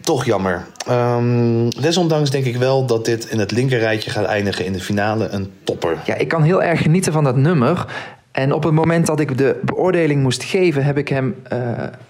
[0.00, 0.66] Toch jammer.
[0.90, 5.28] Um, desondanks denk ik wel dat dit in het linkerrijtje gaat eindigen in de finale.
[5.28, 5.98] Een topper.
[6.04, 7.86] Ja, ik kan heel erg genieten van dat nummer.
[8.32, 11.58] En op het moment dat ik de beoordeling moest geven, heb ik hem eh,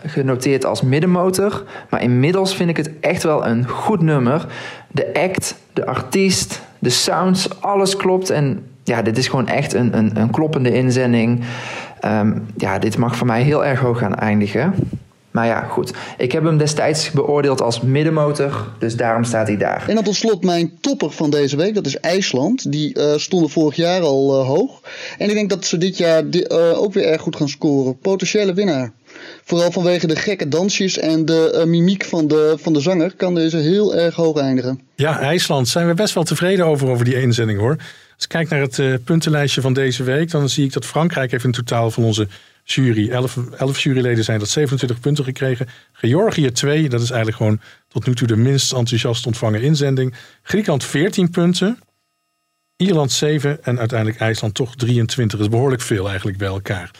[0.07, 1.65] genoteerd als middenmotor.
[1.91, 4.47] Maar inmiddels vind ik het echt wel een goed nummer.
[4.89, 8.31] De act, de artiest, de sounds, alles klopt.
[8.31, 11.45] En ja, dit is gewoon echt een, een, een kloppende inzending.
[12.01, 14.75] Ehm, ja, dit mag voor mij heel erg hoog gaan eindigen.
[15.33, 15.93] Maar ja, goed.
[16.19, 19.85] Ik heb hem destijds beoordeeld als middenmotor, dus daarom staat hij daar.
[19.89, 22.73] En dan tot slot mijn topper van deze week, dat is IJsland.
[22.73, 24.81] Die uh, stonden vorig jaar al uh, hoog.
[25.19, 27.99] En ik denk dat ze dit jaar di uh, ook weer erg goed gaan scoren.
[27.99, 28.93] Potentiële winnaar.
[29.45, 33.57] Vooral vanwege de gekke dansjes en de mimiek van de, van de zanger kan deze
[33.57, 34.81] heel erg hoog eindigen.
[34.95, 37.77] Ja, IJsland zijn we best wel tevreden over, over die inzending hoor.
[38.15, 41.45] Als ik kijk naar het puntenlijstje van deze week, dan zie ik dat Frankrijk heeft
[41.45, 42.29] een totaal van onze
[42.65, 43.11] jury.
[43.11, 45.69] Elf, elf juryleden zijn dat 27 punten gekregen.
[45.93, 50.15] Georgië 2, dat is eigenlijk gewoon tot nu toe de minst enthousiast ontvangen inzending.
[50.43, 51.79] Griekenland 14 punten.
[52.77, 55.39] Ierland 7 en uiteindelijk IJsland toch 23.
[55.39, 56.91] Dat is behoorlijk veel eigenlijk bij elkaar.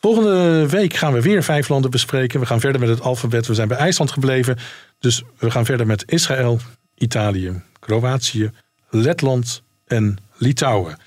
[0.00, 2.40] Volgende week gaan we weer vijf landen bespreken.
[2.40, 3.46] We gaan verder met het alfabet.
[3.46, 4.56] We zijn bij IJsland gebleven.
[4.98, 6.58] Dus we gaan verder met Israël,
[6.94, 8.50] Italië, Kroatië,
[8.90, 10.98] Letland en Litouwen.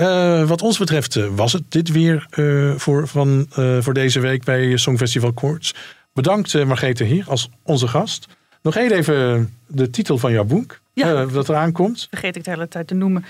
[0.00, 3.46] Uh, wat ons betreft uh, was het dit weer uh, voor, van,
[3.80, 5.74] voor deze week bij Songfestival Koorts.
[6.12, 8.26] Bedankt Margrethe hier als onze gast.
[8.62, 11.26] Nog één even de titel van jouw boek, ja.
[11.26, 12.06] dat eraan komt.
[12.10, 13.24] Vergeet ik de hele tijd te noemen,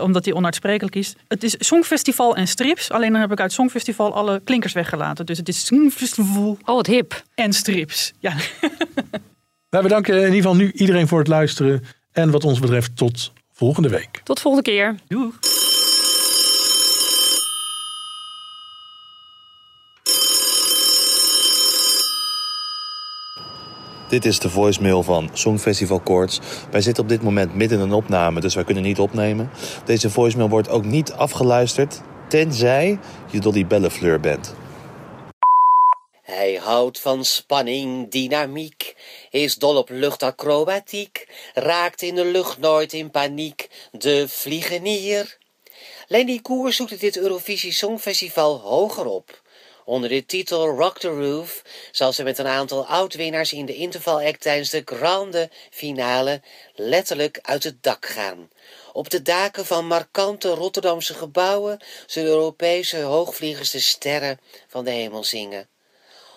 [0.00, 1.14] omdat die onuitsprekelijk is.
[1.28, 2.90] Het is Songfestival en strips.
[2.90, 5.26] Alleen dan heb ik uit Songfestival alle klinkers weggelaten.
[5.26, 6.58] Dus het is Songfestival.
[6.64, 7.22] Oh, het hip.
[7.34, 8.12] En strips.
[8.18, 8.34] Ja.
[9.68, 11.84] Wij bedanken in ieder geval nu iedereen voor het luisteren.
[12.12, 14.20] En wat ons betreft tot volgende week.
[14.24, 14.94] Tot volgende keer.
[15.08, 15.59] Doeg.
[24.10, 26.40] Dit is de voicemail van Songfestival Koorts.
[26.70, 29.50] Wij zitten op dit moment midden in een opname, dus wij kunnen niet opnemen.
[29.84, 32.98] Deze voicemail wordt ook niet afgeluisterd, tenzij
[33.30, 34.54] je Dolly Bellefleur bent.
[36.22, 38.96] Hij houdt van spanning, dynamiek,
[39.30, 45.38] is dol op luchtacrobatiek, raakt in de lucht nooit in paniek, de vliegenier.
[46.08, 49.40] Lenny Koer zoekt dit Eurovisie Songfestival hoger op.
[49.90, 54.40] Onder de titel Rock the Roof zal ze met een aantal oud-winnaars in de interval-act
[54.40, 56.42] tijdens de grande finale
[56.74, 58.50] letterlijk uit het dak gaan.
[58.92, 65.24] Op de daken van markante Rotterdamse gebouwen zullen Europese hoogvliegers de sterren van de hemel
[65.24, 65.68] zingen.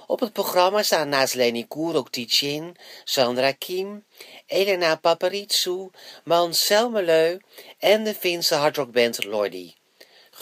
[0.07, 4.05] Op het programma staan naast Leni Koer ook Tichin, Sandra Kim,
[4.45, 5.91] Elena Paparizou,
[6.23, 7.39] Mans Selmeleu
[7.79, 9.75] en de Finse hardrockband Lordi.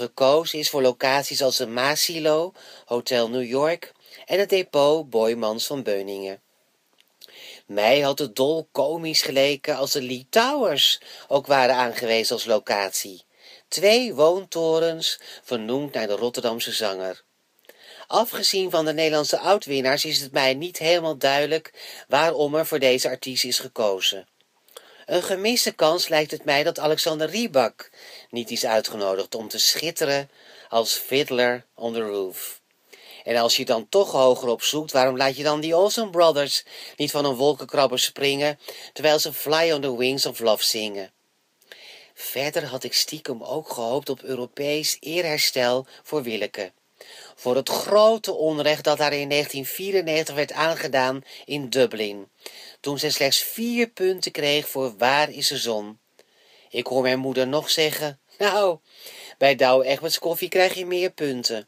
[0.02, 2.54] Gekozen is voor locaties als de Maasilo,
[2.86, 3.92] Hotel New York
[4.26, 6.42] en het depot Boymans van Beuningen.
[7.66, 13.24] Mij had het dol komisch geleken als de Lee Towers ook waren aangewezen als locatie.
[13.68, 17.24] Twee woontorens vernoemd naar de Rotterdamse zanger.
[18.08, 21.74] Afgezien van de Nederlandse oudwinnaars is het mij niet helemaal duidelijk
[22.08, 24.28] waarom er voor deze artiest is gekozen.
[25.12, 27.90] Een gemiste kans lijkt het mij dat Alexander Riebak
[28.30, 30.30] niet is uitgenodigd om te schitteren
[30.70, 32.62] als Fiddler on the Roof.
[33.24, 36.64] En als je dan toch hoger op zoekt, waarom laat je dan die Olsen Brothers
[36.96, 38.60] niet van een wolkenkrabber springen,
[38.94, 41.12] terwijl ze Fly on the Wings of Love zingen?
[42.14, 46.72] Verder had ik stiekem ook gehoopt op Europees eerherstel voor Willeke.
[47.36, 52.28] Voor het grote onrecht dat haar in 1994 werd aangedaan in Dublin,
[52.82, 56.00] toen zij slechts vier punten kreeg voor Waar is de zon.
[56.70, 58.78] Ik hoor mijn moeder nog zeggen, nou,
[59.38, 61.68] bij Douwe Egberts koffie krijg je meer punten.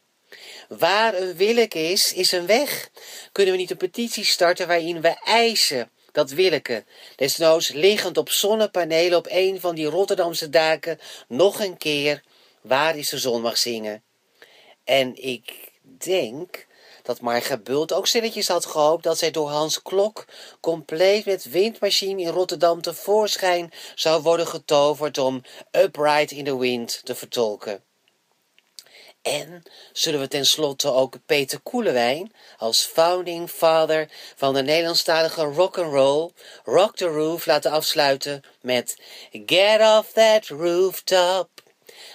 [0.68, 2.90] Waar een Willeke is, is een weg.
[3.32, 6.84] Kunnen we niet een petitie starten waarin we eisen dat Willeke,
[7.16, 12.22] desnoods liggend op zonnepanelen op een van die Rotterdamse daken, nog een keer
[12.64, 14.02] Waar is de zon mag zingen?
[14.84, 16.66] En ik denk
[17.04, 20.24] dat Marga Bult ook stilletjes had gehoopt dat zij door Hans Klok
[20.60, 27.14] compleet met windmachine in Rotterdam tevoorschijn zou worden getoverd om Upright in the Wind te
[27.14, 27.82] vertolken.
[29.22, 29.62] En
[29.92, 36.30] zullen we tenslotte ook Peter Koelewijn als founding father van de Nederlandstalige rock and roll
[36.64, 38.98] Rock the Roof laten afsluiten met
[39.30, 41.48] Get off that rooftop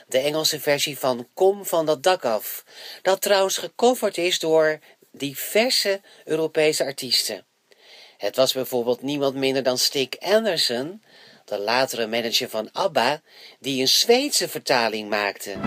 [0.07, 2.63] de Engelse versie van Kom van dat dak af,
[3.01, 4.79] dat trouwens gecoverd is door
[5.11, 7.45] diverse Europese artiesten.
[8.17, 11.03] Het was bijvoorbeeld niemand minder dan Stig Anderson,
[11.45, 13.21] de latere manager van ABBA,
[13.59, 15.57] die een Zweedse vertaling maakte.